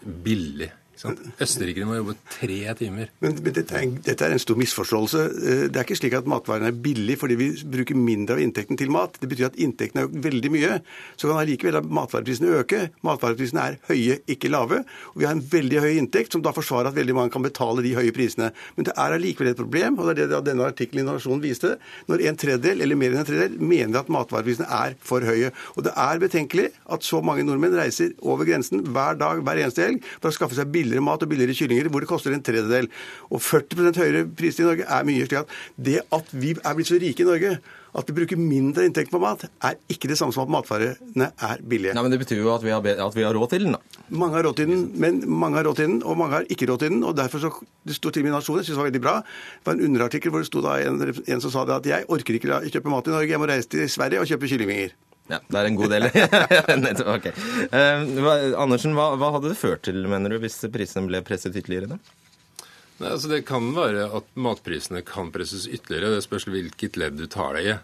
billig. 0.06 0.72
Østerrikere 1.04 1.88
må 1.88 1.98
jobbe 1.98 2.16
tre 2.32 2.60
timer. 2.80 3.10
Men, 3.24 3.36
men 3.43 3.54
dette, 3.56 3.76
er 3.76 3.84
en, 3.84 3.96
dette, 4.06 4.24
er 4.24 4.36
en, 4.36 4.41
stor 4.41 4.58
misforståelse. 4.60 5.24
Eh, 5.36 5.64
det 5.68 5.80
er 5.80 5.84
ikke 5.84 5.98
slik 6.00 6.16
at 6.18 6.30
matvarene 6.30 6.70
er 6.72 6.78
billige 6.86 7.20
fordi 7.22 7.38
vi 7.39 7.50
bruker 7.76 8.00
mindre 8.00 8.38
av 8.38 8.43
inntekten 8.43 8.80
til 8.80 8.93
mat. 8.93 9.20
Det 9.20 9.30
betyr 9.32 9.50
at 9.50 9.60
inntekten 9.62 10.04
er 10.04 10.14
veldig 10.26 10.52
mye. 10.54 10.78
Så 11.20 11.28
kan 11.30 11.41
allikevel 11.41 11.82
matvareprisene 11.84 12.54
øke. 12.62 12.82
Matvareprisene 13.06 13.66
er 13.66 13.78
høye, 13.89 14.20
ikke 14.32 14.52
lave. 14.54 14.84
Og 15.14 15.20
vi 15.22 15.28
har 15.28 15.36
en 15.36 15.43
veldig 15.52 15.84
høy 15.84 15.91
inntekt, 16.00 16.36
som 16.36 16.46
da 16.46 16.56
forsvarer 16.56 16.91
at 16.91 16.98
veldig 16.98 17.18
mange 17.18 17.36
kan 17.36 17.43
betale 17.46 17.84
de 17.86 17.96
høye 17.98 18.16
prisene. 18.16 18.52
Men 18.78 18.88
det 18.88 18.96
er 18.96 19.18
allikevel 19.18 19.52
et 19.52 19.60
problem, 19.60 20.00
og 20.00 20.10
det 20.10 20.26
er 20.26 20.32
det 20.32 20.41
denne 20.48 20.70
artikkelen 20.72 21.04
i 21.04 21.10
Nasjonen 21.10 21.43
viste, 21.43 21.76
når 22.10 22.26
en 22.30 22.39
tredjedel, 22.39 22.86
eller 22.86 23.00
mer 23.00 23.14
enn 23.14 23.24
en 23.26 23.28
tredjedel, 23.28 23.60
mener 23.60 24.02
at 24.02 24.12
matvareprisene 24.14 24.70
er 24.80 24.96
for 25.04 25.26
høye. 25.28 25.52
Og 25.76 25.86
det 25.88 25.96
er 26.00 26.24
betenkelig 26.24 26.70
at 26.96 27.06
så 27.06 27.20
mange 27.26 27.43
nordmenn 27.46 27.76
reiser 27.76 28.16
over 28.24 28.48
grensen 28.48 28.86
hver 28.96 29.20
dag, 29.20 29.43
hver 29.43 29.60
eneste 29.60 29.84
helg, 29.84 30.04
for 30.22 30.32
å 30.32 30.36
skaffe 30.36 30.58
seg 30.58 30.72
billig 30.72 30.84
billigere 30.86 31.05
mat 31.05 31.25
og 31.25 31.31
billigere 31.31 31.57
kyllinger, 31.57 31.89
hvor 31.91 32.05
det 32.05 32.11
koster 32.11 32.36
en 32.36 32.45
tredjedel. 32.45 32.89
Og 33.31 33.41
40% 33.41 34.03
høyere 34.03 34.27
priser 34.38 34.63
i 34.65 34.69
Norge 34.69 34.86
er 34.86 35.09
mye. 35.09 35.25
slik 35.25 35.41
at 35.41 35.57
Det 35.75 35.99
at 36.13 36.31
vi 36.31 36.55
er 36.55 36.77
blitt 36.77 36.91
så 36.93 37.01
rike 37.01 37.25
i 37.25 37.27
Norge 37.27 37.57
at 37.95 38.09
vi 38.09 38.15
bruker 38.17 38.39
mindre 38.39 38.83
inntekt 38.83 39.11
på 39.13 39.21
mat, 39.23 39.45
er 39.63 39.77
ikke 39.91 40.09
det 40.11 40.17
samme 40.19 40.36
som 40.36 40.43
at 40.43 40.51
matvarene 40.51 41.29
er 41.31 41.61
billige. 41.63 41.93
Nei, 41.95 42.03
men 42.03 42.11
Det 42.11 42.19
betyr 42.25 42.41
jo 42.41 42.51
at 42.51 42.63
vi 42.65 42.73
har, 42.73 42.83
at 42.83 43.15
vi 43.15 43.23
har 43.23 43.33
råd 43.33 43.53
til 43.53 43.63
den, 43.63 43.77
da. 43.77 44.01
Mange 44.09 44.36
har 44.36 44.43
råd 44.43 44.57
til 44.59 44.67
den, 44.67 44.83
men 44.99 45.21
mange 45.29 45.57
har 45.57 45.65
råd 45.69 45.79
til 45.79 45.88
den, 45.88 46.01
og 46.03 46.17
mange 46.19 46.36
har 46.36 46.49
ikke 46.51 46.67
råd 46.67 46.79
til 46.83 46.91
den. 46.91 47.03
og 47.03 47.15
derfor 47.15 47.39
så, 47.39 47.53
Det 47.86 47.95
sto 47.95 48.09
til 48.09 48.23
min 48.23 48.33
nasjon, 48.33 48.57
jeg 48.57 48.65
synes 48.65 48.75
det 48.75 48.83
var 48.83 48.91
veldig 48.91 49.01
bra. 49.01 49.15
Det 49.21 49.65
var 49.65 49.73
en 49.73 49.86
underartikkel 49.88 50.31
hvor 50.31 50.39
det 50.43 50.47
sto 50.47 50.61
da 50.61 50.75
en, 50.83 51.01
en 51.27 51.41
som 51.41 51.51
sa 51.51 51.65
det 51.65 51.75
at 51.75 51.86
jeg 51.86 52.05
orker 52.09 52.33
ikke 52.33 52.51
å 52.51 52.61
kjøpe 52.67 52.89
mat 52.89 53.07
i 53.07 53.15
Norge, 53.15 53.29
jeg 53.31 53.39
må 53.39 53.47
reise 53.47 53.69
til 53.69 53.88
Sverige 53.89 54.19
og 54.19 54.27
kjøpe 54.27 54.49
kyllingvinger. 54.49 54.91
Ja, 55.32 55.39
det 55.41 55.57
er 55.57 55.67
en 55.67 55.78
god 55.80 55.89
del. 55.89 56.05
okay. 57.15 57.34
uh, 57.71 58.59
Andersen, 58.61 58.93
hva, 58.97 59.15
hva, 59.17 59.32
hadde 59.34 59.49
det 59.49 59.57
ført 59.57 59.82
til, 59.88 60.03
mener 60.09 60.36
du, 60.36 60.38
hvis 60.43 60.59
prisene 60.73 61.09
ble 61.09 61.23
presset 61.26 61.57
ytterligere? 61.57 61.95
da? 61.95 62.65
Nei, 62.99 63.09
altså 63.09 63.32
Det 63.32 63.41
kan 63.47 63.71
være 63.76 64.05
at 64.19 64.30
matprisene 64.38 65.01
kan 65.07 65.32
presses 65.34 65.65
ytterligere. 65.65 66.13
Det 66.13 66.23
spørs 66.28 66.45
hvilket 66.51 66.99
ledd 67.01 67.17
du 67.19 67.26
tar 67.32 67.57
deg 67.57 67.73
i. 67.73 67.76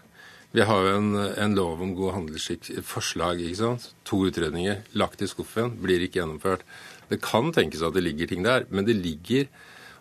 Vi 0.52 0.64
har 0.68 0.84
jo 0.84 0.96
en, 1.00 1.12
en 1.40 1.54
lov 1.56 1.82
om 1.82 1.94
god 1.96 2.14
handelsskikk, 2.18 2.68
forslag, 2.86 3.40
ikke 3.40 3.60
sant. 3.62 3.90
To 4.08 4.20
utredninger 4.28 4.84
lagt 5.00 5.24
i 5.24 5.28
skuffen, 5.28 5.74
blir 5.82 6.04
ikke 6.04 6.20
gjennomført. 6.20 6.64
Det 7.10 7.22
kan 7.24 7.50
tenkes 7.56 7.84
at 7.84 7.96
det 7.96 8.04
ligger 8.04 8.30
ting 8.30 8.44
der, 8.46 8.68
men 8.70 8.88
det 8.88 9.00
ligger 9.00 9.48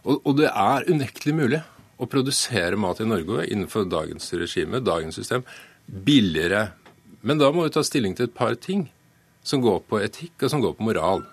Og, 0.02 0.18
og 0.26 0.38
det 0.40 0.48
er 0.50 0.88
unektelig 0.90 1.34
mulig 1.38 1.58
å 2.02 2.08
produsere 2.10 2.80
mat 2.80 3.04
i 3.04 3.06
Norge 3.06 3.44
innenfor 3.46 3.86
dagens 3.86 4.32
regime, 4.34 4.80
dagens 4.82 5.20
system, 5.20 5.44
billigere 5.86 6.72
men 7.22 7.42
da 7.42 7.52
må 7.54 7.66
vi 7.66 7.74
ta 7.74 7.84
stilling 7.86 8.16
til 8.18 8.30
et 8.30 8.36
par 8.36 8.58
ting 8.60 8.88
som 9.46 9.62
går 9.64 9.80
på 9.90 10.02
etikk, 10.02 10.36
og 10.42 10.54
som 10.54 10.64
går 10.64 10.76
på 10.78 10.86
moral. 10.86 11.24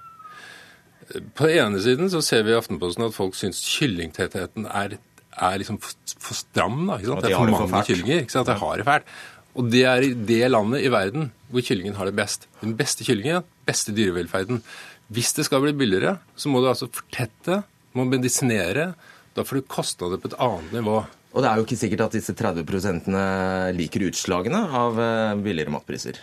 På 1.36 1.48
den 1.48 1.64
ene 1.64 1.80
siden 1.84 2.10
så 2.12 2.20
ser 2.24 2.44
vi 2.44 2.52
i 2.52 2.58
Aftenposten 2.58 3.06
at 3.06 3.16
folk 3.16 3.36
syns 3.36 3.60
kyllingtettheten 3.64 4.68
er, 4.68 4.98
er 5.32 5.58
liksom 5.60 5.80
for, 5.80 6.36
stram. 6.36 6.84
da, 6.88 6.98
ikke 6.98 7.12
sant? 7.12 7.24
Det 7.24 7.32
er 7.32 7.40
for 7.40 7.52
mange 7.68 7.84
kyllinger. 7.88 8.22
ikke 8.24 8.36
sant? 8.36 8.48
Det 8.50 8.58
har 8.60 8.80
det 8.80 8.88
fælt. 8.88 9.12
Og 9.58 9.70
det 9.72 9.82
er 9.90 10.04
i 10.04 10.12
det 10.28 10.42
landet 10.52 10.84
i 10.84 10.92
verden 10.92 11.30
hvor 11.48 11.64
kyllingen 11.64 11.96
har 11.98 12.08
det 12.08 12.16
best. 12.18 12.46
Den 12.60 12.76
beste 12.78 13.06
kyllingen, 13.08 13.46
beste 13.66 13.94
dyrevelferden. 13.96 14.60
Hvis 15.08 15.32
det 15.38 15.46
skal 15.48 15.64
bli 15.64 15.72
billigere, 15.72 16.18
så 16.36 16.52
må 16.52 16.60
du 16.60 16.68
altså 16.68 16.90
fortette, 16.92 17.62
må 17.96 18.04
medisinere. 18.04 18.92
Da 19.36 19.44
får 19.46 19.60
du 19.60 19.70
kostnader 19.72 20.20
på 20.20 20.28
et 20.30 20.36
annet 20.44 20.76
nivå. 20.76 21.00
Og 21.34 21.44
det 21.44 21.50
er 21.50 21.60
jo 21.60 21.66
ikke 21.66 21.80
sikkert 21.82 22.06
at 22.06 22.16
disse 22.16 22.34
30 22.34 22.64
liker 23.76 24.08
utslagene 24.08 24.64
av 24.80 24.98
eh, 25.02 25.38
billigere 25.44 25.74
matpriser. 25.74 26.20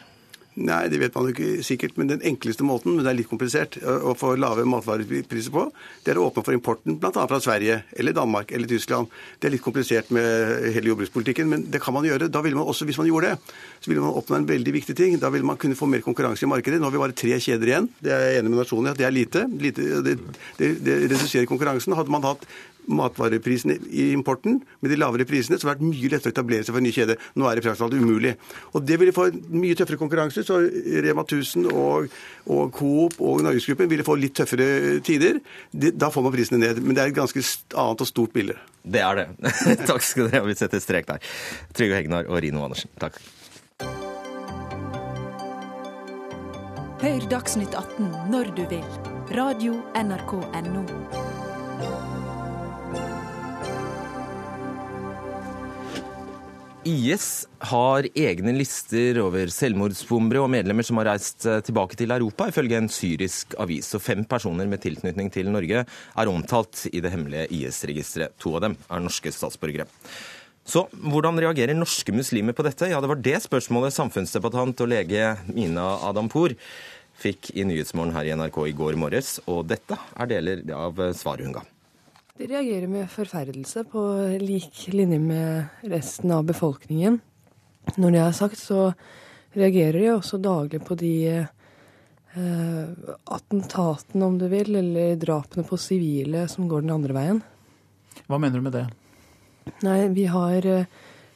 Nei, 0.56 0.86
det 0.88 1.02
vet 1.02 1.16
man 1.18 1.26
jo 1.28 1.34
ikke 1.34 1.64
sikkert. 1.68 1.98
Men 2.00 2.08
den 2.14 2.22
enkleste 2.24 2.64
måten, 2.64 2.94
men 2.96 3.04
det 3.04 3.12
er 3.12 3.18
litt 3.18 3.28
komplisert, 3.28 3.76
å 3.84 4.14
få 4.16 4.34
lave 4.40 4.64
matvarepriser 4.72 5.52
på, 5.52 5.66
det 6.06 6.14
er 6.14 6.20
å 6.22 6.30
åpne 6.30 6.44
for 6.48 6.56
importen 6.56 6.96
bl.a. 7.02 7.12
fra 7.12 7.40
Sverige 7.44 7.82
eller 7.92 8.16
Danmark 8.16 8.54
eller 8.56 8.70
Tyskland. 8.72 9.12
Det 9.40 9.50
er 9.50 9.56
litt 9.58 9.66
komplisert 9.66 10.14
med 10.16 10.70
hele 10.72 10.94
jordbrukspolitikken, 10.94 11.50
men 11.52 11.66
det 11.74 11.82
kan 11.84 11.96
man 11.96 12.08
gjøre. 12.08 12.30
Da 12.32 12.44
ville 12.46 12.56
man 12.56 12.70
også, 12.72 12.88
Hvis 12.88 13.00
man 13.02 13.10
gjorde 13.10 13.34
det, 13.34 13.56
så 13.84 13.92
ville 13.92 14.04
man 14.06 14.16
oppnå 14.16 14.38
en 14.40 14.48
veldig 14.48 14.76
viktig 14.78 14.96
ting. 14.96 15.18
Da 15.20 15.32
ville 15.34 15.48
man 15.48 15.60
kunne 15.60 15.76
få 15.76 15.90
mer 15.92 16.06
konkurranse 16.06 16.48
i 16.48 16.50
markedet. 16.50 16.80
Nå 16.80 16.88
har 16.88 16.96
vi 16.96 17.04
bare 17.04 17.18
tre 17.18 17.36
kjeder 17.36 17.74
igjen. 17.74 17.90
Det 18.00 18.14
er 18.16 18.24
jeg 18.30 18.40
enig 18.40 18.54
med 18.54 18.62
nasjonen 18.62 18.88
i 18.88 18.94
at 18.94 19.02
det 19.02 19.10
er 19.10 19.16
lite. 19.16 19.44
lite 19.60 19.90
det, 20.08 20.16
det, 20.62 20.72
det 20.86 20.98
reduserer 21.10 21.52
konkurransen. 21.52 21.98
Hadde 22.00 22.16
man 22.16 22.24
hatt 22.24 22.48
matvareprisene 22.88 23.78
i 23.90 24.12
importen 24.14 24.60
med 24.82 24.92
de 24.92 25.00
lavere 25.00 25.28
prisene, 25.28 25.58
så 25.58 25.68
har 25.68 25.76
det 25.76 25.84
vært 25.84 25.90
mye 25.90 26.12
lettere 26.14 26.32
å 26.32 26.36
etablere 26.36 26.66
seg 26.66 26.76
for 26.76 26.82
en 26.82 26.88
ny 26.88 26.94
kjede. 26.96 27.18
Nå 27.36 27.48
er 27.50 27.58
det 27.58 27.66
praktisk 27.66 27.84
talt 27.86 27.98
umulig. 27.98 28.36
Og 28.74 28.86
Det 28.86 29.00
ville 29.02 29.16
få 29.16 29.28
mye 29.54 29.78
tøffere 29.78 30.02
konkurranse, 30.02 30.44
så 30.46 30.60
Rema 31.06 31.26
1000 31.26 31.70
og, 31.72 32.12
og 32.46 32.72
Coop 32.76 33.20
og 33.20 33.44
Norgesgruppen 33.46 33.90
ville 33.92 34.06
få 34.08 34.18
litt 34.20 34.36
tøffere 34.38 35.00
tider. 35.06 35.42
Da 35.72 36.12
får 36.14 36.26
man 36.28 36.36
prisene 36.36 36.62
ned. 36.62 36.84
Men 36.84 36.98
det 36.98 37.04
er 37.04 37.14
et 37.14 37.18
ganske 37.18 37.46
annet 37.76 38.06
og 38.06 38.12
stort 38.12 38.36
bilde. 38.36 38.58
Det 38.86 39.02
er 39.02 39.22
det. 39.22 39.28
Takk 39.90 40.06
skal 40.06 40.30
dere 40.30 40.44
ha. 40.44 40.50
Vi 40.50 40.58
setter 40.60 40.84
strek 40.84 41.10
der. 41.10 41.24
Trygve 41.76 42.02
Hegnar 42.02 42.30
og 42.30 42.42
Rino 42.46 42.66
Andersen. 42.68 42.92
Takk. 43.02 43.20
Hør 47.06 47.28
Dagsnytt 47.30 47.76
18 47.76 48.32
når 48.32 48.54
du 48.58 48.64
vil. 48.72 48.86
Radio 49.36 49.82
NRK 49.94 50.38
Radio.nrk.no. 50.40 51.35
IS 56.86 57.48
har 57.66 58.06
egne 58.14 58.52
lister 58.54 59.18
over 59.24 59.50
selvmordsbombere 59.50 60.44
og 60.44 60.52
medlemmer 60.54 60.86
som 60.86 61.00
har 61.02 61.10
reist 61.10 61.48
eh, 61.50 61.58
tilbake 61.66 61.98
til 61.98 62.14
Europa, 62.14 62.46
ifølge 62.52 62.78
en 62.78 62.90
syrisk 62.94 63.56
avis. 63.62 63.90
Og 63.98 64.04
fem 64.06 64.22
personer 64.30 64.70
med 64.70 64.84
tilknytning 64.84 65.32
til 65.34 65.50
Norge 65.50 65.82
er 65.82 66.32
omtalt 66.32 66.86
i 66.92 67.02
det 67.02 67.10
hemmelige 67.16 67.50
IS-registeret. 67.58 68.38
To 68.38 68.54
av 68.60 68.68
dem 68.68 68.78
er 68.86 69.02
norske 69.02 69.34
statsborgere. 69.34 69.90
Så 70.66 70.86
hvordan 70.94 71.42
reagerer 71.42 71.78
norske 71.78 72.14
muslimer 72.14 72.54
på 72.58 72.66
dette? 72.66 72.90
Ja, 72.90 73.02
det 73.02 73.10
var 73.10 73.22
det 73.22 73.42
spørsmålet 73.44 73.98
samfunnsdebattant 73.98 74.86
og 74.86 74.94
lege 74.94 75.36
Mina 75.50 75.92
Adampour 76.06 76.54
fikk 77.18 77.50
i 77.58 77.66
Nyhetsmorgen 77.66 78.14
her 78.14 78.30
i 78.30 78.38
NRK 78.38 78.62
i 78.70 78.78
går 78.78 78.98
morges, 79.00 79.40
og 79.50 79.66
dette 79.72 79.98
er 79.98 80.30
deler 80.30 80.66
av 80.76 81.02
svaret 81.18 81.48
hun 81.48 81.58
ga. 81.58 81.66
De 82.36 82.50
reagerer 82.52 82.90
med 82.92 83.08
forferdelse 83.08 83.86
på 83.88 84.02
lik 84.42 84.90
linje 84.92 85.20
med 85.24 85.86
resten 85.88 86.34
av 86.36 86.44
befolkningen. 86.44 87.22
Når 87.96 88.12
det 88.12 88.20
er 88.20 88.34
sagt, 88.36 88.60
så 88.60 88.90
reagerer 89.56 90.02
de 90.02 90.10
også 90.12 90.40
daglig 90.44 90.82
på 90.84 90.98
de 91.00 91.14
eh, 91.32 92.90
attentatene, 93.38 94.28
om 94.28 94.36
du 94.42 94.50
vil, 94.52 94.76
eller 94.82 95.16
drapene 95.22 95.64
på 95.64 95.80
sivile 95.80 96.44
som 96.52 96.68
går 96.68 96.84
den 96.84 96.92
andre 96.98 97.16
veien. 97.16 97.40
Hva 98.28 98.40
mener 98.42 98.60
du 98.60 98.66
med 98.66 98.76
det? 98.76 98.84
Nei, 99.88 100.02
vi 100.18 100.26
har 100.28 100.68
eh, 100.68 100.90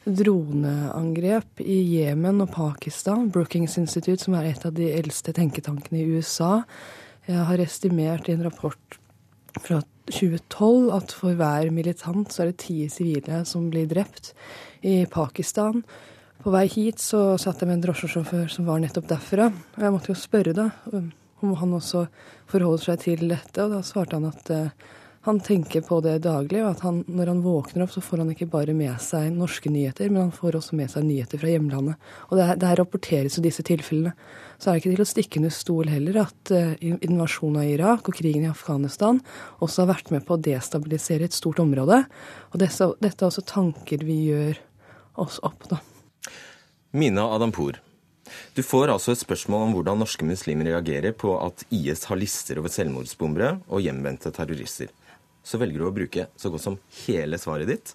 droneangrep 0.04 1.62
i 1.64 1.78
Jemen 1.94 2.44
og 2.44 2.52
Pakistan. 2.58 3.30
Brookings 3.32 3.78
Institute, 3.80 4.20
som 4.26 4.36
er 4.36 4.50
et 4.50 4.68
av 4.68 4.76
de 4.76 4.92
eldste 4.98 5.32
tenketankene 5.32 6.02
i 6.02 6.12
USA, 6.12 6.58
har 7.30 7.60
estimert 7.62 8.28
i 8.28 8.34
en 8.34 8.44
rapport 8.44 9.00
fra 9.62 9.80
2012 10.10 10.90
at 10.96 11.14
for 11.16 11.38
hver 11.38 11.70
militant 11.74 12.32
så 12.32 12.44
er 12.44 12.52
det 12.52 12.62
ti 12.64 12.84
sivile 12.92 13.42
som 13.48 13.70
blir 13.72 13.88
drept 13.90 14.32
i 14.86 15.04
Pakistan. 15.10 15.84
På 16.40 16.52
vei 16.54 16.66
hit 16.72 17.02
så 17.02 17.36
satt 17.40 17.60
jeg 17.60 17.68
med 17.68 17.78
en 17.78 17.86
drosjesjåfør 17.88 18.46
som 18.52 18.68
var 18.68 18.80
nettopp 18.80 19.08
derfra. 19.10 19.50
Og 19.76 19.82
jeg 19.84 19.94
måtte 19.94 20.12
jo 20.12 20.18
spørre 20.18 20.56
da 20.56 20.70
om 21.40 21.54
han 21.56 21.76
også 21.76 22.06
forholder 22.50 22.84
seg 22.84 23.04
til 23.04 23.26
dette, 23.30 23.64
og 23.64 23.74
da 23.74 23.80
svarte 23.84 24.18
han 24.18 24.28
at 24.28 24.50
uh, 24.52 24.88
han 25.22 25.40
tenker 25.40 25.82
på 25.84 25.98
det 26.00 26.14
daglig, 26.24 26.62
og 26.64 26.70
at 26.70 26.82
han, 26.86 27.02
når 27.04 27.28
han 27.28 27.40
våkner 27.44 27.84
opp, 27.84 27.90
så 27.92 28.00
får 28.00 28.22
han 28.22 28.30
ikke 28.32 28.48
bare 28.48 28.72
med 28.76 28.94
seg 29.04 29.26
norske 29.36 29.68
nyheter, 29.68 30.08
men 30.08 30.22
han 30.22 30.32
får 30.32 30.56
også 30.56 30.78
med 30.78 30.88
seg 30.88 31.04
nyheter 31.04 31.42
fra 31.42 31.50
hjemlandet. 31.50 32.06
Og 32.30 32.40
det, 32.40 32.46
det 32.62 32.70
rapporteres 32.80 33.36
jo 33.36 33.44
disse 33.44 33.64
tilfellene. 33.68 34.14
Så 34.56 34.70
er 34.70 34.78
det 34.78 34.80
ikke 34.80 34.94
til 34.94 35.04
å 35.04 35.08
stikke 35.10 35.42
under 35.42 35.52
stol 35.52 35.92
heller 35.92 36.22
at 36.22 36.52
uh, 36.56 36.72
invasjonen 36.80 37.60
av 37.60 37.68
Irak 37.68 38.08
og 38.08 38.16
krigen 38.16 38.46
i 38.46 38.52
Afghanistan 38.52 39.20
også 39.60 39.84
har 39.84 39.90
vært 39.92 40.08
med 40.14 40.24
på 40.24 40.38
å 40.38 40.40
destabilisere 40.40 41.28
et 41.28 41.36
stort 41.36 41.60
område. 41.60 42.00
Og 42.52 42.64
dette, 42.64 42.88
dette 43.04 43.20
er 43.20 43.28
også 43.28 43.44
tanker 43.44 44.06
vi 44.08 44.18
gjør 44.30 44.56
oss 45.20 45.36
opp, 45.44 45.68
da. 45.68 45.82
Mina 46.96 47.26
Adampour, 47.36 47.76
du 48.56 48.62
får 48.64 48.90
altså 48.94 49.12
et 49.12 49.20
spørsmål 49.20 49.66
om 49.66 49.76
hvordan 49.76 50.00
norske 50.00 50.24
muslimer 50.24 50.72
reagerer 50.72 51.12
på 51.12 51.36
at 51.44 51.66
IS 51.74 52.06
har 52.08 52.18
lister 52.18 52.60
over 52.62 52.72
selvmordsbombere 52.72 53.58
og 53.68 53.84
hjemvendte 53.84 54.32
terrorister. 54.34 54.88
Så 55.44 55.60
velger 55.60 55.80
du 55.80 55.88
å 55.88 55.94
bruke 55.94 56.28
så 56.36 56.50
godt 56.52 56.66
som 56.66 56.80
hele 57.04 57.38
svaret 57.40 57.70
ditt 57.70 57.94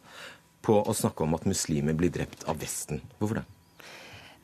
på 0.66 0.80
å 0.82 0.96
snakke 0.98 1.26
om 1.26 1.36
at 1.38 1.46
muslimer 1.46 1.94
blir 1.98 2.14
drept 2.14 2.48
av 2.50 2.58
Vesten. 2.62 3.04
Hvorfor 3.20 3.42
det? 3.42 3.46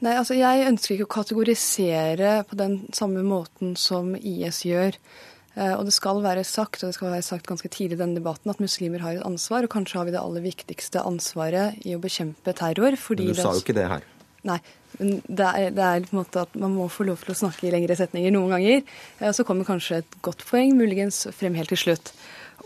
Nei, 0.02 0.16
altså 0.18 0.38
Jeg 0.38 0.66
ønsker 0.66 0.96
ikke 0.96 1.10
å 1.10 1.16
kategorisere 1.20 2.40
på 2.50 2.58
den 2.58 2.80
samme 2.94 3.22
måten 3.26 3.76
som 3.78 4.16
IS 4.18 4.64
gjør. 4.66 4.98
Eh, 5.54 5.74
og 5.76 5.84
det 5.88 5.94
skal 5.94 6.22
være 6.24 6.46
sagt, 6.48 6.82
og 6.82 6.90
det 6.90 6.98
skal 6.98 7.12
være 7.12 7.26
sagt 7.26 7.50
ganske 7.50 7.70
tidlig 7.70 8.00
i 8.00 8.02
denne 8.02 8.18
debatten, 8.18 8.54
at 8.54 8.62
muslimer 8.64 9.04
har 9.04 9.18
et 9.18 9.28
ansvar, 9.28 9.68
og 9.68 9.74
kanskje 9.74 10.00
har 10.00 10.08
vi 10.08 10.16
det 10.16 10.22
aller 10.22 10.46
viktigste 10.46 11.04
ansvaret 11.06 11.82
i 11.86 11.94
å 11.98 12.02
bekjempe 12.02 12.56
terror. 12.58 12.98
Men 12.98 13.34
du 13.34 13.38
sa 13.38 13.54
jo 13.54 13.64
ikke 13.64 13.78
det 13.78 13.90
her. 13.92 14.08
Nei, 14.48 14.58
men 14.98 15.20
det 15.28 15.48
er, 15.48 15.74
det 15.76 15.86
er, 15.86 16.06
på 16.08 16.16
en 16.16 16.22
måte 16.24 16.46
at 16.48 16.56
man 16.58 16.74
må 16.74 16.88
få 16.90 17.06
lov 17.06 17.22
til 17.22 17.36
å 17.36 17.38
snakke 17.44 17.68
i 17.68 17.74
lengre 17.76 17.98
setninger 18.00 18.34
noen 18.34 18.56
ganger. 18.56 18.82
Og 19.22 19.36
så 19.38 19.46
kommer 19.46 19.68
kanskje 19.68 20.02
et 20.02 20.16
godt 20.26 20.42
poeng 20.50 20.74
muligens 20.80 21.28
frem 21.38 21.58
helt 21.60 21.70
til 21.70 21.84
slutt. 21.84 22.14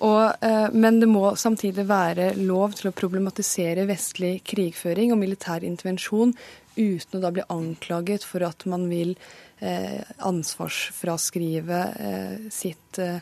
Og, 0.04 0.44
eh, 0.44 0.68
men 0.74 1.00
det 1.00 1.08
må 1.08 1.36
samtidig 1.40 1.86
være 1.88 2.34
lov 2.42 2.76
til 2.80 2.90
å 2.90 2.96
problematisere 2.96 3.88
vestlig 3.88 4.42
krigføring 4.48 5.14
og 5.14 5.22
militær 5.22 5.64
intervensjon 5.64 6.36
uten 6.76 7.20
å 7.20 7.24
da 7.24 7.32
bli 7.34 7.46
anklaget 7.52 8.26
for 8.28 8.44
at 8.48 8.66
man 8.70 8.88
vil 8.92 9.16
eh, 9.60 10.02
ansvarsfraskrive 10.28 11.82
eh, 11.96 12.36
sitt 12.54 13.00
eh, 13.00 13.22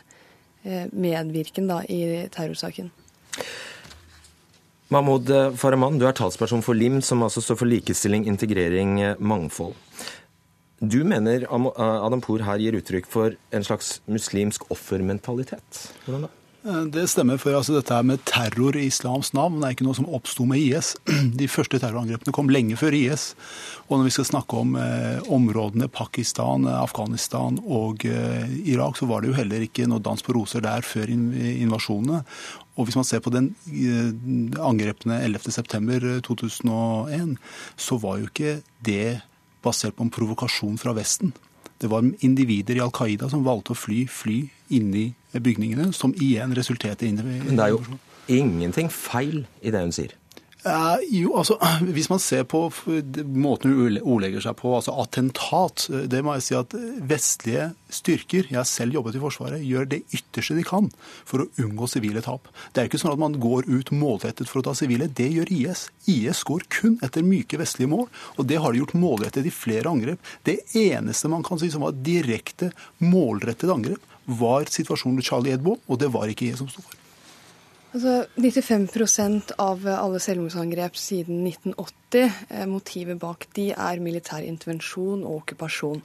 medvirken 0.90 1.70
da, 1.70 1.82
i 1.86 2.26
terrorsaken. 2.32 2.90
Mahmoud 4.92 5.30
Farahman, 5.58 5.98
du 5.98 6.06
er 6.06 6.14
talsperson 6.16 6.62
for 6.62 6.76
LIM, 6.76 7.00
som 7.02 7.24
altså 7.24 7.42
står 7.42 7.58
for 7.62 7.70
likestilling, 7.70 8.26
integrering, 8.30 9.00
mangfold. 9.18 9.74
Du 10.84 11.00
mener 11.08 11.46
Adampour 11.48 12.44
her 12.44 12.60
gir 12.60 12.76
uttrykk 12.78 13.08
for 13.08 13.36
en 13.54 13.66
slags 13.66 13.98
muslimsk 14.10 14.66
offermentalitet. 14.74 15.86
Hvordan 16.04 16.26
da? 16.28 16.32
Eh, 16.64 16.84
det 16.88 17.08
stemmer. 17.08 17.36
for 17.36 17.52
altså, 17.52 17.74
Dette 17.76 18.02
med 18.02 18.24
terror 18.24 18.76
i 18.76 18.86
islams 18.88 19.32
navn 19.36 19.60
det 19.60 19.66
er 19.68 19.72
ikke 19.76 19.84
noe 19.84 19.94
som 19.98 20.08
oppsto 20.16 20.46
med 20.48 20.58
IS. 20.62 20.94
De 21.40 21.48
første 21.50 21.78
terrorangrepene 21.80 22.32
kom 22.32 22.48
lenge 22.52 22.76
før 22.80 22.92
IS. 22.96 23.34
Og 23.88 23.98
når 23.98 24.04
vi 24.08 24.14
skal 24.16 24.30
snakke 24.30 24.52
om 24.62 24.70
eh, 24.80 25.20
områdene 25.28 25.88
Pakistan, 25.92 26.66
Afghanistan 26.70 27.60
og 27.64 28.06
eh, 28.08 28.48
Irak, 28.72 28.96
så 28.96 29.04
var 29.10 29.18
det 29.20 29.28
jo 29.32 29.38
heller 29.38 29.60
ikke 29.66 29.88
noe 29.90 30.04
dans 30.04 30.22
på 30.24 30.34
roser 30.36 30.60
der 30.64 30.80
før 30.86 31.06
invasjonene. 31.12 32.18
Og 32.74 32.82
hvis 32.88 32.98
man 32.98 33.06
ser 33.06 33.20
på 33.22 33.34
den 33.34 33.46
eh, 33.68 34.10
angrepene 34.64 35.16
11.9.2001, 35.28 37.36
så 37.76 37.94
var 38.00 38.14
jo 38.18 38.24
ikke 38.32 38.52
det 38.84 39.20
basert 39.64 39.96
på 39.96 40.04
en 40.04 40.12
provokasjon 40.12 40.78
fra 40.80 40.92
Vesten. 40.96 41.32
Det 41.82 41.90
var 41.90 42.06
individer 42.24 42.78
i 42.78 42.82
Al 42.84 42.92
Qaida 42.94 43.28
som 43.30 43.44
valgte 43.46 43.74
å 43.74 43.78
fly 43.78 44.04
fly 44.10 44.40
inni 44.74 45.12
bygningene, 45.34 45.90
som 45.92 46.14
igjen 46.14 46.54
resulterte 46.56 47.06
i 47.06 47.12
Men 47.12 47.56
det 47.58 47.64
er 47.64 47.74
jo 47.74 47.82
ingenting 48.30 48.88
feil 48.92 49.44
i 49.60 49.72
det 49.74 49.82
hun 49.82 49.92
sier. 49.94 50.14
Uh, 50.64 50.96
jo, 51.12 51.34
altså, 51.36 51.58
Hvis 51.96 52.08
man 52.08 52.20
ser 52.22 52.46
på 52.48 52.62
måten 53.36 53.74
hun 53.74 53.98
ordlegger 54.00 54.40
seg 54.46 54.56
på, 54.56 54.70
altså 54.72 54.94
attentat 55.02 55.90
Det 56.08 56.22
må 56.24 56.38
jeg 56.38 56.46
si 56.46 56.56
at 56.56 56.76
vestlige 57.04 57.66
styrker, 57.92 58.48
jeg 58.48 58.56
har 58.56 58.68
selv 58.68 58.96
jobbet 58.96 59.18
i 59.18 59.20
Forsvaret, 59.22 59.60
gjør 59.60 59.90
det 59.92 60.00
ytterste 60.16 60.56
de 60.56 60.64
kan 60.66 60.88
for 61.28 61.44
å 61.44 61.46
unngå 61.62 61.86
sivile 61.90 62.24
tap. 62.24 62.48
Det 62.72 62.80
er 62.80 62.88
ikke 62.88 62.98
sånn 63.02 63.12
at 63.12 63.20
man 63.20 63.36
går 63.42 63.68
ut 63.68 63.92
målrettet 63.94 64.50
for 64.50 64.62
å 64.62 64.64
ta 64.66 64.74
sivile. 64.78 65.06
Det 65.06 65.28
gjør 65.36 65.52
IS. 65.52 65.84
IS 66.10 66.42
går 66.48 66.66
kun 66.72 66.98
etter 67.04 67.22
myke 67.26 67.60
vestlige 67.60 67.92
mål, 67.92 68.08
og 68.34 68.50
det 68.50 68.58
har 68.64 68.74
de 68.74 68.82
gjort 68.82 68.96
målrettet 68.98 69.46
i 69.46 69.54
flere 69.54 69.92
angrep. 69.92 70.34
Det 70.48 70.58
eneste 70.80 71.30
man 71.30 71.46
kan 71.46 71.60
si 71.62 71.70
som 71.70 71.86
var 71.86 71.94
direkte 72.02 72.72
målrettet 73.04 73.70
angrep, 73.70 74.02
var 74.24 74.66
situasjonen 74.72 75.20
med 75.20 75.28
Charlie 75.28 75.54
Edbo, 75.54 75.78
og 75.86 76.02
det 76.02 76.10
var 76.10 76.32
ikke 76.32 76.48
IS 76.50 76.64
som 76.64 76.72
sto 76.72 76.82
for. 76.82 77.03
Altså, 77.94 78.24
95% 78.34 79.54
av 79.62 79.84
alle 79.86 80.18
selvmordsangrep 80.18 80.96
siden 80.98 81.44
1980, 81.46 82.32
eh, 82.50 82.66
motivet 82.66 83.20
bak 83.22 83.46
de 83.54 83.68
er 83.70 84.02
militær 84.02 84.42
intervensjon 84.42 85.22
og 85.22 85.44
okkupasjon. 85.44 86.02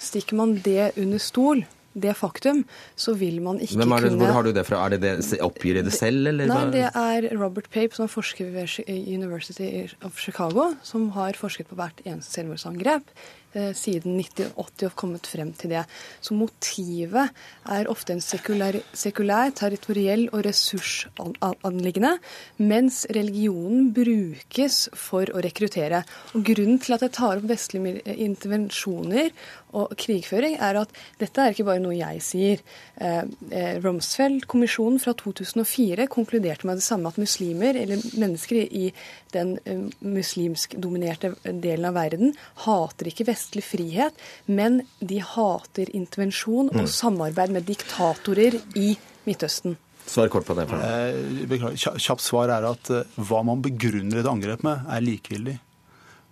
Stikker 0.00 0.38
man 0.38 0.56
det 0.64 0.94
under 0.96 1.20
stol, 1.20 1.66
det 1.96 2.12
faktum, 2.16 2.62
så 2.96 3.14
vil 3.16 3.38
man 3.44 3.58
ikke 3.60 3.78
Hvem 3.80 3.92
er 3.96 4.04
det, 4.04 4.10
kunne 4.10 4.24
Hvor 4.24 4.34
har 4.36 4.44
du 4.44 4.52
det 4.52 4.66
fra? 4.68 4.84
Er 4.84 4.94
det 4.94 5.00
det, 5.00 5.40
Oppgir 5.40 5.78
de 5.78 5.84
det 5.86 5.94
selv, 5.96 6.28
eller? 6.28 6.50
Nei, 6.50 6.64
det 6.74 6.90
er 6.92 7.28
Robert 7.40 7.70
Pape, 7.72 7.96
som 7.96 8.04
er 8.04 8.12
forsker 8.12 8.50
ved 8.52 8.76
University 8.88 9.88
of 10.04 10.18
Chicago, 10.20 10.74
som 10.82 11.08
har 11.16 11.38
forsket 11.40 11.70
på 11.70 11.78
hvert 11.78 12.04
eneste 12.04 12.36
selvmordsangrep. 12.36 13.08
Eh, 13.56 13.72
siden 13.72 14.18
1980 14.20 14.90
og 14.90 14.96
kommet 15.00 15.28
frem 15.30 15.52
til 15.56 15.70
det. 15.72 15.84
Så 16.20 16.34
motivet 16.36 17.30
er 17.72 17.88
ofte 17.88 18.12
en 18.12 18.20
sekulær, 18.20 18.76
sekulær 18.92 19.54
territoriell 19.56 20.26
og 20.28 20.42
ressursanliggende, 20.44 22.10
mens 22.60 23.04
religionen 23.16 23.94
brukes 23.96 24.90
for 24.92 25.32
å 25.32 25.40
rekruttere. 25.46 26.02
Og 26.36 26.44
Grunnen 26.50 26.82
til 26.82 26.98
at 26.98 27.06
jeg 27.06 27.14
tar 27.16 27.40
opp 27.40 27.48
vestlige 27.48 28.02
intervensjoner 28.26 29.32
og 29.76 29.96
krigføring, 30.00 30.58
er 30.60 30.82
at 30.82 30.92
dette 31.20 31.40
er 31.40 31.56
ikke 31.56 31.68
bare 31.70 31.84
noe 31.84 31.96
jeg 31.96 32.20
sier. 32.24 32.64
Eh, 33.00 33.24
eh, 33.56 33.80
Rumsfeld-kommisjonen 33.80 35.00
fra 35.00 35.16
2004 35.16 36.10
konkluderte 36.12 36.68
med 36.68 36.82
det 36.82 36.84
samme, 36.84 37.08
at 37.08 37.20
muslimer, 37.20 37.76
eller 37.76 38.04
mennesker 38.20 38.68
i 38.68 38.92
den 39.32 39.56
muslimsk-dominerte 40.00 41.34
delen 41.44 41.88
av 41.88 41.96
verden, 41.96 42.36
hater 42.64 43.10
ikke 43.10 43.28
vestlige 43.28 43.45
vestlig 43.46 43.64
frihet, 43.64 44.14
men 44.46 44.82
de 45.00 45.20
hater 45.22 45.90
intervensjon 45.94 46.70
og 46.72 46.84
mm. 46.86 46.90
samarbeid 46.90 47.52
med 47.54 47.66
diktatorer 47.66 48.58
i 48.76 48.96
Midtøsten. 49.26 49.76
Svar 50.06 50.28
kort 50.30 50.46
på 50.46 50.54
det. 50.54 50.68
Eh, 50.70 51.46
beklager. 51.50 51.98
Kjapt 51.98 52.22
svar 52.22 52.50
er 52.54 52.66
at 52.68 52.90
eh, 52.90 53.06
hva 53.18 53.42
man 53.42 53.62
begrunner 53.62 54.20
et 54.20 54.28
angrep 54.30 54.62
med, 54.62 54.84
er 54.86 55.02
likegyldig. 55.02 55.56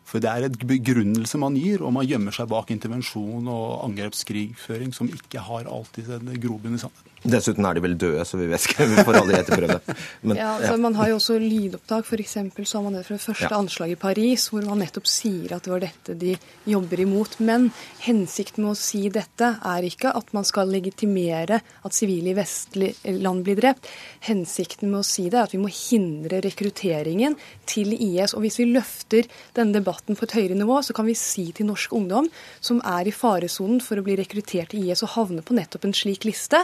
For 0.05 0.21
det 0.21 0.31
er 0.31 0.47
et 0.47 0.59
begrunnelse 0.69 1.39
man 1.41 1.57
gir, 1.57 1.83
og 1.83 1.95
man 1.97 2.07
gjemmer 2.07 2.35
seg 2.35 2.51
bak 2.51 2.71
intervensjon 2.71 3.49
og 3.51 3.87
angrepskrigføring 3.89 4.93
som 4.95 5.09
ikke 5.09 5.43
har 5.43 5.67
alltid 5.67 6.13
en 6.19 6.31
grobunn 6.39 6.77
i 6.77 6.83
sannheten. 6.83 7.14
Dessuten 7.25 7.65
er 7.65 7.77
de 7.77 7.81
vel 7.81 7.95
døde, 7.97 8.25
så 8.29 8.37
vi 8.37 8.47
vet 8.51 8.67
ikke. 8.69 8.85
Vi 8.91 9.05
får 9.07 9.17
aldri 9.23 9.39
etterprøve 9.39 9.79
det. 9.81 9.95
Men, 10.29 10.37
ja, 10.37 10.51
for 10.61 10.81
Man 10.83 10.97
har 10.99 11.09
jo 11.09 11.17
også 11.17 11.39
lydopptak. 11.41 12.05
F.eks. 12.05 12.35
så 12.69 12.77
har 12.77 12.85
man 12.85 12.99
det 12.99 13.05
fra 13.07 13.17
det 13.17 13.25
første 13.25 13.49
ja. 13.49 13.57
anslaget 13.57 13.97
i 13.97 14.01
Paris, 14.03 14.49
hvor 14.53 14.67
man 14.69 14.83
nettopp 14.85 15.09
sier 15.09 15.55
at 15.57 15.65
det 15.65 15.73
var 15.73 15.81
dette 15.87 16.17
de 16.21 16.35
jobber 16.69 17.01
imot. 17.01 17.39
Men 17.41 17.71
hensikten 18.05 18.67
med 18.67 18.75
å 18.75 18.79
si 18.79 19.07
dette 19.15 19.55
er 19.57 19.87
ikke 19.89 20.13
at 20.13 20.35
man 20.37 20.45
skal 20.45 20.69
legitimere 20.69 21.63
at 21.65 21.97
sivile 21.97 22.35
i 22.35 22.37
vestlige 22.37 23.17
land 23.25 23.47
blir 23.47 23.57
drept. 23.63 23.89
Hensikten 24.29 24.93
med 24.93 25.01
å 25.01 25.09
si 25.09 25.25
det 25.31 25.41
er 25.41 25.49
at 25.49 25.57
vi 25.57 25.63
må 25.63 25.73
hindre 25.73 26.43
rekrutteringen 26.45 27.39
til 27.65 27.97
IS. 27.97 28.37
Og 28.37 28.45
hvis 28.45 28.61
vi 28.61 28.69
løfter 28.69 29.31
denne 29.57 29.79
debatten 29.79 30.21
på 30.21 30.29
et 30.29 30.37
høyere 30.37 30.61
nivå, 30.61 30.83
så 30.85 30.93
kan 30.97 31.09
vi 31.09 31.17
si 31.17 31.49
til 31.57 31.71
norsk 31.73 31.97
ungdom 31.97 32.29
som 32.61 32.85
er 32.85 33.09
i 33.09 33.17
faresonen 33.17 33.81
for 33.81 33.97
å 33.97 34.05
bli 34.05 34.21
rekruttert 34.21 34.75
til 34.75 34.85
IS 34.85 35.07
og 35.07 35.15
havne 35.17 35.41
på 35.41 35.57
nettopp 35.57 35.89
en 35.89 35.97
slik 35.97 36.29
liste, 36.29 36.61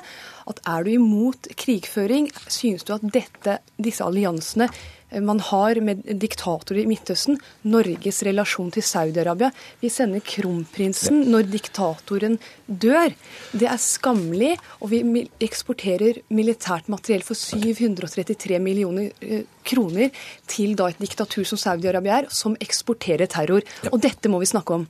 at 0.50 0.62
er 0.68 0.86
du 0.86 0.94
imot 0.94 1.50
krigføring, 1.60 2.30
synes 2.50 2.86
du 2.86 2.94
at 2.96 3.06
dette, 3.14 3.60
disse 3.80 4.04
alliansene 4.06 4.70
man 5.18 5.40
har 5.42 5.80
med 5.82 6.02
diktatorer 6.22 6.84
i 6.84 6.86
Midtøsten, 6.88 7.38
Norges 7.66 8.22
relasjon 8.26 8.70
til 8.74 8.84
Saudi-Arabia. 8.86 9.50
Vi 9.82 9.90
sender 9.90 10.22
kronprinsen 10.22 11.24
når 11.32 11.48
diktatoren 11.50 12.38
dør. 12.66 13.16
Det 13.50 13.66
er 13.66 13.82
skammelig, 13.82 14.54
og 14.78 14.92
vi 14.92 15.24
eksporterer 15.42 16.22
militært 16.30 16.90
materiell 16.92 17.24
for 17.26 17.38
733 17.38 18.60
millioner 18.62 19.10
eh, 19.20 19.44
kroner 19.66 20.14
til 20.50 20.76
da 20.78 20.88
et 20.90 21.02
diktatur 21.02 21.46
som 21.48 21.58
Saudi-Arabia 21.60 22.22
er, 22.22 22.30
som 22.30 22.56
eksporterer 22.62 23.30
terror. 23.30 23.66
Og 23.90 24.00
dette 24.02 24.30
må 24.30 24.40
vi 24.42 24.50
snakke 24.50 24.78
om. 24.78 24.88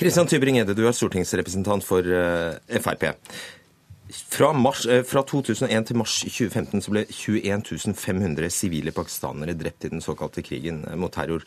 Kristian 0.00 0.26
Tybring-Edde, 0.26 0.74
du 0.74 0.86
er 0.88 0.96
stortingsrepresentant 0.96 1.86
for 1.86 2.02
eh, 2.02 2.80
Frp. 2.82 3.12
Fra, 4.12 4.52
mars, 4.52 4.84
eh, 4.86 5.02
fra, 5.08 5.22
2001 5.24 5.86
til 5.88 5.96
mars 5.96 6.18
2015 6.20 6.84
så 6.84 6.92
ble 6.92 7.06
21 7.08 7.94
500 7.96 8.52
sivile 8.52 8.92
pakistanere 8.92 9.56
drept 9.56 9.86
i 9.86 9.92
den 9.94 10.04
såkalte 10.04 10.44
krigen 10.44 10.82
eh, 10.84 10.98
mot 11.00 11.12
terror. 11.14 11.46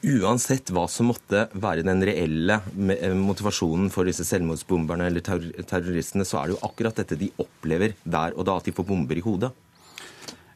Uansett 0.00 0.70
hva 0.72 0.86
som 0.88 1.10
måtte 1.10 1.48
være 1.52 1.84
den 1.84 2.04
reelle 2.06 2.60
eh, 2.94 3.16
motivasjonen 3.18 3.90
for 3.92 4.08
disse 4.08 4.24
selvmordsbomberne 4.28 5.10
eller 5.10 5.24
terroristene, 5.24 6.24
så 6.24 6.40
er 6.40 6.48
det 6.48 6.56
jo 6.56 6.62
akkurat 6.70 7.02
dette 7.02 7.18
de 7.18 7.32
opplever 7.42 7.96
der 8.04 8.38
og 8.38 8.46
da, 8.46 8.60
at 8.60 8.70
de 8.70 8.76
får 8.76 8.86
bomber 8.92 9.18
i 9.18 9.26
hodet. 9.26 9.50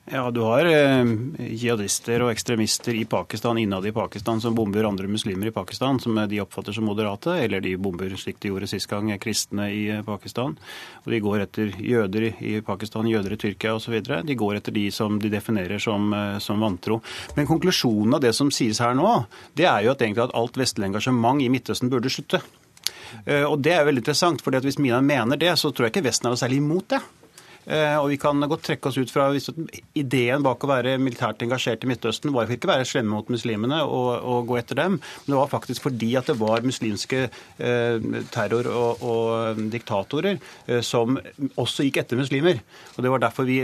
Ja, 0.04 0.30
Du 0.30 0.40
har 0.44 0.66
eh, 0.68 1.04
jihadister 1.48 2.20
og 2.26 2.28
ekstremister 2.34 2.92
i 2.92 3.06
Pakistan, 3.08 3.56
innad 3.58 3.86
i 3.88 3.92
Pakistan 3.92 4.40
som 4.40 4.54
bomber 4.54 4.84
andre 4.84 5.08
muslimer 5.08 5.48
i 5.48 5.52
Pakistan, 5.54 5.96
som 6.00 6.18
de 6.28 6.40
oppfatter 6.42 6.76
som 6.76 6.84
moderate, 6.84 7.32
eller 7.40 7.64
de 7.64 7.72
bomber 7.80 8.12
slik 8.20 8.36
de 8.42 8.50
gjorde 8.52 8.68
sist 8.68 8.90
gang, 8.90 9.08
kristne 9.18 9.70
i 9.72 9.86
eh, 9.94 10.02
Pakistan. 10.04 10.58
Og 11.06 11.08
De 11.08 11.22
går 11.24 11.46
etter 11.46 11.72
jøder 11.80 12.28
i 12.36 12.58
Pakistan, 12.60 13.08
jøder 13.08 13.32
i 13.32 13.40
Tyrkia 13.46 13.72
osv. 13.78 13.96
De 14.04 14.36
går 14.36 14.60
etter 14.60 14.76
de 14.76 14.84
som 14.92 15.16
de 15.16 15.32
definerer 15.32 15.80
som, 15.80 16.12
eh, 16.12 16.36
som 16.38 16.60
vantro. 16.60 17.00
Men 17.38 17.48
konklusjonen 17.48 18.20
av 18.20 18.26
det 18.26 18.36
som 18.36 18.52
sies 18.52 18.84
her 18.84 18.92
nå, 18.92 19.16
det 19.56 19.64
er 19.64 19.88
jo 19.88 19.96
at, 19.96 20.04
egentlig 20.04 20.28
at 20.28 20.36
alt 20.36 20.60
vestlig 20.60 20.90
engasjement 20.92 21.40
i 21.40 21.48
Midtøsten 21.48 21.88
burde 21.88 22.12
slutte. 22.12 22.44
Eh, 23.24 23.48
og 23.48 23.62
Det 23.64 23.72
er 23.72 23.88
veldig 23.88 24.04
interessant, 24.04 24.44
for 24.44 24.52
hvis 24.52 24.78
Mina 24.78 25.00
mener 25.00 25.40
det, 25.40 25.56
så 25.56 25.72
tror 25.72 25.88
jeg 25.88 25.96
ikke 25.96 26.10
Vesten 26.12 26.28
er 26.28 26.36
noe 26.36 26.44
særlig 26.44 26.60
imot 26.60 26.92
det. 26.92 27.04
Eh, 27.64 27.96
og 27.96 28.10
vi 28.12 28.18
kan 28.20 28.40
godt 28.48 28.66
trekke 28.68 28.90
oss 28.90 28.98
ut 29.00 29.12
fra 29.12 29.30
ideen 29.96 30.44
bak 30.44 30.64
å 30.64 30.70
være 30.70 30.96
militært 31.00 31.42
engasjert 31.46 31.84
i 31.84 31.88
Midtøsten 31.88 32.32
var 32.34 32.50
ikke 32.52 32.68
å 32.68 32.72
være 32.74 32.88
slemme 32.88 33.14
mot 33.14 33.30
muslimene 33.32 33.80
og, 33.84 34.10
og, 34.20 34.40
gå 34.48 34.58
etter 34.60 34.76
dem, 34.76 34.98
men 34.98 35.32
det 35.32 35.38
var 35.38 35.52
faktisk 35.52 35.86
fordi 35.86 36.10
at 36.20 36.28
det 36.28 36.36
var 36.40 36.64
muslimske 36.66 37.22
eh, 37.24 38.08
terror- 38.34 38.68
og, 38.68 39.04
og 39.04 39.62
diktatorer 39.72 40.36
eh, 40.36 40.82
som 40.84 41.16
også 41.60 41.86
gikk 41.86 42.02
etter 42.02 42.20
muslimer. 42.20 42.60
Og 42.94 43.04
Det 43.04 43.12
var 43.12 43.24
derfor 43.24 43.48
vi 43.48 43.58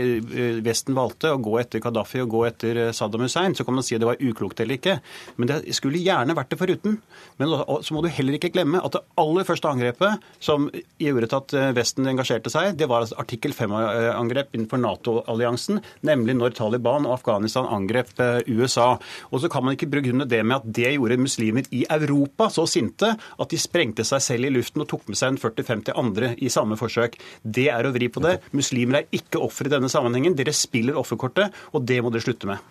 Vesten 0.65 0.97
valgte 0.97 1.33
å 1.35 1.41
gå 1.41 1.57
etter 1.61 1.83
Gaddafi 1.83 2.23
og 2.23 2.31
gå 2.33 2.43
etter 2.47 2.79
Saddam 2.95 3.25
Hussein. 3.25 3.53
Så 3.57 3.65
kan 3.67 3.75
man 3.75 3.85
si 3.85 3.95
at 3.95 4.01
det 4.01 4.09
var 4.09 4.21
uklokt 4.21 4.59
eller 4.63 4.79
ikke, 4.79 4.97
men 5.37 5.49
det 5.49 5.59
skulle 5.77 6.01
gjerne 6.01 6.35
vært 6.37 6.53
det 6.53 6.59
foruten. 6.59 6.97
Men 7.41 7.53
så 7.85 7.95
må 7.95 8.03
du 8.03 8.09
heller 8.11 8.37
ikke 8.37 8.51
glemme 8.53 8.81
at 8.81 8.95
det 8.95 9.03
aller 9.21 9.47
første 9.47 9.69
angrepet 9.69 10.25
som 10.43 10.69
gjorde 11.01 11.29
at 11.37 11.55
Vesten 11.77 12.09
engasjerte 12.09 12.51
seg, 12.53 12.73
det 12.79 12.89
var 12.89 13.05
altså 13.05 13.19
artikkel 13.21 13.53
5 13.55 13.75
terrorangrep 13.91 14.55
innenfor 14.55 14.77
Nato-alliansen, 14.81 15.79
nemlig 16.01 16.35
når 16.37 16.55
Taliban 16.57 17.05
og 17.07 17.19
Afghanistan 17.19 17.67
angrep 17.69 18.13
eh, 18.19 18.41
USA. 18.47 18.95
Og 19.31 19.41
så 19.41 19.49
kan 19.51 19.65
man 19.65 19.75
ikke 19.75 19.89
begrunne 19.91 20.27
det 20.29 20.43
med 20.45 20.59
at 20.59 20.67
det 20.79 20.93
gjorde 20.95 21.19
muslimer 21.21 21.67
i 21.71 21.83
Europa 21.89 22.49
så 22.53 22.65
sinte 22.69 23.13
at 23.15 23.51
de 23.51 23.59
sprengte 23.59 24.05
seg 24.07 24.23
selv 24.23 24.49
i 24.49 24.53
luften 24.53 24.83
og 24.83 24.89
tok 24.91 25.07
med 25.09 25.19
seg 25.19 25.33
en 25.33 25.41
40-50 25.41 25.97
andre 25.97 26.33
i 26.37 26.51
samme 26.51 26.77
forsøk. 26.79 27.17
Det 27.43 27.69
er 27.71 27.87
å 27.87 27.93
vri 27.95 28.09
på 28.11 28.23
det. 28.23 28.39
Muslimer 28.57 29.01
er 29.01 29.15
ikke 29.15 29.41
ofre 29.41 29.69
i 29.69 29.73
denne 29.75 29.91
sammenhengen. 29.91 30.37
Dere 30.37 30.55
spiller 30.55 30.99
offerkortet, 30.99 31.51
og 31.75 31.85
det 31.87 32.01
må 32.03 32.13
dere 32.13 32.25
slutte 32.25 32.49
med. 32.49 32.61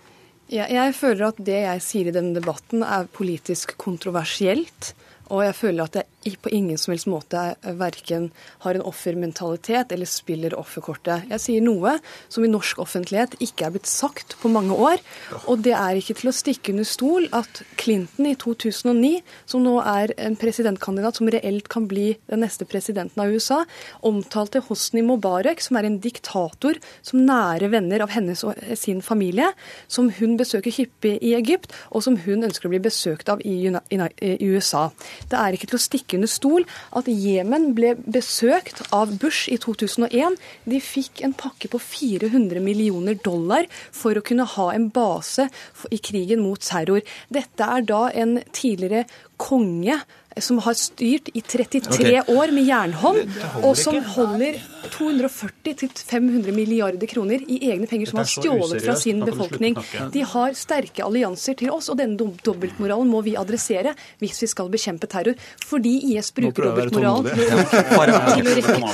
Ja, 0.51 0.65
jeg 0.67 0.97
føler 0.99 1.29
at 1.29 1.39
det 1.47 1.61
jeg 1.63 1.83
sier 1.85 2.09
i 2.11 2.15
denne 2.15 2.35
debatten 2.35 2.83
er 2.83 3.07
politisk 3.15 3.77
kontroversielt. 3.79 4.95
Og 5.31 5.45
jeg 5.45 5.55
føler 5.55 5.87
at 5.87 5.97
jeg 6.01 6.37
på 6.43 6.51
ingen 6.53 6.77
som 6.81 6.93
helst 6.93 7.09
måte 7.09 7.41
verken 7.79 8.27
har 8.65 8.77
en 8.77 8.85
offermentalitet 8.85 9.93
eller 9.95 10.09
spiller 10.09 10.57
offerkortet. 10.59 11.29
Jeg 11.31 11.43
sier 11.43 11.65
noe 11.65 11.95
som 12.29 12.45
i 12.45 12.51
norsk 12.51 12.81
offentlighet 12.83 13.37
ikke 13.41 13.69
er 13.69 13.75
blitt 13.75 13.89
sagt 13.89 14.35
på 14.43 14.51
mange 14.53 14.75
år. 14.75 15.01
Og 15.47 15.63
det 15.65 15.73
er 15.79 16.01
ikke 16.01 16.19
til 16.19 16.33
å 16.33 16.35
stikke 16.35 16.75
under 16.75 16.89
stol 16.89 17.29
at 17.37 17.63
Clinton 17.81 18.29
i 18.29 18.35
2009, 18.41 19.13
som 19.49 19.65
nå 19.65 19.77
er 19.81 20.13
en 20.21 20.37
presidentkandidat 20.41 21.21
som 21.21 21.31
reelt 21.33 21.71
kan 21.73 21.87
bli 21.91 22.11
den 22.31 22.45
neste 22.45 22.67
presidenten 22.69 23.23
av 23.23 23.33
USA, 23.33 23.63
omtalte 24.07 24.65
Hosni 24.67 25.05
Mubarak, 25.07 25.63
som 25.65 25.79
er 25.81 25.89
en 25.89 26.01
diktator, 26.03 26.77
som 27.07 27.25
nære 27.25 27.71
venner 27.73 28.05
av 28.05 28.13
hennes 28.13 28.45
og 28.45 28.59
sin 28.77 29.01
familie, 29.05 29.53
som 29.89 30.11
hun 30.19 30.37
besøker 30.41 30.75
hyppig 30.75 31.17
i 31.23 31.33
Egypt, 31.39 31.73
og 31.95 32.05
som 32.05 32.19
hun 32.27 32.45
ønsker 32.51 32.69
å 32.69 32.75
bli 32.75 32.83
besøkt 32.91 33.31
av 33.33 33.41
i 33.47 33.71
USA. 33.71 34.91
Det 35.29 35.39
er 35.39 35.57
ikke 35.57 35.71
til 35.71 35.79
å 35.79 35.83
stikke 35.83 36.19
under 36.19 36.31
stol 36.31 36.67
at 36.97 37.11
Jemen 37.11 37.71
ble 37.77 37.95
besøkt 38.01 38.83
av 38.95 39.13
Bush 39.21 39.51
i 39.53 39.59
2001. 39.61 40.39
De 40.71 40.81
fikk 40.83 41.25
en 41.27 41.35
pakke 41.37 41.71
på 41.73 41.81
400 41.83 42.63
millioner 42.65 43.19
dollar 43.21 43.69
for 43.73 44.17
å 44.17 44.25
kunne 44.25 44.49
ha 44.57 44.71
en 44.75 44.89
base 44.95 45.49
i 45.91 46.01
krigen 46.01 46.45
mot 46.45 46.61
terror. 46.63 47.05
Dette 47.29 47.69
er 47.77 47.87
da 47.87 48.07
en 48.11 48.39
tidligere 48.55 49.07
konge 49.41 50.01
som 50.39 50.61
har 50.63 50.77
styrt 50.79 51.31
i 51.35 51.43
33 51.43 51.91
okay. 51.91 52.21
år 52.37 52.53
med 52.55 52.69
jernhånd, 52.69 53.41
og 53.65 53.75
som 53.79 53.99
holder 54.15 54.61
240-500 54.89 56.53
milliarder 56.53 57.07
kroner 57.07 57.43
i 57.47 57.59
egne 57.71 57.87
penger 57.87 58.11
som 58.11 58.21
har 58.21 58.29
stjålet 58.31 58.85
fra 58.85 58.97
sin 58.97 59.25
befolkning. 59.25 59.77
De 60.13 60.25
har 60.33 60.55
sterke 60.59 61.05
allianser 61.05 61.59
til 61.61 61.73
oss, 61.75 61.91
og 61.93 61.99
denne 62.01 62.17
dobbeltmoralen 62.19 63.11
må 63.11 63.23
vi 63.27 63.37
adressere 63.39 63.95
hvis 64.21 64.43
vi 64.45 64.51
skal 64.51 64.71
bekjempe 64.73 65.09
terror. 65.11 65.39
Fordi 65.67 65.93
IS 66.13 66.33
bruker 66.37 66.71
dobbeltmoralen 66.71 67.29
til, 67.31 67.45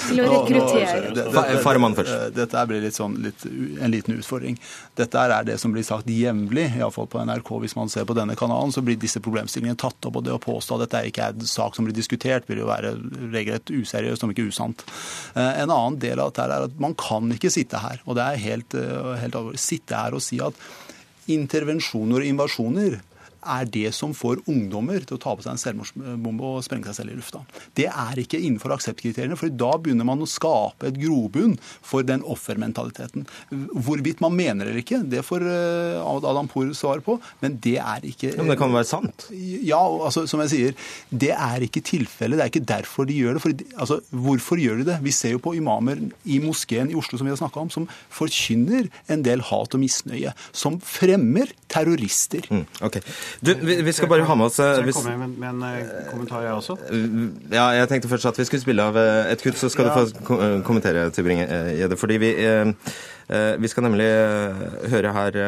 til, 0.08 0.22
å 0.22 0.30
rekruttere. 0.34 1.60
Farman 1.64 1.96
først. 1.98 2.34
Dette 2.36 2.66
blir 2.70 2.84
litt 2.84 2.98
sånn, 2.98 3.18
litt, 3.24 3.46
en 3.46 3.92
liten 3.92 4.16
utfordring. 4.18 4.58
Dette 4.98 5.26
er 5.26 5.46
det 5.46 5.58
som 5.62 5.74
blir 5.74 5.86
sagt 5.86 6.10
jevnlig, 6.10 6.68
iallfall 6.78 7.08
på 7.10 7.22
NRK. 7.26 7.52
Hvis 7.64 7.76
man 7.78 7.92
ser 7.92 8.06
på 8.08 8.16
denne 8.16 8.36
kanalen, 8.38 8.74
så 8.74 8.82
blir 8.84 8.98
disse 9.00 9.22
problemstillingene 9.24 9.78
tatt 9.80 10.08
opp. 10.08 10.20
og 10.20 10.26
det 10.26 10.34
å 10.34 10.42
påstå 10.42 10.78
at 10.78 10.86
dette 10.86 11.04
ikke 11.10 11.30
er 11.30 11.36
en 11.36 11.50
sak 11.50 11.76
som 11.76 11.86
blir 11.86 11.96
diskutert, 11.96 12.48
vil 12.50 12.62
jo 12.64 12.70
være 12.70 12.94
regelrett 13.32 13.72
useriøst, 13.72 14.24
om 14.24 14.32
ikke 14.32 14.48
usant. 14.50 14.84
Eh, 15.36 15.62
en 15.62 15.72
annen 15.76 15.98
del 16.02 16.22
av 16.22 16.32
dette 16.32 16.46
er 16.46 16.66
at 16.68 16.78
man 16.82 16.96
kan 16.98 17.30
ikke 17.34 17.52
sitte 17.52 17.80
her, 17.82 18.00
og 18.06 18.18
det 18.18 18.24
er 18.24 18.44
helt, 18.44 18.76
eh, 18.78 19.12
helt 19.22 19.38
alvorlig, 19.38 19.62
sitte 19.62 19.98
her 19.98 20.16
og 20.16 20.24
si 20.24 20.40
at 20.42 20.56
intervensjoner 21.32 22.22
og 22.22 22.30
invasjoner 22.30 23.00
er 23.46 23.68
det 23.72 23.90
som 23.96 24.14
får 24.16 24.42
ungdommer 24.50 25.04
til 25.06 25.18
å 25.18 25.22
ta 25.22 25.34
på 25.36 25.44
seg 25.44 25.54
en 25.54 25.62
selvmordsbombe 25.62 26.50
og 26.50 26.64
sprenge 26.66 26.90
seg 26.90 27.00
selv 27.00 27.14
i 27.14 27.18
lufta. 27.18 27.42
Det 27.78 27.88
er 27.90 28.20
ikke 28.22 28.40
innenfor 28.40 28.74
akseptkriteriene, 28.76 29.38
for 29.38 29.52
da 29.52 29.72
begynner 29.80 30.08
man 30.08 30.24
å 30.24 30.28
skape 30.30 30.90
et 30.90 31.00
grobunn 31.00 31.56
for 31.84 32.06
den 32.06 32.24
offermentaliteten. 32.26 33.26
Hvorvidt 33.72 34.22
man 34.24 34.36
mener 34.36 34.68
eller 34.68 34.82
ikke, 34.82 35.02
det 35.06 35.24
får 35.26 35.46
eh, 35.46 36.00
Adam 36.02 36.50
Poor 36.50 36.72
svar 36.76 37.02
på, 37.04 37.18
men 37.42 37.58
det 37.62 37.76
er 37.82 38.06
ikke 38.08 38.34
Men 38.36 38.52
det 38.52 38.58
kan 38.60 38.74
være 38.74 38.88
sant? 38.88 39.28
Ja, 39.32 39.80
altså, 39.80 40.26
som 40.30 40.42
jeg 40.44 40.52
sier, 40.52 40.88
det 41.10 41.32
er 41.34 41.64
ikke 41.66 41.84
tilfellet. 41.86 42.38
Det 42.38 42.44
er 42.44 42.52
ikke 42.52 42.66
derfor 42.68 43.08
de 43.08 43.16
gjør 43.18 43.36
det. 43.38 43.44
For, 43.44 43.64
altså, 43.76 44.00
hvorfor 44.10 44.60
gjør 44.60 44.82
de 44.82 44.88
det? 44.90 44.98
Vi 45.04 45.14
ser 45.14 45.36
jo 45.36 45.42
på 45.42 45.54
imamer 45.58 46.00
i 46.24 46.40
moskeen 46.42 46.90
i 46.92 46.98
Oslo 46.98 47.18
som 47.18 47.28
vi 47.28 47.34
har 47.34 47.40
snakka 47.40 47.62
om, 47.62 47.72
som 47.72 47.88
forkynner 48.14 48.90
en 49.12 49.24
del 49.26 49.44
hat 49.50 49.76
og 49.76 49.82
misnøye. 49.82 50.34
Som 50.56 50.80
fremmer 50.84 51.52
terrorister. 51.68 52.46
Mm, 52.50 52.64
okay. 52.80 53.02
Du, 53.40 53.54
vi, 53.54 53.82
vi, 53.82 53.92
skal 53.92 54.08
bare 54.08 54.26
ha 54.26 54.34
med 54.38 54.48
oss 54.48 54.58
Skal 54.60 54.86
jeg 54.86 54.94
komme 54.94 55.16
med, 55.18 55.34
med 55.40 55.48
en 55.50 55.64
eh, 55.66 56.06
kommentar, 56.10 56.44
jeg 56.46 56.54
også? 56.54 56.78
Ja, 57.52 57.68
jeg 57.76 57.90
tenkte 57.90 58.10
først 58.10 58.30
at 58.30 58.38
vi 58.38 58.46
skulle 58.48 58.62
spille 58.62 58.86
av 58.86 58.98
eh, 59.00 59.32
et 59.32 59.42
kutt, 59.42 59.58
så 59.58 59.70
skal 59.72 59.90
ja. 59.90 59.96
du 59.96 60.22
få 60.22 60.38
eh, 60.38 60.56
kommentere, 60.66 61.08
Tybring-Gjedde. 61.14 61.98
Fordi 61.98 62.18
vi, 62.22 62.32
vi 63.58 63.70
skal 63.70 63.86
nemlig 63.88 64.08
høre 64.92 65.12
her 65.16 65.38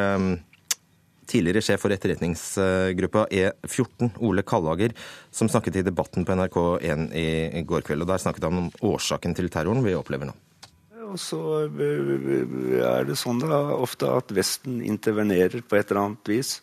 tidligere 1.29 1.61
sjef 1.63 1.83
for 1.85 1.93
etterretningsgruppa 1.93 3.27
E14, 3.29 4.15
Ole 4.25 4.43
Kallager, 4.49 4.95
som 5.31 5.51
snakket 5.53 5.83
i 5.83 5.87
debatten 5.87 6.25
på 6.25 6.35
NRK1 6.41 7.09
i 7.13 7.65
går 7.69 7.85
kveld. 7.87 8.07
og 8.07 8.13
Der 8.15 8.23
snakket 8.25 8.49
han 8.49 8.65
om 8.65 8.71
årsaken 8.81 9.37
til 9.37 9.53
terroren 9.53 9.85
vi 9.85 9.97
opplever 9.99 10.31
nå. 10.31 10.37
Og 11.09 11.19
så 11.21 11.41
er 11.65 13.09
det 13.09 13.17
sånn 13.19 13.41
da, 13.43 13.63
ofte 13.79 14.11
at 14.21 14.33
Vesten 14.37 14.83
intervenerer 14.85 15.65
på 15.65 15.79
et 15.79 15.91
eller 15.91 16.05
annet 16.05 16.33
vis. 16.37 16.59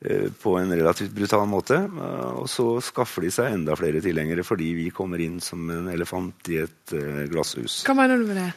Eh, 0.00 0.28
på 0.42 0.58
en 0.58 0.72
relativt 0.72 1.14
brutal 1.16 1.46
måte. 1.48 1.78
Eh, 1.80 2.32
og 2.42 2.48
så 2.52 2.66
skaffer 2.84 3.24
de 3.24 3.32
seg 3.32 3.54
enda 3.54 3.76
flere 3.80 4.02
tilhengere 4.04 4.44
fordi 4.44 4.74
vi 4.76 4.90
kommer 4.92 5.22
inn 5.24 5.38
som 5.40 5.62
en 5.72 5.88
elefant 5.88 6.50
i 6.52 6.60
et 6.66 6.92
eh, 6.92 7.22
glasshus. 7.32 7.80
Hva 7.88 7.96
mener 7.96 8.20
du 8.20 8.28
med 8.28 8.42
det? 8.42 8.50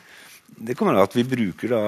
Det 0.49 0.75
kommer 0.75 0.97
av 0.97 1.05
at 1.05 1.13
vi 1.15 1.23
bruker 1.29 1.71
da 1.71 1.81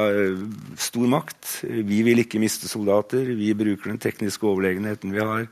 stor 0.80 1.08
makt. 1.10 1.66
Vi 1.66 1.98
vil 2.06 2.22
ikke 2.22 2.40
miste 2.40 2.70
soldater. 2.70 3.26
Vi 3.36 3.50
bruker 3.58 3.90
den 3.90 4.00
tekniske 4.00 4.46
overlegenheten 4.48 5.12
vi 5.12 5.20
har. 5.20 5.48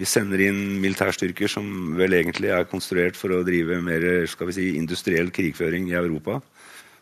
Vi 0.00 0.08
sender 0.08 0.40
inn 0.46 0.80
militærstyrker 0.82 1.52
som 1.52 1.92
vel 1.94 2.16
egentlig 2.16 2.50
er 2.56 2.66
konstruert 2.66 3.20
for 3.20 3.36
å 3.36 3.44
drive 3.46 3.78
mer 3.84 4.24
skal 4.32 4.48
vi 4.48 4.56
si, 4.56 4.66
industriell 4.80 5.28
krigføring 5.30 5.92
i 5.92 5.98
Europa. 6.00 6.40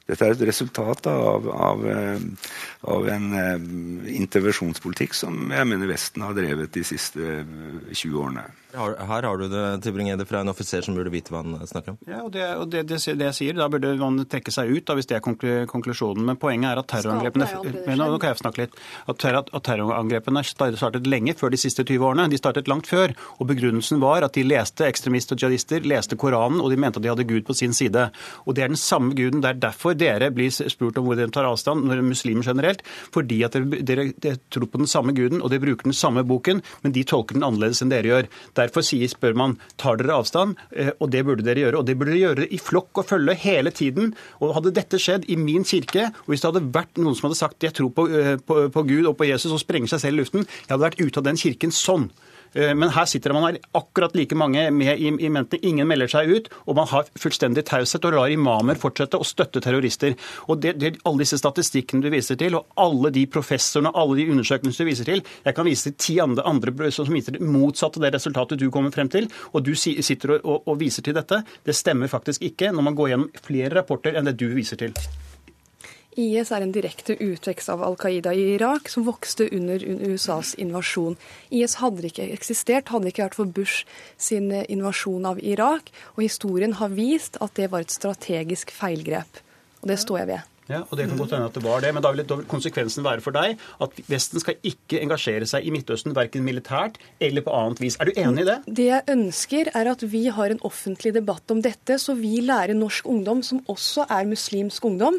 Dette 0.08 0.26
er 0.26 0.34
et 0.34 0.46
resultat 0.48 1.06
av, 1.10 1.46
av, 1.52 1.84
av 2.90 3.08
en 3.12 3.28
intervensjonspolitikk 4.10 5.14
som 5.14 5.52
jeg 5.54 5.68
mener 5.70 5.90
Vesten 5.90 6.24
har 6.26 6.34
drevet 6.36 6.74
de 6.74 6.82
siste 6.86 7.42
20 7.92 8.18
årene. 8.18 8.48
Her, 8.72 8.94
her 9.04 9.26
har 9.28 9.36
du 9.38 9.48
det 9.52 9.62
til 9.84 9.92
Bringede 9.92 10.24
fra 10.28 10.40
en 10.40 10.50
offiser 10.52 10.84
som 10.84 10.96
burde 10.96 11.12
vite 11.12 11.32
hva 11.32 11.42
han 11.44 11.66
snakker 11.68 11.92
om. 11.92 11.98
Ja, 12.08 12.22
og 12.24 12.30
det, 12.32 12.44
og 12.56 12.70
det, 12.72 12.84
det, 12.88 12.98
det 13.18 13.28
jeg 13.28 13.36
sier, 13.36 13.58
Da 13.58 13.68
burde 13.72 13.92
man 14.00 14.22
trekke 14.24 14.54
seg 14.54 14.70
ut 14.72 14.86
da, 14.88 14.96
hvis 14.96 15.08
det 15.10 15.18
er 15.18 15.66
konklusjonen. 15.68 16.24
Men 16.28 16.38
poenget 16.40 16.72
er 16.72 16.80
at 16.80 16.88
terrorangrepene 16.90 17.48
men 17.86 18.00
nå 18.00 18.08
kan 18.20 18.32
jeg 18.32 18.40
snakke 18.40 18.64
litt, 18.64 18.78
at, 19.06 19.18
terror, 19.20 19.48
at 19.52 19.64
terrorangrepene 19.66 20.42
startet 20.46 21.08
lenge 21.10 21.34
før 21.38 21.52
de 21.52 21.60
siste 21.60 21.84
20 21.84 22.06
årene. 22.08 22.28
De 22.32 22.40
startet 22.40 22.70
langt 22.70 22.88
før. 22.88 23.12
og 23.38 23.48
Begrunnelsen 23.50 24.00
var 24.02 24.24
at 24.24 24.36
de 24.38 24.44
leste 24.46 24.86
ekstremister 24.88 25.36
og 25.36 25.44
jihadister, 25.44 25.84
leste 25.84 26.16
Koranen, 26.16 26.62
og 26.62 26.72
de 26.72 26.80
mente 26.80 27.00
at 27.00 27.04
de 27.04 27.12
hadde 27.12 27.28
Gud 27.28 27.44
på 27.48 27.56
sin 27.58 27.76
side. 27.76 28.08
Og 28.46 28.56
Det 28.56 28.64
er 28.64 28.72
den 28.72 28.80
samme 28.80 29.14
guden. 29.18 29.42
Det 29.42 29.50
er 29.50 29.60
derfor 29.66 29.96
dere 29.98 30.30
blir 30.32 30.52
spurt 30.52 30.98
om 30.98 31.08
hvor 31.08 31.18
dere 31.18 31.32
tar 31.34 31.48
avstand, 31.48 31.84
når 31.88 32.04
muslimer 32.06 32.46
generelt. 32.46 32.82
Fordi 33.12 33.42
at 33.44 33.56
dere, 33.56 33.82
dere, 33.82 34.08
dere 34.16 34.40
tror 34.50 34.70
på 34.70 34.80
den 34.80 34.90
samme 34.90 35.12
guden, 35.16 35.42
og 35.42 35.52
dere 35.52 35.64
bruker 35.66 35.90
den 35.90 35.96
samme 35.96 36.24
boken, 36.24 36.62
men 36.82 36.96
de 36.96 37.04
tolker 37.04 37.36
den 37.36 37.46
annerledes 37.46 37.82
enn 37.84 37.92
dere 37.92 38.08
gjør. 38.08 38.32
Derfor 38.62 38.86
sier, 38.86 39.10
spør 39.10 39.36
man 39.38 39.56
tar 39.80 39.98
dere 40.00 40.16
avstand, 40.20 40.58
eh, 40.76 40.92
og 40.98 41.10
det 41.12 41.24
burde 41.26 41.46
dere 41.46 41.66
gjøre. 41.66 41.82
Og 41.82 41.88
det 41.88 41.96
burde 41.98 42.14
dere 42.14 42.24
gjøre 42.32 42.48
i 42.48 42.60
flokk 42.62 43.02
og 43.02 43.08
følge 43.08 43.36
hele 43.44 43.74
tiden. 43.74 44.12
Og 44.40 44.54
hadde 44.56 44.74
dette 44.76 45.00
skjedd 45.02 45.28
i 45.32 45.38
min 45.40 45.66
kirke, 45.68 46.10
og 46.24 46.32
hvis 46.32 46.44
det 46.44 46.52
hadde 46.52 46.66
vært 46.74 47.00
noen 47.02 47.18
som 47.18 47.28
hadde 47.28 47.40
sagt 47.40 47.66
jeg 47.66 47.76
tror 47.78 47.92
på, 47.94 48.08
eh, 48.08 48.36
på, 48.38 48.66
på 48.72 48.86
Gud 48.88 49.10
og 49.10 49.16
på 49.18 49.28
Jesus 49.30 49.52
og 49.52 49.62
sprenger 49.62 49.92
seg 49.92 50.06
selv 50.06 50.18
i 50.18 50.22
luften, 50.22 50.46
jeg 50.46 50.74
hadde 50.74 50.86
vært 50.86 51.02
ute 51.02 51.20
av 51.20 51.28
den 51.28 51.40
kirken 51.40 51.74
sånn. 51.74 52.10
Eh, 52.54 52.74
men 52.74 52.92
her 52.92 53.06
sitter 53.08 53.32
man 53.32 53.46
her 53.46 53.58
akkurat 53.78 54.16
like 54.16 54.36
mange 54.38 54.68
med 54.70 54.98
i, 54.98 55.08
i 55.08 55.30
mente. 55.32 55.60
Ingen 55.66 55.88
melder 55.88 56.10
seg 56.12 56.30
ut, 56.30 56.50
og 56.66 56.76
man 56.78 56.88
har 56.90 57.08
fullstendig 57.18 57.64
taushet 57.68 58.04
og 58.08 58.16
lar 58.16 58.32
imamer 58.32 58.80
fortsette 58.80 59.20
å 59.20 59.26
støtte 59.26 59.62
terrorister. 59.64 60.16
Og 60.48 60.60
det, 60.62 60.76
det, 60.80 60.94
Alle 61.08 61.24
disse 61.24 61.40
statistikkene 61.40 62.04
du 62.04 62.10
viser 62.12 62.38
til, 62.40 62.58
og 62.58 62.68
alle 62.80 63.12
de 63.14 63.24
professorene 63.30 63.92
alle 63.98 64.20
de 64.20 64.28
undersøkelsene 64.32 64.86
du 64.86 64.90
viser 64.90 65.08
til 65.08 65.20
Jeg 65.44 65.56
kan 65.56 65.66
vise 65.66 65.90
til 65.90 65.98
ti 65.98 66.18
andre, 66.22 66.44
andre 66.48 66.90
som 66.94 67.10
viser 67.12 67.36
det 67.36 67.44
motsatte 67.44 68.02
det 68.02 68.12
resultatet 68.14 68.60
du 68.60 68.68
kommer 68.70 68.94
frem 68.94 69.10
til, 69.12 69.28
og 69.52 69.64
du 69.66 69.74
sitter 69.76 70.36
og, 70.36 70.46
og, 70.46 70.72
og 70.72 70.80
viser 70.80 71.04
til 71.06 71.16
dette. 71.16 71.42
Det 71.64 71.76
stemmer 71.76 72.10
faktisk 72.12 72.44
ikke 72.46 72.72
når 72.72 72.88
man 72.90 72.98
går 72.98 73.12
gjennom 73.12 73.44
flere 73.44 73.76
rapporter 73.80 74.18
enn 74.18 74.28
det 74.28 74.38
du 74.40 74.48
viser 74.54 74.80
til. 74.80 74.96
IS 76.18 76.52
er 76.52 76.64
en 76.64 76.74
direkte 76.74 77.16
utvekst 77.16 77.70
av 77.72 77.82
Al 77.84 77.96
Qaida 78.00 78.34
i 78.36 78.52
Irak, 78.56 78.90
som 78.92 79.06
vokste 79.06 79.48
under 79.54 79.80
USAs 79.80 80.54
invasjon. 80.60 81.16
IS 81.50 81.78
hadde 81.80 82.06
ikke 82.08 82.28
eksistert, 82.34 82.92
hadde 82.92 83.12
ikke 83.12 83.26
vært 83.26 83.38
for 83.38 83.48
Bush 83.48 83.86
sin 84.20 84.50
eh, 84.52 84.66
invasjon 84.72 85.28
av 85.28 85.40
Irak. 85.40 85.92
Og 86.16 86.26
historien 86.26 86.76
har 86.80 86.92
vist 86.92 87.40
at 87.40 87.56
det 87.56 87.70
var 87.72 87.86
et 87.86 87.94
strategisk 87.94 88.74
feilgrep. 88.76 89.44
Og 89.82 89.92
det 89.92 90.00
står 90.02 90.22
jeg 90.22 90.34
ved. 90.34 90.48
Ja, 90.70 90.84
og 90.86 90.96
Det 90.96 91.08
kan 91.08 91.18
godt 91.18 91.32
hende 91.34 91.48
at 91.50 91.56
det 91.58 91.62
var 91.64 91.80
det, 91.82 91.90
men 91.92 92.04
da 92.04 92.12
vil, 92.14 92.24
konsekvensen 92.48 93.04
være 93.04 93.20
for 93.24 93.34
deg 93.34 93.58
at 93.82 93.96
Vesten 94.08 94.40
skal 94.40 94.60
ikke 94.62 95.00
engasjere 95.02 95.46
seg 95.48 95.66
i 95.66 95.72
Midtøsten, 95.74 96.14
verken 96.16 96.46
militært 96.46 97.00
eller 97.20 97.42
på 97.44 97.54
annet 97.56 97.82
vis. 97.82 97.98
Er 97.98 98.08
du 98.08 98.12
enig 98.14 98.44
i 98.44 98.48
det? 98.48 98.58
Det 98.78 98.86
jeg 98.86 99.08
ønsker, 99.10 99.72
er 99.74 99.90
at 99.90 100.04
vi 100.14 100.28
har 100.32 100.54
en 100.54 100.62
offentlig 100.62 101.12
debatt 101.18 101.50
om 101.50 101.60
dette, 101.64 101.98
så 101.98 102.14
vi 102.18 102.38
lærer 102.46 102.78
norsk 102.78 103.10
ungdom, 103.10 103.42
som 103.42 103.64
også 103.72 104.06
er 104.08 104.30
muslimsk 104.30 104.86
ungdom, 104.86 105.18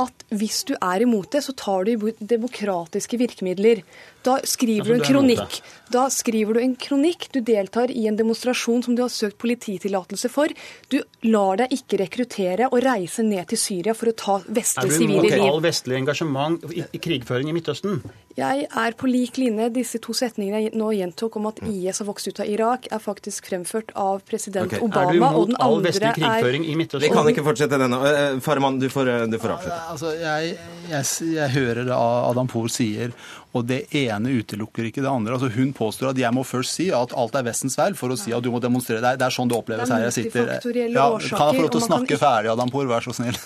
at 0.00 0.24
hvis 0.32 0.62
du 0.68 0.74
er 0.76 1.04
imot 1.04 1.30
det, 1.34 1.42
så 1.44 1.54
tar 1.56 1.84
du 1.86 2.08
i 2.08 2.14
demokratiske 2.20 3.20
virkemidler. 3.20 3.82
Da 4.22 4.36
skriver 4.44 4.84
du 4.84 4.94
en 4.98 5.04
kronikk. 5.04 5.60
Da 5.90 6.04
skriver 6.12 6.54
du 6.54 6.60
en 6.60 6.74
kronikk. 6.76 7.28
Du 7.32 7.40
deltar 7.40 7.90
i 7.90 8.06
en 8.06 8.18
demonstrasjon 8.18 8.82
som 8.84 8.96
du 8.96 9.02
har 9.02 9.12
søkt 9.12 9.38
polititillatelse 9.40 10.28
for. 10.32 10.52
Du 10.92 11.00
lar 11.26 11.62
deg 11.62 11.72
ikke 11.78 12.02
rekruttere 12.04 12.68
og 12.70 12.82
reise 12.84 13.24
ned 13.26 13.48
til 13.50 13.60
Syria 13.60 13.96
for 13.96 14.12
å 14.12 14.16
ta 14.16 14.40
vestlige 14.46 14.98
sivile 14.98 15.24
liv. 15.24 15.32
Er 15.32 15.38
du 15.38 15.44
imot 15.44 15.56
all 15.56 15.64
vestlig 15.64 16.00
engasjement 16.02 16.68
i, 16.70 16.84
i 16.84 17.02
krigføring 17.02 17.48
i 17.50 17.56
Midtøsten? 17.56 18.02
Jeg 18.38 18.66
er 18.68 18.94
på 18.96 19.08
lik 19.10 19.40
linje. 19.40 19.66
Disse 19.74 19.98
to 20.02 20.14
setningene 20.16 20.60
jeg 20.62 20.76
nå 20.78 20.92
gjentok 20.94 21.40
om 21.40 21.48
at 21.50 21.58
IS 21.66 21.98
har 22.02 22.08
vokst 22.08 22.30
ut 22.30 22.42
av 22.44 22.48
Irak, 22.48 22.86
er 22.92 23.02
faktisk 23.02 23.50
fremført 23.50 23.90
av 23.98 24.22
president 24.28 24.70
okay. 24.70 24.84
Obama. 24.84 25.08
Er 25.08 25.16
du 25.16 25.18
imot 25.18 25.56
all 25.64 25.80
vestlig 25.84 26.12
krigføring 26.20 26.68
er... 26.68 26.70
i 26.70 26.78
Midtøsten? 26.78 27.08
Vi 27.08 27.12
kan 27.16 27.32
ikke 27.32 27.44
fortsette 27.48 27.80
denne. 27.80 27.98
Eh, 28.10 28.38
Farman, 28.44 28.78
du 28.80 28.86
får, 28.92 29.10
eh, 29.16 29.26
du 29.32 29.36
får 29.40 29.56
avslutte. 29.56 29.80
Altså, 29.96 30.14
jeg, 30.20 30.54
jeg, 30.92 31.10
jeg 31.34 31.54
hører 31.56 31.82
det 31.88 31.98
Adam 31.98 32.50
Pohl 32.50 32.70
sier, 32.72 33.16
og 33.50 33.64
det 33.66 33.80
ene 33.96 34.30
utelukker 34.38 34.86
ikke 34.86 35.02
det 35.02 35.10
andre. 35.10 35.34
Altså 35.34 35.50
Hun 35.50 35.72
påstår 35.74 36.12
at 36.12 36.20
jeg 36.20 36.30
må 36.34 36.44
først 36.46 36.76
si 36.76 36.86
at 36.94 37.14
alt 37.18 37.34
er 37.34 37.46
Vestens 37.48 37.74
feil, 37.78 37.96
for 37.98 38.14
å 38.14 38.18
si 38.18 38.34
at 38.34 38.44
du 38.44 38.50
må 38.54 38.60
demonstrere. 38.62 39.02
Det 39.02 39.10
er, 39.14 39.18
det 39.18 39.26
er 39.26 39.34
sånn 39.34 39.50
det 39.50 39.56
oppleves 39.58 39.90
her 39.90 40.04
jeg 40.06 40.16
sitter. 40.16 40.52
Ja, 40.94 41.08
kan 41.18 41.50
jeg 41.50 41.58
få 41.58 41.64
lov 41.64 41.72
til 41.74 41.80
å 41.80 41.88
snakke 41.88 42.14
ikke... 42.14 42.20
ferdig, 42.22 42.52
Adam 42.52 42.70
Pohr, 42.70 42.86
vær 42.90 43.02
så 43.02 43.14
snill. 43.16 43.38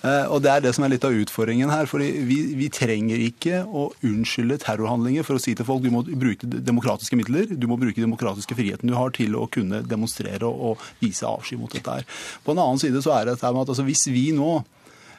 Uh, 0.00 0.24
og 0.32 0.40
Det 0.46 0.54
er 0.54 0.64
det 0.64 0.74
som 0.76 0.86
er 0.86 0.94
litt 0.94 1.04
av 1.04 1.16
utfordringen 1.16 1.72
her. 1.72 1.90
for 1.90 2.00
vi, 2.00 2.40
vi, 2.56 2.70
trenger 2.72 3.20
ikke 3.20 3.62
å 3.66 3.90
unnskylde 4.06 4.60
terrorhandlinger 4.62 5.26
for 5.26 5.36
å 5.36 5.42
si 5.42 5.56
til 5.58 5.66
folk 5.68 5.84
du 5.84 5.90
må 5.92 6.04
bruke 6.08 6.48
demokratiske 6.48 7.18
midler, 7.18 7.50
du 7.50 7.68
må 7.68 7.76
bruke 7.80 8.00
demokratiske 8.00 8.56
friheten 8.56 8.88
du 8.88 8.96
har 8.96 9.12
til 9.16 9.36
å 9.36 9.46
kunne 9.52 9.82
demonstrere 9.84 10.46
og, 10.48 10.60
og 10.70 10.90
vise 11.02 11.28
avsky 11.28 11.58
mot 11.60 11.72
dette 11.74 12.00
her. 12.00 12.06
På 12.46 12.54
en 12.54 12.62
annen 12.62 12.80
side 12.80 13.02
så 13.04 13.12
er 13.18 13.26
det 13.26 13.36
dette 13.36 13.52
med 13.52 13.66
at 13.66 13.74
altså, 13.74 13.84
hvis 13.84 14.06
vi 14.08 14.30
nå 14.36 14.60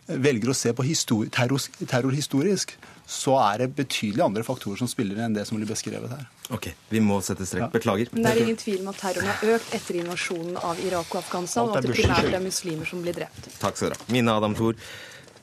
velger 0.08 0.52
å 0.52 0.56
se 0.58 0.74
på 0.74 0.84
terror, 1.32 1.62
terror 1.88 2.12
historisk, 2.12 2.74
så 3.06 3.36
er 3.42 3.64
det 3.64 3.76
betydelig 3.76 4.24
andre 4.24 4.44
faktorer 4.44 4.80
som 4.80 4.88
spiller 4.88 5.20
enn 5.24 5.34
det 5.36 5.46
som 5.48 5.58
blir 5.60 5.68
beskrevet 5.68 6.10
her. 6.10 6.28
Ok, 6.52 6.72
Vi 6.90 7.00
må 7.00 7.22
sette 7.22 7.46
strek. 7.46 7.72
Beklager. 7.72 8.10
Men 8.12 8.24
det 8.24 8.32
er 8.32 8.42
ingen 8.44 8.60
tvil 8.60 8.82
om 8.82 8.92
at 8.92 9.00
terroren 9.00 9.28
har 9.28 9.56
økt 9.56 9.76
etter 9.76 10.00
invasjonen 10.02 10.58
av 10.58 10.80
Irak 10.84 11.12
og 11.12 11.22
Afghanistan, 11.22 11.70
og 11.70 11.78
at 11.78 11.88
det 11.88 11.96
primært 11.96 12.34
er 12.34 12.44
muslimer 12.44 12.88
som 12.88 13.04
blir 13.04 13.16
drept. 13.16 13.52
Takk 13.60 13.78
skal 13.78 13.92
dere 13.92 14.00
ha. 14.00 14.12
Mina 14.12 14.38
Adam 14.40 14.56
Thor, 14.56 14.76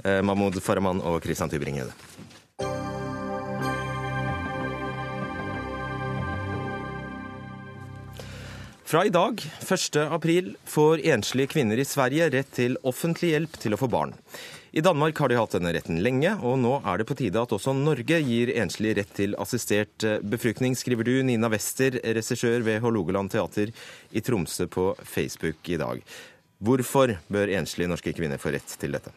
eh, 0.05 0.21
Mahmoud 0.23 0.61
Farahman 0.65 1.01
og 1.01 1.23
Christian 1.25 1.53
Tybring-Gjedde. 1.53 1.93
Fra 8.89 9.03
i 9.05 9.11
dag, 9.13 9.43
1. 9.69 9.97
april, 10.09 10.55
får 10.65 11.03
enslige 11.05 11.51
kvinner 11.53 11.77
i 11.77 11.85
Sverige 11.85 12.31
rett 12.33 12.49
til 12.57 12.79
offentlig 12.89 13.35
hjelp 13.35 13.59
til 13.61 13.77
å 13.77 13.79
få 13.83 13.85
barn. 13.93 14.15
I 14.73 14.81
Danmark 14.81 15.21
har 15.21 15.29
de 15.29 15.37
hatt 15.37 15.53
denne 15.59 15.75
retten 15.77 16.01
lenge, 16.01 16.33
og 16.41 16.57
nå 16.63 16.71
er 16.81 16.97
det 16.97 17.07
på 17.11 17.19
tide 17.19 17.43
at 17.43 17.53
også 17.53 17.75
Norge 17.77 18.23
gir 18.25 18.55
enslige 18.57 19.03
rett 19.03 19.13
til 19.21 19.37
assistert 19.45 20.09
eh, 20.09 20.25
befruktning, 20.25 20.73
skriver 20.73 21.05
du, 21.05 21.13
Nina 21.21 21.53
Wester, 21.53 22.01
regissør 22.17 22.65
ved 22.65 22.81
Hålogaland 22.81 23.35
teater 23.37 23.77
i 24.09 24.25
Tromsø 24.25 24.71
på 24.73 24.89
Facebook 25.05 25.69
i 25.69 25.77
dag. 25.85 26.01
Hvorfor 26.65 27.19
bør 27.29 27.57
enslige 27.61 27.93
norske 27.93 28.17
kvinner 28.17 28.41
få 28.41 28.57
rett 28.57 28.73
til 28.81 28.97
dette? 28.97 29.13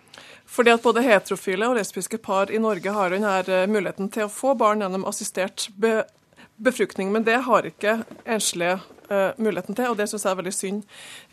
Fordi 0.52 0.76
at 0.76 0.84
både 0.84 1.08
heterofile 1.08 1.72
og 1.72 1.80
lesbiske 1.80 2.20
par 2.20 2.52
i 2.52 2.60
Norge 2.60 3.00
har 3.00 3.16
denne 3.16 3.38
eh, 3.48 3.70
muligheten 3.72 4.12
til 4.12 4.28
å 4.28 4.34
få 4.36 4.52
barn 4.60 4.84
gjennom 4.84 5.08
assistert 5.08 5.72
be 5.80 6.02
befruktning, 6.60 7.16
men 7.16 7.24
det 7.24 7.46
har 7.48 7.72
ikke 7.72 8.02
enslige 8.28 8.82
uh, 9.12 9.42
muligheten 9.42 9.78
til, 9.78 9.92
og 9.92 10.00
det 10.00 10.08
syns 10.10 10.26
jeg 10.26 10.32
er 10.32 10.40
veldig 10.40 10.56
synd. 10.56 10.82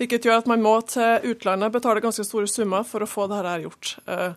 Hvilket 0.01 0.27
gjør 0.27 0.43
at 0.43 0.51
man 0.51 0.65
må 0.65 0.75
til 0.91 1.31
utlandet 1.33 1.75
betale 1.75 2.03
ganske 2.05 2.27
store 2.27 2.51
summer 2.51 2.87
for 2.89 3.05
å 3.05 3.11
få 3.11 3.29
dette 3.31 3.55
gjort. 3.65 3.95
Uh, 4.09 4.35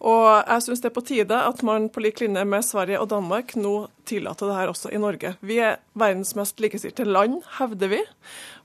og 0.00 0.26
jeg 0.48 0.64
syns 0.64 0.80
det 0.80 0.88
er 0.88 0.96
på 0.96 1.04
tide 1.04 1.40
at 1.44 1.60
man 1.66 1.90
på 1.92 2.00
lik 2.00 2.22
linje 2.22 2.44
med 2.48 2.64
Sverige 2.64 3.00
og 3.02 3.10
Danmark 3.12 3.52
nå 3.60 3.74
tillater 4.08 4.48
det 4.48 4.56
her 4.56 4.70
også 4.72 4.92
i 4.94 5.00
Norge. 5.00 5.34
Vi 5.44 5.58
er 5.60 5.76
verdens 5.92 6.32
mest 6.38 6.60
likestilte 6.62 7.04
land, 7.04 7.42
hevder 7.58 7.92
vi. 7.92 8.00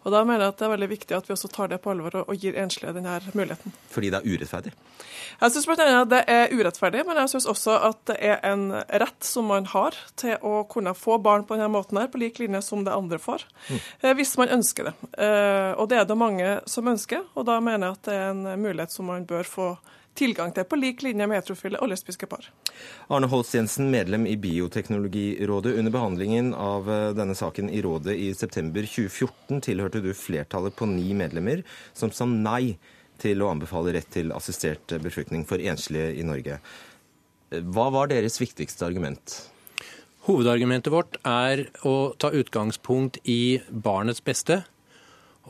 Og 0.06 0.14
da 0.14 0.22
mener 0.24 0.46
jeg 0.46 0.54
at 0.54 0.60
det 0.62 0.66
er 0.68 0.72
veldig 0.76 0.90
viktig 0.90 1.16
at 1.18 1.28
vi 1.28 1.34
også 1.34 1.50
tar 1.52 1.70
det 1.72 1.80
på 1.82 1.92
alvor 1.92 2.16
og, 2.22 2.34
gir 2.40 2.56
enslige 2.62 2.94
denne 2.94 3.18
muligheten. 3.34 3.74
Fordi 3.92 4.12
det 4.14 4.22
er 4.22 4.28
urettferdig? 4.30 4.72
Jeg 5.42 5.52
syns 5.52 5.66
bl.a. 5.68 6.04
det 6.08 6.22
er 6.32 6.54
urettferdig, 6.54 7.02
men 7.08 7.20
jeg 7.20 7.34
syns 7.34 7.48
også 7.52 7.80
at 7.90 8.00
det 8.12 8.16
er 8.24 8.38
en 8.48 8.70
rett 8.72 9.26
som 9.26 9.50
man 9.52 9.68
har 9.74 9.98
til 10.22 10.38
å 10.46 10.62
kunne 10.72 10.94
få 10.96 11.18
barn 11.26 11.44
på 11.44 11.58
denne 11.58 11.72
måten 11.74 12.00
her, 12.00 12.08
på 12.14 12.22
lik 12.22 12.40
linje 12.40 12.62
som 12.64 12.86
det 12.86 12.94
andre 12.94 13.20
får, 13.20 13.44
mm. 13.68 14.14
hvis 14.22 14.36
man 14.40 14.54
ønsker 14.56 14.92
det. 14.92 14.96
Eh, 15.18 15.74
og 15.74 15.90
det 15.92 16.00
er 16.00 16.08
det 16.08 16.20
mange 16.22 16.56
som 16.70 16.94
ønsker, 16.94 17.26
og 17.34 17.50
da 17.50 17.58
mener 17.60 17.90
jeg 17.90 17.98
at 17.98 18.08
det 18.08 18.18
er 18.22 18.32
en 18.32 18.48
mulighet 18.62 18.96
som 18.96 19.10
man 19.10 19.28
bør 19.28 19.50
få 19.50 19.70
tilgang 20.18 20.53
til, 20.55 20.66
på 20.68 20.80
lik 20.80 21.03
linje 21.05 21.28
med 21.28 21.41
heterofile 21.41 21.82
og 21.84 21.91
lesbiske 21.91 22.30
par. 22.32 22.47
Arne 23.13 23.30
Holst 23.32 23.55
Jensen, 23.55 23.91
medlem 23.93 24.26
i 24.30 24.38
Bioteknologirådet. 24.39 25.76
Under 25.80 25.93
behandlingen 25.93 26.53
av 26.57 26.89
eh, 26.91 27.11
denne 27.18 27.38
saken 27.38 27.70
i 27.70 27.82
rådet 27.86 28.18
i 28.18 28.32
september 28.34 28.88
2014 28.88 29.63
tilhørte 29.70 30.03
du 30.03 30.13
flertallet 30.18 30.76
på 30.76 30.89
ni 30.89 31.11
medlemmer 31.18 31.66
som 31.93 32.13
sa 32.16 32.28
nei 32.30 32.78
til 33.22 33.43
å 33.43 33.51
anbefale 33.53 33.93
rett 33.95 34.09
til 34.11 34.34
assistert 34.36 34.97
befruktning 35.03 35.45
for 35.47 35.61
enslige 35.61 36.11
i 36.20 36.26
Norge. 36.28 36.59
Hva 37.51 37.89
var 37.93 38.09
deres 38.11 38.39
viktigste 38.41 38.88
argument? 38.88 39.38
Hovedargumentet 40.26 40.89
vårt 40.89 41.20
er 41.30 41.68
å 41.86 42.16
ta 42.18 42.32
utgangspunkt 42.34 43.20
i 43.30 43.61
barnets 43.70 44.24
beste. 44.26 44.63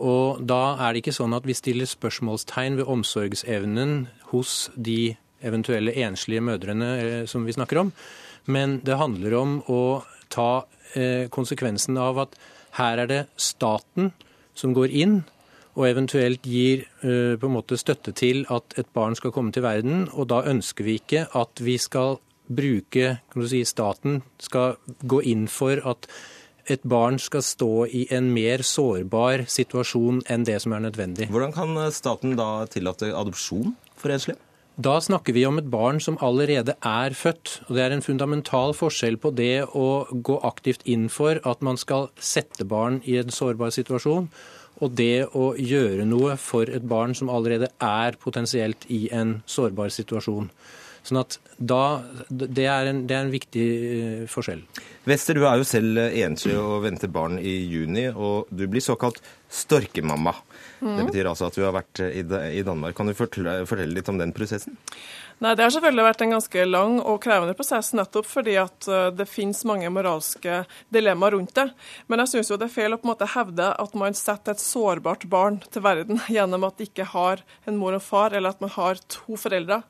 Og 0.03 0.41
da 0.43 0.75
er 0.79 0.93
det 0.93 1.03
ikke 1.03 1.15
sånn 1.15 1.35
at 1.37 1.45
vi 1.47 1.55
stiller 1.55 1.87
spørsmålstegn 1.87 2.79
ved 2.79 2.89
omsorgsevnen 2.91 4.07
hos 4.31 4.69
de 4.75 5.15
eventuelle 5.45 5.93
enslige 6.05 6.43
mødrene 6.43 6.89
eh, 6.99 7.23
som 7.29 7.45
vi 7.45 7.55
snakker 7.55 7.83
om. 7.85 7.93
Men 8.51 8.79
det 8.85 8.99
handler 8.99 9.37
om 9.39 9.59
å 9.71 10.03
ta 10.33 10.65
eh, 10.93 11.29
konsekvensen 11.31 11.97
av 12.01 12.19
at 12.25 12.35
her 12.79 13.05
er 13.05 13.11
det 13.11 13.21
staten 13.39 14.11
som 14.55 14.75
går 14.75 14.91
inn 14.91 15.21
og 15.75 15.89
eventuelt 15.89 16.45
gir 16.47 16.85
uh, 17.03 17.35
på 17.35 17.49
en 17.49 17.55
måte 17.57 17.77
støtte 17.79 18.13
til 18.15 18.45
at 18.53 18.77
et 18.79 18.87
barn 18.95 19.15
skal 19.17 19.33
komme 19.35 19.51
til 19.55 19.65
verden. 19.65 20.05
Og 20.15 20.29
da 20.31 20.41
ønsker 20.47 20.87
vi 20.87 20.97
ikke 21.01 21.25
at 21.35 21.63
vi 21.63 21.77
skal 21.81 22.19
bruke 22.45 23.15
kan 23.31 23.41
du 23.41 23.47
si, 23.49 23.63
Staten 23.65 24.21
skal 24.39 24.77
gå 25.03 25.21
inn 25.25 25.47
for 25.51 25.81
at 25.83 26.07
et 26.71 26.83
barn 26.83 27.19
skal 27.21 27.43
stå 27.45 27.85
i 27.85 28.05
en 28.15 28.31
mer 28.33 28.63
sårbar 28.65 29.45
situasjon 29.51 30.23
enn 30.31 30.45
det 30.47 30.57
som 30.63 30.73
er 30.73 30.87
nødvendig. 30.87 31.29
Hvordan 31.29 31.53
kan 31.53 31.77
staten 31.93 32.35
da 32.39 32.65
tillate 32.71 33.13
adopsjon 33.13 33.75
for 33.95 34.15
enslige? 34.15 34.39
Da 34.75 34.97
snakker 34.99 35.31
vi 35.31 35.45
om 35.47 35.55
et 35.57 35.69
barn 35.71 36.01
som 36.03 36.17
allerede 36.19 36.73
er 36.83 37.13
født. 37.15 37.61
og 37.67 37.75
Det 37.75 37.83
er 37.83 37.93
en 37.95 38.01
fundamental 38.01 38.73
forskjell 38.75 39.15
på 39.17 39.31
det 39.31 39.63
å 39.71 40.03
gå 40.11 40.35
aktivt 40.43 40.83
inn 40.83 41.07
for 41.07 41.39
at 41.47 41.61
man 41.61 41.77
skal 41.77 42.09
sette 42.19 42.67
barn 42.67 42.99
i 43.05 43.15
en 43.21 43.31
sårbar 43.31 43.71
situasjon, 43.71 44.27
og 44.83 44.95
det 44.99 45.27
å 45.31 45.53
gjøre 45.55 46.03
noe 46.03 46.35
for 46.35 46.67
et 46.67 46.83
barn 46.83 47.15
som 47.15 47.31
allerede 47.31 47.69
er 47.79 48.17
potensielt 48.19 48.83
i 48.91 49.07
en 49.15 49.41
sårbar 49.47 49.93
situasjon. 49.95 50.49
Sånn 51.05 51.21
at 51.21 51.37
da, 51.57 52.01
det, 52.29 52.65
er 52.65 52.89
en, 52.89 53.03
det 53.05 53.15
er 53.15 53.27
en 53.27 53.33
viktig 53.33 53.65
eh, 53.65 54.21
forskjell. 54.31 54.63
Wester, 55.05 55.37
du 55.37 55.45
er 55.45 55.59
jo 55.61 55.67
selv 55.69 56.01
enslig 56.07 56.55
og 56.57 56.79
venter 56.85 57.11
barn 57.13 57.37
i 57.37 57.53
juni, 57.69 58.07
og 58.09 58.49
du 58.49 58.65
blir 58.65 58.81
såkalt 58.81 59.21
storkemamma. 59.53 60.33
Mm. 60.81 60.95
Det 60.97 61.05
betyr 61.11 61.29
altså 61.29 61.51
at 61.51 61.59
du 61.59 61.61
har 61.63 61.75
vært 61.75 62.01
i 62.09 62.65
Danmark. 62.65 62.97
Kan 62.97 63.11
du 63.11 63.13
fortelle, 63.17 63.61
fortelle 63.69 63.93
litt 63.93 64.09
om 64.09 64.17
den 64.19 64.33
prosessen? 64.35 64.79
Nei, 65.43 65.51
Det 65.55 65.65
har 65.65 65.71
selvfølgelig 65.75 66.03
vært 66.05 66.21
en 66.23 66.31
ganske 66.31 66.61
lang 66.63 66.93
og 67.03 67.17
krevende 67.23 67.53
prosess, 67.59 67.89
nettopp 67.97 68.27
fordi 68.29 68.53
at 68.61 68.87
eh, 68.87 69.09
det 69.11 69.25
finnes 69.27 69.65
mange 69.67 69.89
moralske 69.91 70.61
dilemmaer 70.95 71.35
rundt 71.35 71.51
det. 71.57 71.65
Men 72.07 72.23
jeg 72.23 72.31
syns 72.31 72.53
det 72.53 72.69
er 72.69 72.71
feil 72.71 72.95
å 72.95 72.99
på 73.01 73.03
en 73.03 73.11
måte 73.11 73.27
hevde 73.33 73.65
at 73.83 73.97
man 73.99 74.15
setter 74.15 74.55
et 74.55 74.63
sårbart 74.63 75.25
barn 75.27 75.57
til 75.67 75.83
verden 75.83 76.21
gjennom 76.31 76.63
at 76.63 76.79
de 76.79 76.87
ikke 76.87 77.09
har 77.11 77.43
en 77.67 77.75
mor 77.81 77.97
og 77.97 78.05
far, 78.05 78.31
eller 78.31 78.55
at 78.55 78.63
man 78.63 78.71
har 78.77 79.01
to 79.11 79.35
foreldre. 79.41 79.81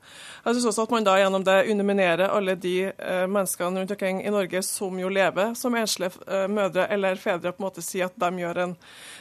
Jeg 0.42 0.56
syns 0.58 0.66
også 0.72 0.88
at 0.88 0.96
man 0.96 1.06
da 1.06 1.14
gjennom 1.22 1.46
det 1.46 1.60
underminerer 1.70 2.26
alle 2.26 2.58
de 2.58 2.74
eh, 2.90 3.24
menneskene 3.30 3.84
rundt 3.84 3.94
omkring 3.94 4.24
i 4.26 4.34
Norge 4.34 4.64
som 4.66 4.98
jo 4.98 5.12
lever 5.14 5.54
som 5.54 5.78
enslige 5.78 6.26
eh, 6.26 6.48
mødre 6.50 6.88
eller 6.90 7.22
fedre, 7.22 7.54
på 7.54 7.62
en 7.62 7.68
måte 7.68 7.86
sier 7.86 8.10
at 8.10 8.18
de 8.18 8.42
gjør 8.42 8.64
en 8.64 8.74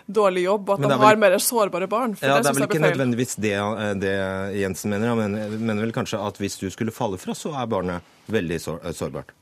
dårlig 0.06 0.46
jobb, 0.46 0.70
og 0.70 0.76
at 0.76 0.86
de 0.86 0.92
vel... 0.92 1.04
har 1.04 1.22
mer 1.22 1.38
sårbare 1.42 1.88
barn. 1.92 2.18
ja, 2.20 2.36
det, 2.38 2.44
det 2.46 2.52
er 2.52 2.60
vel 2.60 2.68
ikke 2.70 2.84
nødvendigvis 2.84 3.40
det, 3.42 3.56
det 4.02 4.16
Jensen 4.60 4.94
mener. 4.94 5.16
Han 5.16 5.40
mener 5.58 5.82
vel 5.88 5.96
kanskje 5.96 6.22
at 6.22 6.38
hvis 6.42 6.60
du 6.62 6.70
skulle 6.74 6.94
falle 6.96 7.22
fra, 7.22 7.38
så 7.38 7.56
er 7.58 7.72
barnet 7.72 8.14
veldig 8.32 8.62
sår, 8.62 8.86
sårbart? 8.98 9.34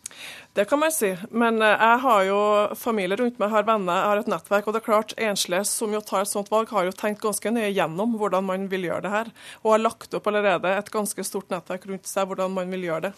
Det 0.54 0.66
kan 0.70 0.80
man 0.80 0.92
si, 0.94 1.16
men 1.34 1.62
eh, 1.62 1.72
jeg 1.82 2.00
har 2.04 2.24
jo 2.28 2.40
familie 2.78 3.18
rundt 3.18 3.40
meg, 3.42 3.50
har 3.50 3.66
venner, 3.66 3.96
jeg 3.98 4.10
har 4.12 4.20
et 4.22 4.28
nettverk. 4.30 4.68
Og 4.68 4.76
det 4.76 4.82
er 4.84 4.86
klart, 4.86 5.16
enslige 5.18 5.64
som 5.66 5.96
jo 5.96 6.02
tar 6.06 6.28
et 6.28 6.30
sånt 6.30 6.52
valg, 6.54 6.70
har 6.70 6.86
jo 6.86 6.94
tenkt 6.94 7.24
ganske 7.24 7.54
nøye 7.56 7.72
gjennom 7.74 8.14
hvordan 8.20 8.46
man 8.46 8.68
vil 8.70 8.86
gjøre 8.86 9.02
det 9.08 9.14
her. 9.16 9.32
Og 9.64 9.74
har 9.74 9.82
lagt 9.82 10.14
opp 10.14 10.30
allerede 10.30 10.76
et 10.78 10.92
ganske 10.94 11.26
stort 11.26 11.50
nettverk 11.54 11.88
rundt 11.90 12.10
seg 12.10 12.30
hvordan 12.30 12.54
man 12.54 12.70
vil 12.76 12.86
gjøre 12.86 13.08
det. 13.08 13.14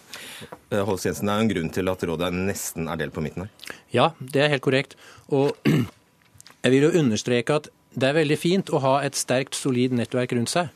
Eh, 0.70 0.80
Holst 0.88 1.08
Jensen, 1.08 1.28
det 1.28 1.34
er 1.34 1.42
jo 1.42 1.46
en 1.46 1.52
grunn 1.52 1.70
til 1.76 1.92
at 1.92 2.06
rådet 2.08 2.32
nesten 2.38 2.88
er 2.88 3.04
delt 3.04 3.16
på 3.16 3.24
midten 3.26 3.44
her? 3.44 3.76
Ja, 3.92 4.08
det 4.16 4.46
er 4.46 4.54
helt 4.56 4.64
korrekt. 4.64 4.96
Og 5.28 5.52
jeg 6.66 6.74
vil 6.74 6.88
jo 6.88 6.96
understreke 6.98 7.60
at 7.60 7.68
det 7.94 8.08
er 8.08 8.18
veldig 8.18 8.36
fint 8.40 8.70
å 8.74 8.80
ha 8.82 8.96
et 9.06 9.14
sterkt, 9.14 9.54
solid 9.54 9.94
nettverk 9.94 10.34
rundt 10.34 10.50
seg. 10.50 10.72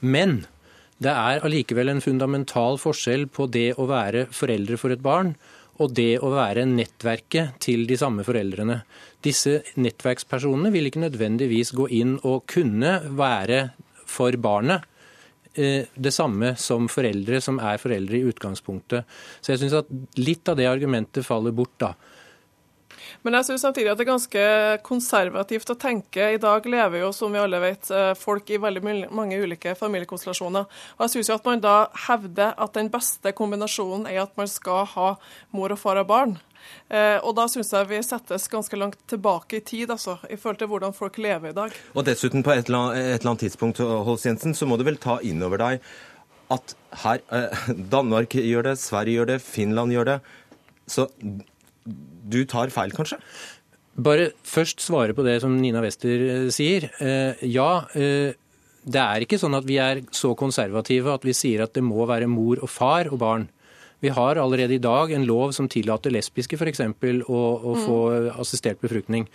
Men 0.00 0.46
det 0.98 1.12
er 1.12 1.44
allikevel 1.44 1.92
en 1.92 2.02
fundamental 2.02 2.80
forskjell 2.80 3.28
på 3.30 3.46
det 3.52 3.74
å 3.78 3.86
være 3.90 4.24
foreldre 4.34 4.78
for 4.80 4.94
et 4.94 5.04
barn 5.04 5.34
og 5.78 5.92
det 5.94 6.16
å 6.24 6.32
være 6.32 6.64
nettverket 6.66 7.60
til 7.62 7.84
de 7.86 7.98
samme 8.00 8.24
foreldrene. 8.26 8.80
Disse 9.22 9.60
nettverkspersonene 9.78 10.72
vil 10.74 10.88
ikke 10.88 11.04
nødvendigvis 11.04 11.74
gå 11.76 11.86
inn 12.00 12.16
og 12.26 12.48
kunne 12.50 12.96
være 13.20 13.60
for 14.08 14.34
barnet 14.42 14.88
eh, 15.54 15.86
det 15.94 16.14
samme 16.16 16.56
som 16.58 16.88
foreldre 16.90 17.42
som 17.44 17.60
er 17.62 17.78
foreldre 17.78 18.18
i 18.18 18.26
utgangspunktet. 18.32 19.06
Så 19.38 19.52
jeg 19.52 19.62
syns 19.62 19.76
at 19.84 19.92
litt 20.18 20.50
av 20.50 20.58
det 20.58 20.66
argumentet 20.70 21.26
faller 21.26 21.54
bort 21.54 21.76
da. 21.78 21.92
Men 23.28 23.42
jeg 23.42 23.44
synes 23.50 23.60
samtidig 23.66 23.90
at 23.92 23.98
det 24.00 24.06
er 24.06 24.08
ganske 24.08 24.42
konservativt 24.86 25.68
å 25.68 25.74
tenke. 25.76 26.30
I 26.32 26.38
dag 26.40 26.64
lever 26.64 27.02
jo, 27.02 27.10
som 27.12 27.34
vi 27.34 27.40
alle 27.42 27.58
vet, 27.60 27.90
eh, 27.92 28.14
folk 28.16 28.48
i 28.48 28.56
veldig 28.56 28.80
mange 29.12 29.36
ulike 29.36 29.74
familiekonstellasjoner. 29.76 30.64
Og 30.96 31.02
jeg 31.04 31.12
synes 31.12 31.28
jo 31.28 31.36
at 31.36 31.44
man 31.44 31.60
da 31.60 31.74
hevder 32.06 32.54
at 32.56 32.72
den 32.78 32.88
beste 32.88 33.34
kombinasjonen 33.36 34.06
er 34.08 34.22
at 34.22 34.32
man 34.40 34.48
skal 34.48 34.88
ha 34.94 35.10
mor 35.52 35.74
og 35.76 35.80
far 35.82 36.00
og 36.00 36.08
barn. 36.08 36.32
Eh, 36.88 37.18
og 37.20 37.36
da 37.36 37.44
syns 37.52 37.74
jeg 37.76 37.90
vi 37.90 38.00
settes 38.00 38.48
ganske 38.48 38.80
langt 38.80 38.96
tilbake 39.12 39.60
i 39.60 39.66
tid, 39.74 39.92
altså, 39.92 40.16
i 40.24 40.40
forhold 40.40 40.62
til 40.64 40.72
hvordan 40.72 40.96
folk 40.96 41.20
lever 41.20 41.52
i 41.52 41.58
dag. 41.60 41.76
Og 41.92 42.08
dessuten, 42.08 42.40
på 42.40 42.56
et 42.56 42.72
eller 42.72 42.78
annet, 42.80 43.02
et 43.02 43.20
eller 43.20 43.34
annet 43.34 43.44
tidspunkt, 43.44 43.84
Holst 44.08 44.24
Jensen, 44.24 44.56
så 44.56 44.64
må 44.64 44.80
du 44.80 44.86
vel 44.88 44.96
ta 44.96 45.18
inn 45.20 45.44
over 45.44 45.60
deg 45.60 45.84
at 46.48 46.74
her 47.04 47.20
eh, 47.28 47.70
Danmark 47.94 48.40
gjør 48.40 48.70
det, 48.70 48.78
Sverige 48.80 49.20
gjør 49.20 49.32
det, 49.34 49.38
Finland 49.44 49.92
gjør 49.92 50.14
det. 50.14 50.18
Så 50.88 51.10
du 52.28 52.42
tar 52.48 52.72
feil, 52.74 52.92
kanskje? 52.96 53.20
Bare 53.98 54.30
først 54.46 54.82
svare 54.84 55.14
på 55.16 55.24
det 55.26 55.40
som 55.42 55.56
Nina 55.58 55.82
Wester 55.82 56.22
eh, 56.22 56.48
sier. 56.54 56.86
Eh, 57.02 57.40
ja, 57.50 57.70
eh, 57.98 58.36
det 58.88 59.02
er 59.02 59.24
ikke 59.24 59.40
sånn 59.40 59.58
at 59.58 59.66
vi 59.66 59.80
er 59.82 60.04
så 60.14 60.34
konservative 60.38 61.10
at 61.12 61.24
vi 61.26 61.34
sier 61.34 61.64
at 61.64 61.74
det 61.74 61.82
må 61.84 62.06
være 62.08 62.30
mor 62.30 62.62
og 62.62 62.70
far 62.70 63.10
og 63.10 63.18
barn. 63.24 63.48
Vi 63.98 64.12
har 64.14 64.38
allerede 64.38 64.76
i 64.76 64.82
dag 64.82 65.10
en 65.10 65.26
lov 65.26 65.50
som 65.56 65.66
tillater 65.66 66.12
lesbiske 66.14 66.54
f.eks. 66.54 66.84
Å, 66.86 67.40
å 67.58 67.72
få 67.82 67.98
assistert 68.38 68.78
befruktning. 68.78 69.26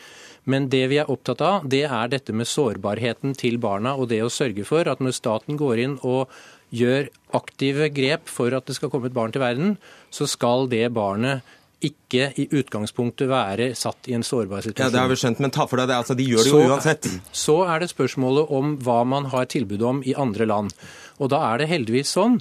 Men 0.48 0.70
det 0.72 0.86
vi 0.92 1.02
er 1.02 1.12
opptatt 1.12 1.44
av, 1.44 1.68
det 1.68 1.84
er 1.84 2.12
dette 2.12 2.32
med 2.32 2.48
sårbarheten 2.48 3.36
til 3.40 3.60
barna 3.60 3.98
og 4.00 4.08
det 4.14 4.22
å 4.24 4.32
sørge 4.32 4.64
for 4.68 4.88
at 4.88 5.04
når 5.04 5.18
staten 5.20 5.60
går 5.60 5.84
inn 5.84 5.98
og 6.08 6.32
gjør 6.74 7.12
aktive 7.36 7.90
grep 7.94 8.32
for 8.32 8.56
at 8.56 8.66
det 8.68 8.78
skal 8.80 8.92
komme 8.94 9.12
et 9.12 9.16
barn 9.16 9.36
til 9.36 9.44
verden, 9.44 9.76
så 10.08 10.26
skal 10.32 10.72
det 10.72 10.88
barnet 10.96 11.44
ikke 11.84 12.30
i 12.40 12.48
utgangspunktet 12.60 13.28
være 13.30 13.72
satt 13.78 14.08
i 14.10 14.16
en 14.18 14.24
sårbar 14.24 14.64
situasjon. 14.66 14.86
Ja, 14.88 14.92
Det 14.94 15.02
har 15.02 15.10
vi 15.12 15.18
skjønt, 15.20 15.40
men 15.44 15.52
ta 15.52 15.66
for 15.68 15.82
deg 15.82 15.90
det. 15.92 15.98
altså 16.02 16.16
De 16.18 16.26
gjør 16.28 16.44
det 16.44 16.52
jo 16.54 16.62
uansett. 16.72 17.10
Så 17.32 17.58
er 17.68 17.84
det 17.84 17.90
spørsmålet 17.92 18.52
om 18.52 18.78
hva 18.84 19.02
man 19.06 19.26
har 19.34 19.46
tilbud 19.52 19.82
om 19.84 20.04
i 20.08 20.16
andre 20.16 20.48
land. 20.50 20.72
Og 21.20 21.30
da 21.30 21.42
er 21.54 21.60
det 21.64 21.70
heldigvis 21.74 22.14
sånn 22.16 22.40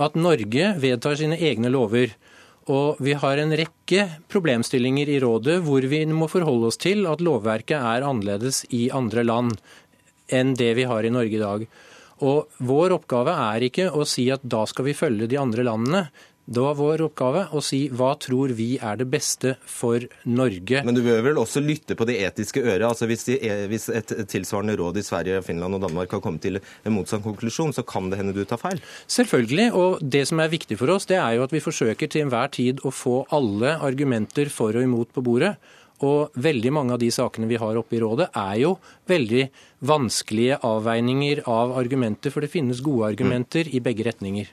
at 0.00 0.14
Norge 0.16 0.74
vedtar 0.80 1.16
sine 1.20 1.36
egne 1.40 1.70
lover. 1.72 2.14
Og 2.70 3.00
vi 3.02 3.12
har 3.18 3.40
en 3.42 3.50
rekke 3.58 4.04
problemstillinger 4.30 5.08
i 5.10 5.20
rådet 5.20 5.58
hvor 5.66 5.82
vi 5.82 6.04
må 6.06 6.28
forholde 6.30 6.68
oss 6.70 6.78
til 6.78 7.06
at 7.10 7.20
lovverket 7.24 7.74
er 7.80 8.06
annerledes 8.06 8.62
i 8.70 8.88
andre 8.94 9.24
land 9.26 9.56
enn 10.32 10.54
det 10.54 10.74
vi 10.78 10.84
har 10.88 11.04
i 11.04 11.10
Norge 11.10 11.34
i 11.36 11.42
dag. 11.42 11.64
Og 12.22 12.46
Vår 12.62 12.94
oppgave 12.94 13.34
er 13.34 13.64
ikke 13.66 13.88
å 13.90 14.06
si 14.06 14.28
at 14.30 14.44
da 14.46 14.62
skal 14.70 14.86
vi 14.86 14.94
følge 14.94 15.26
de 15.26 15.40
andre 15.42 15.64
landene. 15.66 16.04
Det 16.44 16.58
var 16.58 16.74
vår 16.74 17.04
oppgave 17.06 17.44
å 17.54 17.60
si 17.62 17.84
hva 17.94 18.16
tror 18.18 18.50
vi 18.58 18.72
er 18.82 18.96
det 18.98 19.06
beste 19.06 19.52
for 19.62 20.02
Norge. 20.26 20.80
Men 20.82 20.96
du 20.96 21.02
bør 21.04 21.20
vel 21.28 21.38
også 21.38 21.62
lytte 21.62 21.94
på 21.94 22.06
det 22.08 22.16
etiske 22.26 22.64
øret? 22.64 22.82
Altså 22.88 23.06
hvis, 23.06 23.22
de, 23.28 23.36
hvis 23.70 23.86
et 23.94 24.10
tilsvarende 24.30 24.74
råd 24.80 24.98
i 24.98 25.04
Sverige, 25.06 25.42
Finland 25.46 25.78
og 25.78 25.84
Danmark 25.84 26.16
har 26.16 26.22
kommet 26.24 26.42
til 26.42 26.58
en 26.58 26.96
motsatt 26.96 27.22
konklusjon, 27.22 27.70
så 27.76 27.84
kan 27.86 28.10
det 28.10 28.18
hende 28.18 28.34
du 28.34 28.42
tar 28.48 28.58
feil? 28.58 28.82
Selvfølgelig. 29.06 29.68
Og 29.78 30.02
det 30.02 30.24
som 30.32 30.42
er 30.42 30.50
viktig 30.50 30.80
for 30.80 30.90
oss, 30.90 31.06
det 31.10 31.20
er 31.20 31.36
jo 31.38 31.44
at 31.46 31.54
vi 31.54 31.62
forsøker 31.62 32.10
til 32.10 32.26
enhver 32.26 32.50
tid 32.58 32.82
å 32.82 32.90
få 32.90 33.20
alle 33.30 33.76
argumenter 33.78 34.50
for 34.50 34.74
og 34.74 34.82
imot 34.82 35.14
på 35.14 35.22
bordet. 35.22 35.54
Og 36.02 36.34
veldig 36.42 36.72
mange 36.74 36.96
av 36.96 36.98
de 36.98 37.12
sakene 37.14 37.46
vi 37.46 37.60
har 37.62 37.78
oppe 37.78 37.94
i 37.94 38.02
rådet, 38.02 38.32
er 38.34 38.56
jo 38.64 38.72
veldig 39.06 39.44
vanskelige 39.86 40.58
avveininger 40.66 41.44
av 41.46 41.76
argumenter, 41.78 42.34
for 42.34 42.42
det 42.42 42.50
finnes 42.50 42.82
gode 42.82 43.12
argumenter 43.12 43.70
mm. 43.70 43.76
i 43.78 43.82
begge 43.86 44.08
retninger. 44.10 44.50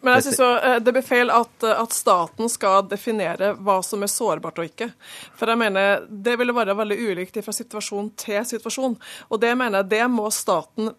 Men 0.00 0.16
jeg 0.16 0.26
synes 0.26 0.40
jo 0.42 0.48
eh, 0.56 0.78
det 0.82 0.94
blir 0.94 1.06
feil 1.06 1.32
at, 1.32 1.54
eh, 1.66 1.82
at, 1.82 1.94
staten 1.94 2.50
skal 2.50 2.86
definere 2.90 3.52
hva 3.60 3.78
som 3.86 4.02
er 4.02 4.10
sårbart 4.12 4.60
og 4.62 4.70
ikke. 4.70 4.90
For 5.38 5.50
jeg 5.50 5.60
mener 5.60 6.06
Det 6.08 6.38
ville 6.38 6.56
være 6.56 6.76
veldig 6.78 6.98
ulikt 7.10 7.40
fra 7.44 7.54
situasjon 7.54 8.12
til 8.20 8.44
situasjon. 8.46 8.98
Og 9.30 9.40
det 9.42 9.54
mener 9.56 9.82
jeg 9.82 9.92
det 9.94 10.04
må 10.10 10.30
staten 10.34 10.92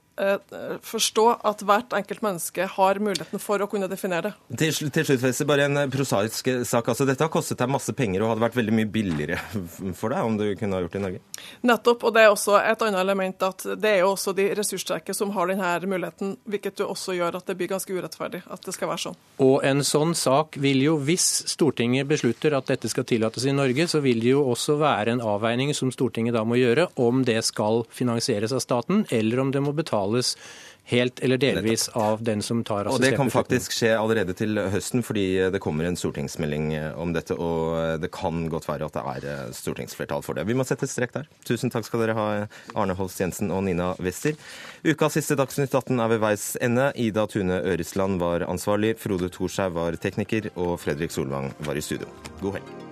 forstå 0.86 1.26
at 1.50 1.64
hvert 1.66 1.94
enkelt 1.98 2.22
menneske 2.22 2.68
har 2.70 3.00
muligheten 3.02 3.42
for 3.42 3.64
å 3.64 3.68
kunne 3.70 3.88
definere 3.90 4.30
det. 4.30 4.58
Til, 4.62 4.92
til 4.94 5.08
slutt, 5.08 5.42
bare 5.50 5.66
en 5.66 5.80
prosaisk 5.92 6.50
sak. 6.70 6.92
Altså, 6.92 7.08
dette 7.10 7.26
har 7.26 7.32
kostet 7.34 7.58
deg 7.60 7.72
masse 7.74 7.96
penger 7.98 8.22
og 8.22 8.34
hadde 8.34 8.44
vært 8.46 8.58
veldig 8.60 8.76
mye 8.78 8.90
billigere 8.94 9.40
for 10.00 10.14
deg 10.14 10.28
om 10.28 10.38
du 10.38 10.46
kunne 10.60 10.78
ha 10.78 10.84
gjort 10.84 10.94
det 10.94 11.02
i 11.02 11.06
Norge? 11.08 11.24
Nettopp. 11.66 12.06
Og 12.06 12.14
det 12.14 12.26
er 12.26 12.34
også 12.34 12.60
et 12.60 12.86
annet 12.86 13.02
element 13.02 13.48
at 13.48 13.66
det 13.74 13.96
er 13.96 14.04
jo 14.04 14.12
også 14.14 14.36
de 14.38 14.48
ressurssterke 14.60 15.16
som 15.18 15.34
har 15.34 15.50
denne 15.50 15.72
muligheten, 15.90 16.36
hvilket 16.46 16.84
jo 16.84 16.92
også 16.94 17.18
gjør 17.18 17.40
at 17.40 17.50
det 17.50 17.58
blir 17.58 17.72
ganske 17.72 17.94
urettferdig 17.94 18.44
at 18.54 18.68
det 18.68 18.76
skal 18.76 18.92
være 18.92 19.06
sånn. 19.08 19.20
Og 19.44 19.56
en 19.66 19.82
sånn 19.88 20.14
sak 20.18 20.60
vil 20.62 20.84
jo, 20.86 20.98
hvis 21.02 21.26
Stortinget 21.50 22.08
beslutter 22.10 22.54
at 22.58 22.70
dette 22.70 22.92
skal 22.92 23.08
tillates 23.10 23.48
i 23.50 23.56
Norge, 23.56 23.88
så 23.90 24.04
vil 24.04 24.22
det 24.22 24.36
jo 24.36 24.46
også 24.54 24.78
være 24.82 25.16
en 25.16 25.26
avveining 25.26 25.74
som 25.74 25.92
Stortinget 25.94 26.38
da 26.38 26.46
må 26.46 26.60
gjøre, 26.60 26.90
om 27.02 27.24
det 27.26 27.40
skal 27.48 27.82
finansieres 27.94 28.54
av 28.54 28.62
staten, 28.64 29.08
eller 29.14 29.42
om 29.42 29.52
det 29.54 29.64
må 29.64 29.74
betales 29.76 30.03
betales 30.04 30.38
helt 30.86 31.20
eller 31.20 31.38
delvis 31.38 31.88
av 31.96 32.24
den 32.24 32.42
som 32.42 32.64
tar 32.64 32.90
Og 32.92 33.00
Det 33.00 33.16
kan 33.16 33.30
faktisk 33.32 33.72
skje 33.72 33.94
allerede 33.96 34.34
til 34.36 34.60
høsten, 34.60 35.00
fordi 35.02 35.50
det 35.52 35.62
kommer 35.64 35.88
en 35.88 35.96
stortingsmelding 35.96 36.74
om 37.00 37.14
dette. 37.16 37.38
Og 37.40 38.02
det 38.02 38.12
kan 38.12 38.50
godt 38.52 38.68
være 38.68 38.90
at 38.92 38.98
det 38.98 39.04
er 39.14 39.30
eh, 39.32 39.54
stortingsflertall 39.56 40.22
for 40.22 40.36
det. 40.36 40.44
Vi 40.46 40.54
må 40.54 40.68
sette 40.68 40.88
strek 40.92 41.16
der. 41.16 41.30
Tusen 41.48 41.72
takk 41.72 41.88
skal 41.88 42.04
dere 42.04 42.18
ha, 42.20 42.28
Arne 42.76 42.98
Holst 43.00 43.24
Jensen 43.24 43.52
og 43.56 43.64
Nina 43.64 43.94
Wester. 44.04 44.36
Ukas 44.84 45.16
siste 45.16 45.40
Dagsnytt 45.40 45.72
18 45.72 46.04
er 46.04 46.12
ved 46.12 46.24
veis 46.28 46.50
ende. 46.60 46.92
Ida 47.00 47.30
Tune 47.32 47.64
Øresland 47.64 48.20
var 48.20 48.44
ansvarlig, 48.44 48.98
Frode 49.00 49.32
Thorshaug 49.32 49.80
var 49.80 49.96
tekniker, 49.96 50.52
og 50.58 50.82
Fredrik 50.84 51.16
Solvang 51.16 51.54
var 51.64 51.80
i 51.80 51.86
studio. 51.86 52.12
God 52.42 52.60
helg. 52.60 52.83